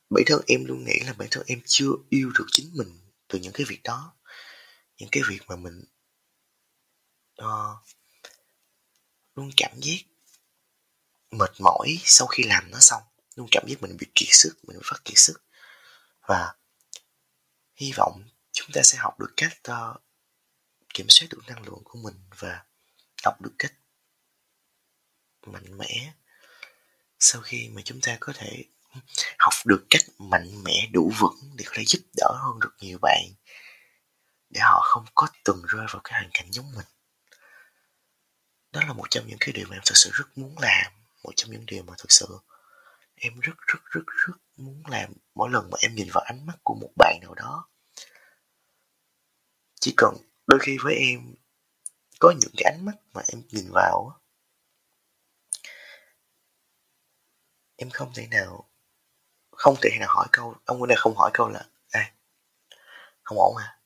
Bản 0.09 0.23
thân 0.25 0.41
em 0.47 0.65
luôn 0.65 0.85
nghĩ 0.85 0.99
là 1.05 1.13
bản 1.13 1.27
thân 1.31 1.43
em 1.47 1.61
chưa 1.65 1.91
yêu 2.09 2.31
được 2.39 2.45
chính 2.51 2.71
mình 2.73 2.99
từ 3.27 3.39
những 3.39 3.53
cái 3.53 3.65
việc 3.69 3.83
đó. 3.83 4.15
Những 4.97 5.09
cái 5.11 5.23
việc 5.29 5.39
mà 5.47 5.55
mình 5.55 5.83
uh, 7.41 7.85
luôn 9.35 9.51
cảm 9.57 9.71
giác 9.81 9.97
mệt 11.31 11.51
mỏi 11.59 11.97
sau 12.03 12.27
khi 12.27 12.43
làm 12.43 12.71
nó 12.71 12.77
xong 12.79 13.03
luôn 13.35 13.47
cảm 13.51 13.63
giác 13.67 13.81
mình 13.81 13.97
bị 13.99 14.07
kiệt 14.15 14.29
sức 14.31 14.53
mình 14.63 14.79
phát 14.83 15.05
kiệt 15.05 15.17
sức. 15.17 15.43
Và 16.21 16.53
hy 17.75 17.91
vọng 17.97 18.23
chúng 18.51 18.69
ta 18.73 18.81
sẽ 18.83 18.97
học 18.97 19.19
được 19.19 19.33
cách 19.37 19.57
uh, 19.71 20.01
kiểm 20.93 21.05
soát 21.09 21.27
được 21.29 21.41
năng 21.47 21.63
lượng 21.63 21.81
của 21.83 21.99
mình 22.03 22.15
và 22.37 22.65
học 23.23 23.41
được 23.41 23.53
cách 23.59 23.73
mạnh 25.45 25.77
mẽ 25.77 26.13
sau 27.19 27.41
khi 27.41 27.69
mà 27.69 27.81
chúng 27.85 28.01
ta 28.01 28.17
có 28.19 28.33
thể 28.35 28.63
học 29.39 29.53
được 29.65 29.85
cách 29.89 30.01
mạnh 30.17 30.63
mẽ 30.63 30.87
đủ 30.91 31.11
vững 31.19 31.51
để 31.55 31.65
có 31.67 31.71
thể 31.75 31.83
giúp 31.85 32.01
đỡ 32.17 32.27
hơn 32.43 32.59
được 32.59 32.75
nhiều 32.79 32.97
bạn 33.01 33.23
để 34.49 34.61
họ 34.63 34.81
không 34.83 35.05
có 35.15 35.27
từng 35.43 35.61
rơi 35.67 35.85
vào 35.89 36.01
cái 36.03 36.13
hoàn 36.13 36.29
cảnh 36.33 36.51
giống 36.51 36.71
mình 36.75 36.85
đó 38.75 38.81
là 38.87 38.93
một 38.93 39.09
trong 39.09 39.27
những 39.27 39.37
cái 39.39 39.53
điều 39.53 39.67
mà 39.69 39.75
em 39.75 39.81
thật 39.85 39.95
sự 39.95 40.09
rất 40.13 40.25
muốn 40.35 40.55
làm 40.59 40.91
một 41.23 41.31
trong 41.35 41.51
những 41.51 41.65
điều 41.65 41.83
mà 41.83 41.93
thật 41.97 42.09
sự 42.09 42.39
em 43.15 43.39
rất 43.39 43.53
rất 43.67 43.79
rất 43.85 44.01
rất 44.07 44.33
muốn 44.57 44.83
làm 44.87 45.13
mỗi 45.35 45.49
lần 45.49 45.69
mà 45.71 45.77
em 45.81 45.95
nhìn 45.95 46.07
vào 46.13 46.23
ánh 46.23 46.45
mắt 46.45 46.55
của 46.63 46.75
một 46.81 46.89
bạn 46.95 47.19
nào 47.21 47.33
đó. 47.33 47.69
Chỉ 49.79 49.93
cần 49.97 50.15
đôi 50.47 50.59
khi 50.59 50.77
với 50.83 50.95
em 50.95 51.35
có 52.19 52.33
những 52.41 52.51
cái 52.57 52.71
ánh 52.73 52.85
mắt 52.85 52.95
mà 53.13 53.21
em 53.27 53.41
nhìn 53.49 53.71
vào 53.71 54.19
em 57.75 57.89
không 57.89 58.11
thể 58.15 58.27
nào 58.27 58.69
không 59.51 59.75
thể 59.81 59.89
nào 59.99 60.09
hỏi 60.15 60.27
câu 60.31 60.55
ông 60.65 60.79
có 60.79 60.87
này 60.87 60.97
không 60.99 61.15
hỏi 61.15 61.31
câu 61.33 61.49
là 61.49 61.65
à, 61.89 62.13
không 63.23 63.37
ổn 63.37 63.55
à 63.57 63.79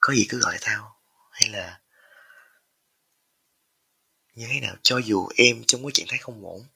có 0.00 0.14
gì 0.14 0.26
cứ 0.28 0.40
gọi 0.40 0.58
tao? 0.60 0.96
Hay 1.30 1.48
là 1.48 1.80
như 4.40 4.46
thế 4.52 4.60
nào? 4.60 4.76
Cho 4.82 4.98
dù 4.98 5.28
em 5.36 5.64
trong 5.66 5.82
cái 5.82 5.90
trạng 5.94 6.06
thái 6.08 6.18
không 6.18 6.44
ổn 6.44 6.66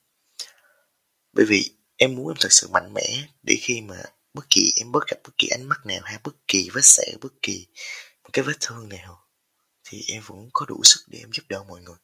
bởi 1.33 1.47
vì 1.49 1.71
em 1.97 2.15
muốn 2.15 2.29
em 2.29 2.37
thật 2.41 2.53
sự 2.53 2.69
mạnh 2.69 2.93
mẽ 2.95 3.29
để 3.43 3.57
khi 3.61 3.81
mà 3.81 4.03
bất 4.35 4.51
kỳ 4.51 4.73
em 4.77 4.93
bất 4.93 5.07
gặp 5.11 5.17
bất 5.25 5.39
kỳ 5.39 5.49
ánh 5.49 5.69
mắt 5.69 5.87
nào 5.87 6.01
hay 6.05 6.19
bất 6.25 6.35
kỳ 6.49 6.71
vết 6.73 6.85
sẹo 6.85 7.17
bất 7.21 7.33
kỳ 7.43 7.67
một 8.25 8.31
cái 8.33 8.45
vết 8.45 8.53
thương 8.61 8.89
nào 8.89 9.27
thì 9.85 10.05
em 10.09 10.23
vẫn 10.27 10.49
có 10.53 10.67
đủ 10.67 10.81
sức 10.85 11.01
để 11.07 11.19
em 11.19 11.33
giúp 11.33 11.43
đỡ 11.49 11.65
mọi 11.69 11.81
người. 11.81 11.97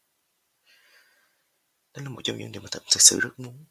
Đó 1.95 2.03
là 2.03 2.09
một 2.09 2.21
trong 2.25 2.39
những 2.39 2.53
điều 2.53 2.63
mà 2.63 2.69
thật, 2.71 2.83
thật 2.91 3.01
sự 3.01 3.21
rất 3.21 3.41
muốn. 3.41 3.65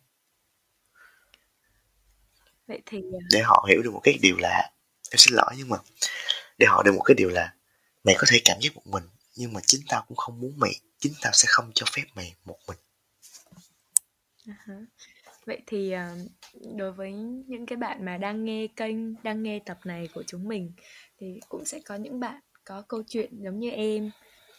Vậy 2.67 2.81
thì 2.85 2.97
à, 2.97 3.19
để 3.31 3.41
họ 3.41 3.65
hiểu 3.69 3.81
được 3.83 3.91
một 3.93 4.01
cái 4.03 4.17
điều 4.21 4.37
là 4.37 4.71
em 5.11 5.17
xin 5.17 5.33
lỗi 5.33 5.53
nhưng 5.57 5.69
mà 5.69 5.77
để 6.57 6.67
họ 6.69 6.83
được 6.83 6.91
một 6.91 7.01
cái 7.05 7.15
điều 7.15 7.29
là 7.29 7.53
mày 8.03 8.15
có 8.17 8.27
thể 8.29 8.41
cảm 8.45 8.57
giác 8.61 8.75
một 8.75 8.87
mình 8.87 9.03
nhưng 9.35 9.53
mà 9.53 9.59
chính 9.65 9.81
tao 9.87 10.05
cũng 10.07 10.17
không 10.17 10.39
muốn 10.39 10.53
mày 10.57 10.71
chính 10.99 11.13
tao 11.21 11.33
sẽ 11.33 11.45
không 11.47 11.71
cho 11.75 11.85
phép 11.95 12.03
mày 12.15 12.35
một 12.45 12.57
mình. 12.67 12.77
Uh-huh. 14.45 14.85
vậy 15.45 15.61
thì 15.67 15.91
à, 15.91 16.15
đối 16.75 16.91
với 16.91 17.11
những 17.47 17.65
cái 17.65 17.77
bạn 17.77 18.05
mà 18.05 18.17
đang 18.17 18.45
nghe 18.45 18.67
kênh 18.75 19.23
đang 19.23 19.43
nghe 19.43 19.59
tập 19.65 19.79
này 19.83 20.09
của 20.13 20.23
chúng 20.27 20.47
mình 20.47 20.71
thì 21.17 21.39
cũng 21.49 21.65
sẽ 21.65 21.79
có 21.85 21.95
những 21.95 22.19
bạn 22.19 22.39
có 22.63 22.81
câu 22.81 23.03
chuyện 23.07 23.43
giống 23.43 23.59
như 23.59 23.69
em 23.69 24.11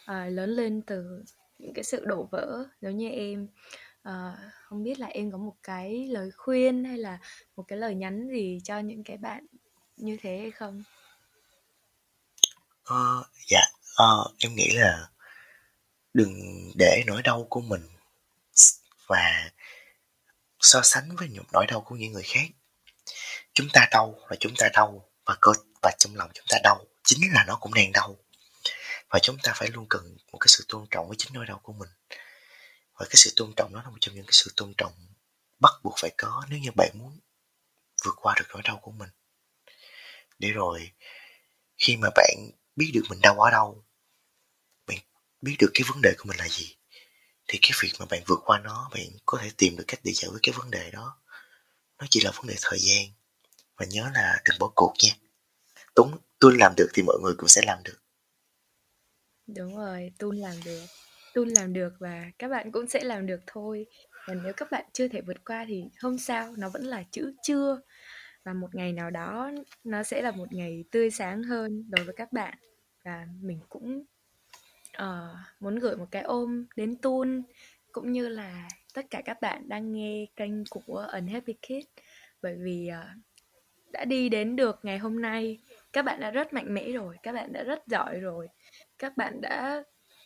à, 0.05 0.25
lớn 0.25 0.49
lên 0.49 0.81
từ 0.81 1.23
những 1.59 1.73
cái 1.73 1.83
sự 1.83 2.05
đổ 2.05 2.27
vỡ 2.31 2.65
giống 2.81 2.97
như 2.97 3.09
em. 3.09 3.47
À, 4.03 4.51
không 4.63 4.83
biết 4.83 4.99
là 4.99 5.07
em 5.07 5.31
có 5.31 5.37
một 5.37 5.55
cái 5.63 6.07
lời 6.07 6.31
khuyên 6.37 6.83
hay 6.83 6.97
là 6.97 7.19
một 7.55 7.63
cái 7.67 7.79
lời 7.79 7.95
nhắn 7.95 8.29
gì 8.29 8.59
cho 8.63 8.79
những 8.79 9.03
cái 9.03 9.17
bạn 9.17 9.45
như 9.97 10.17
thế 10.21 10.37
hay 10.37 10.51
không? 10.51 10.83
Uh, 12.93 13.25
dạ 13.47 13.61
uh, 14.01 14.35
em 14.39 14.55
nghĩ 14.55 14.69
là 14.73 15.07
đừng 16.13 16.33
để 16.75 17.03
nỗi 17.07 17.21
đau 17.21 17.47
của 17.49 17.61
mình 17.61 17.87
và 19.07 19.49
so 20.59 20.81
sánh 20.81 21.15
với 21.15 21.27
những 21.29 21.43
nỗi 21.53 21.65
đau 21.67 21.81
của 21.81 21.95
những 21.95 22.13
người 22.13 22.23
khác. 22.23 22.47
Chúng 23.53 23.67
ta 23.73 23.87
đau 23.91 24.19
là 24.29 24.35
chúng 24.39 24.53
ta 24.57 24.69
đau 24.73 25.09
và 25.25 25.35
cơ 25.41 25.51
và 25.81 25.91
trong 25.99 26.15
lòng 26.15 26.31
chúng 26.33 26.45
ta 26.49 26.57
đau 26.63 26.85
chính 27.03 27.33
là 27.33 27.43
nó 27.47 27.55
cũng 27.55 27.73
đang 27.73 27.91
đau. 27.91 28.17
Và 29.09 29.19
chúng 29.19 29.37
ta 29.43 29.53
phải 29.55 29.69
luôn 29.73 29.85
cần 29.89 30.17
một 30.31 30.37
cái 30.39 30.47
sự 30.47 30.65
tôn 30.67 30.87
trọng 30.91 31.07
với 31.07 31.15
chính 31.19 31.33
nỗi 31.33 31.45
đau 31.45 31.59
của 31.63 31.73
mình. 31.73 31.89
Và 32.93 33.05
cái 33.05 33.15
sự 33.15 33.33
tôn 33.35 33.53
trọng 33.57 33.73
đó 33.73 33.81
là 33.83 33.89
một 33.89 33.97
trong 34.01 34.15
những 34.15 34.25
cái 34.25 34.33
sự 34.33 34.51
tôn 34.55 34.73
trọng 34.77 34.93
bắt 35.59 35.71
buộc 35.83 35.93
phải 35.97 36.11
có 36.17 36.45
nếu 36.49 36.59
như 36.59 36.69
bạn 36.75 36.89
muốn 36.93 37.19
vượt 38.05 38.15
qua 38.15 38.35
được 38.37 38.45
nỗi 38.49 38.61
đau 38.61 38.77
của 38.77 38.91
mình. 38.91 39.09
Để 40.39 40.49
rồi 40.49 40.91
khi 41.77 41.97
mà 41.97 42.09
bạn 42.15 42.35
biết 42.75 42.91
được 42.93 43.03
mình 43.09 43.21
đau 43.21 43.39
ở 43.39 43.51
đâu 43.51 43.83
biết 45.41 45.55
được 45.59 45.71
cái 45.73 45.85
vấn 45.89 46.01
đề 46.01 46.13
của 46.17 46.25
mình 46.27 46.37
là 46.37 46.47
gì. 46.47 46.75
Thì 47.47 47.59
cái 47.61 47.71
việc 47.83 47.91
mà 47.99 48.05
bạn 48.09 48.21
vượt 48.27 48.39
qua 48.45 48.59
nó, 48.59 48.89
bạn 48.93 49.03
có 49.25 49.37
thể 49.41 49.51
tìm 49.57 49.77
được 49.77 49.83
cách 49.87 49.99
để 50.03 50.11
giải 50.11 50.29
quyết 50.29 50.39
cái 50.43 50.55
vấn 50.57 50.71
đề 50.71 50.91
đó. 50.91 51.17
Nó 51.99 52.07
chỉ 52.09 52.21
là 52.21 52.31
vấn 52.35 52.47
đề 52.47 52.55
thời 52.61 52.79
gian. 52.79 53.05
Và 53.77 53.85
nhớ 53.89 54.09
là 54.13 54.41
đừng 54.49 54.59
bỏ 54.59 54.71
cuộc 54.75 54.93
nha. 55.03 55.11
Tuấn 55.95 56.17
tôi 56.39 56.57
làm 56.59 56.73
được 56.77 56.87
thì 56.93 57.03
mọi 57.03 57.17
người 57.23 57.33
cũng 57.37 57.49
sẽ 57.49 57.61
làm 57.65 57.77
được. 57.83 57.97
Đúng 59.47 59.77
rồi 59.77 60.11
tôi 60.19 60.35
làm 60.35 60.55
được 60.65 60.85
tôi 61.33 61.45
làm 61.45 61.73
được 61.73 61.93
và 61.99 62.25
các 62.39 62.47
bạn 62.47 62.71
cũng 62.71 62.87
sẽ 62.87 63.03
làm 63.03 63.25
được 63.25 63.39
thôi. 63.47 63.85
Và 64.27 64.33
nếu 64.33 64.53
các 64.57 64.71
bạn 64.71 64.85
chưa 64.93 65.07
thể 65.07 65.21
vượt 65.21 65.45
qua 65.45 65.65
thì 65.67 65.83
không 65.97 66.17
sao, 66.17 66.53
nó 66.57 66.69
vẫn 66.69 66.83
là 66.83 67.03
chữ 67.11 67.33
chưa. 67.43 67.81
Và 68.43 68.53
một 68.53 68.75
ngày 68.75 68.93
nào 68.93 69.09
đó, 69.09 69.51
nó 69.83 70.03
sẽ 70.03 70.21
là 70.21 70.31
một 70.31 70.53
ngày 70.53 70.83
tươi 70.91 71.11
sáng 71.11 71.43
hơn 71.43 71.89
đối 71.89 72.05
với 72.05 72.15
các 72.17 72.33
bạn. 72.33 72.57
Và 73.05 73.27
mình 73.41 73.59
cũng 73.69 74.05
uh, 75.03 75.37
muốn 75.59 75.75
gửi 75.75 75.97
một 75.97 76.07
cái 76.11 76.21
ôm 76.21 76.65
đến 76.75 76.95
Tun 76.95 77.41
cũng 77.91 78.11
như 78.11 78.27
là 78.27 78.67
tất 78.93 79.05
cả 79.09 79.21
các 79.25 79.41
bạn 79.41 79.69
đang 79.69 79.91
nghe 79.91 80.25
kênh 80.35 80.65
của 80.69 81.07
Unhappy 81.13 81.53
Kid 81.53 81.85
bởi 82.41 82.55
vì 82.59 82.89
uh, 82.89 83.21
đã 83.91 84.05
đi 84.05 84.29
đến 84.29 84.55
được 84.55 84.79
ngày 84.83 84.97
hôm 84.97 85.21
nay 85.21 85.59
các 85.93 86.05
bạn 86.05 86.19
đã 86.19 86.31
rất 86.31 86.53
mạnh 86.53 86.73
mẽ 86.73 86.91
rồi 86.91 87.17
các 87.23 87.31
bạn 87.31 87.53
đã 87.53 87.63
rất 87.63 87.87
giỏi 87.87 88.19
rồi. 88.19 88.47
Các 88.99 89.17
bạn 89.17 89.41
đã 89.41 89.83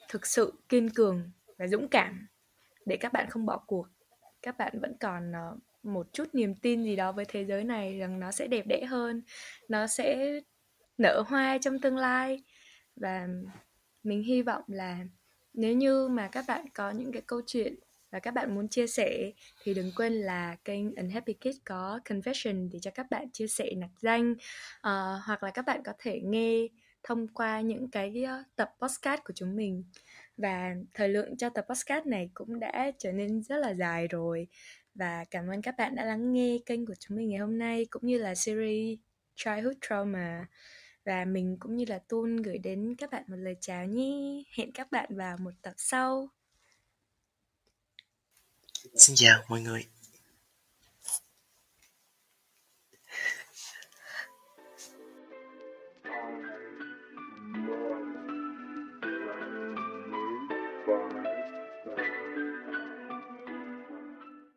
thực 0.09 0.25
sự 0.25 0.53
kiên 0.69 0.89
cường 0.89 1.31
và 1.57 1.67
dũng 1.67 1.87
cảm 1.87 2.27
để 2.85 2.97
các 2.97 3.13
bạn 3.13 3.29
không 3.29 3.45
bỏ 3.45 3.57
cuộc. 3.67 3.87
Các 4.41 4.57
bạn 4.57 4.79
vẫn 4.79 4.97
còn 4.99 5.31
uh, 5.31 5.59
một 5.83 6.07
chút 6.13 6.27
niềm 6.33 6.55
tin 6.55 6.83
gì 6.83 6.95
đó 6.95 7.11
với 7.11 7.25
thế 7.25 7.45
giới 7.45 7.63
này 7.63 7.99
rằng 7.99 8.19
nó 8.19 8.31
sẽ 8.31 8.47
đẹp 8.47 8.67
đẽ 8.67 8.85
hơn 8.85 9.21
nó 9.67 9.87
sẽ 9.87 10.39
nở 10.97 11.23
hoa 11.27 11.57
trong 11.57 11.79
tương 11.79 11.97
lai. 11.97 12.43
Và 12.95 13.27
mình 14.05 14.23
hy 14.23 14.41
vọng 14.41 14.63
là 14.67 14.99
nếu 15.53 15.73
như 15.73 16.07
mà 16.07 16.27
các 16.27 16.45
bạn 16.47 16.65
có 16.73 16.91
những 16.91 17.11
cái 17.11 17.21
câu 17.21 17.41
chuyện 17.47 17.75
và 18.11 18.19
các 18.19 18.33
bạn 18.33 18.55
muốn 18.55 18.67
chia 18.67 18.87
sẻ 18.87 19.31
thì 19.63 19.73
đừng 19.73 19.91
quên 19.95 20.13
là 20.13 20.55
kênh 20.65 20.95
Unhappy 20.95 21.33
Kids 21.33 21.57
có 21.65 21.99
confession 22.05 22.69
để 22.71 22.79
cho 22.81 22.91
các 22.91 23.05
bạn 23.09 23.31
chia 23.31 23.47
sẻ 23.47 23.71
nạc 23.77 23.89
danh 23.99 24.31
uh, 24.31 25.21
hoặc 25.25 25.43
là 25.43 25.51
các 25.51 25.65
bạn 25.65 25.83
có 25.83 25.93
thể 25.99 26.19
nghe 26.23 26.67
thông 27.05 27.27
qua 27.27 27.61
những 27.61 27.91
cái 27.91 28.23
ờ, 28.23 28.43
tập 28.55 28.71
podcast 28.81 29.21
của 29.25 29.33
chúng 29.35 29.55
mình. 29.55 29.83
Và 30.37 30.75
thời 30.93 31.09
lượng 31.09 31.37
cho 31.37 31.49
tập 31.49 31.65
podcast 31.69 32.05
này 32.05 32.29
cũng 32.33 32.59
đã 32.59 32.91
trở 32.97 33.11
nên 33.11 33.43
rất 33.43 33.57
là 33.57 33.73
dài 33.73 34.07
rồi. 34.07 34.47
Và 34.95 35.25
cảm 35.31 35.47
ơn 35.47 35.61
các 35.61 35.75
bạn 35.77 35.95
đã 35.95 36.05
lắng 36.05 36.33
nghe 36.33 36.57
kênh 36.65 36.85
của 36.85 36.95
chúng 36.99 37.17
mình 37.17 37.29
ngày 37.29 37.39
hôm 37.39 37.57
nay 37.57 37.85
cũng 37.89 38.05
như 38.05 38.17
là 38.17 38.35
series 38.35 38.99
Childhood 39.35 39.75
Trauma 39.81 40.47
và 41.05 41.25
mình 41.25 41.57
cũng 41.59 41.75
như 41.75 41.85
là 41.87 41.99
Tun 41.99 42.35
gửi 42.35 42.57
đến 42.57 42.95
các 42.97 43.11
bạn 43.11 43.23
một 43.27 43.35
lời 43.35 43.55
chào 43.61 43.85
nhé. 43.85 44.43
Hẹn 44.51 44.71
các 44.71 44.91
bạn 44.91 45.17
vào 45.17 45.37
một 45.37 45.51
tập 45.61 45.73
sau. 45.77 46.29
Xin 48.95 49.15
chào 49.15 49.43
mọi 49.47 49.61
người. 49.61 49.85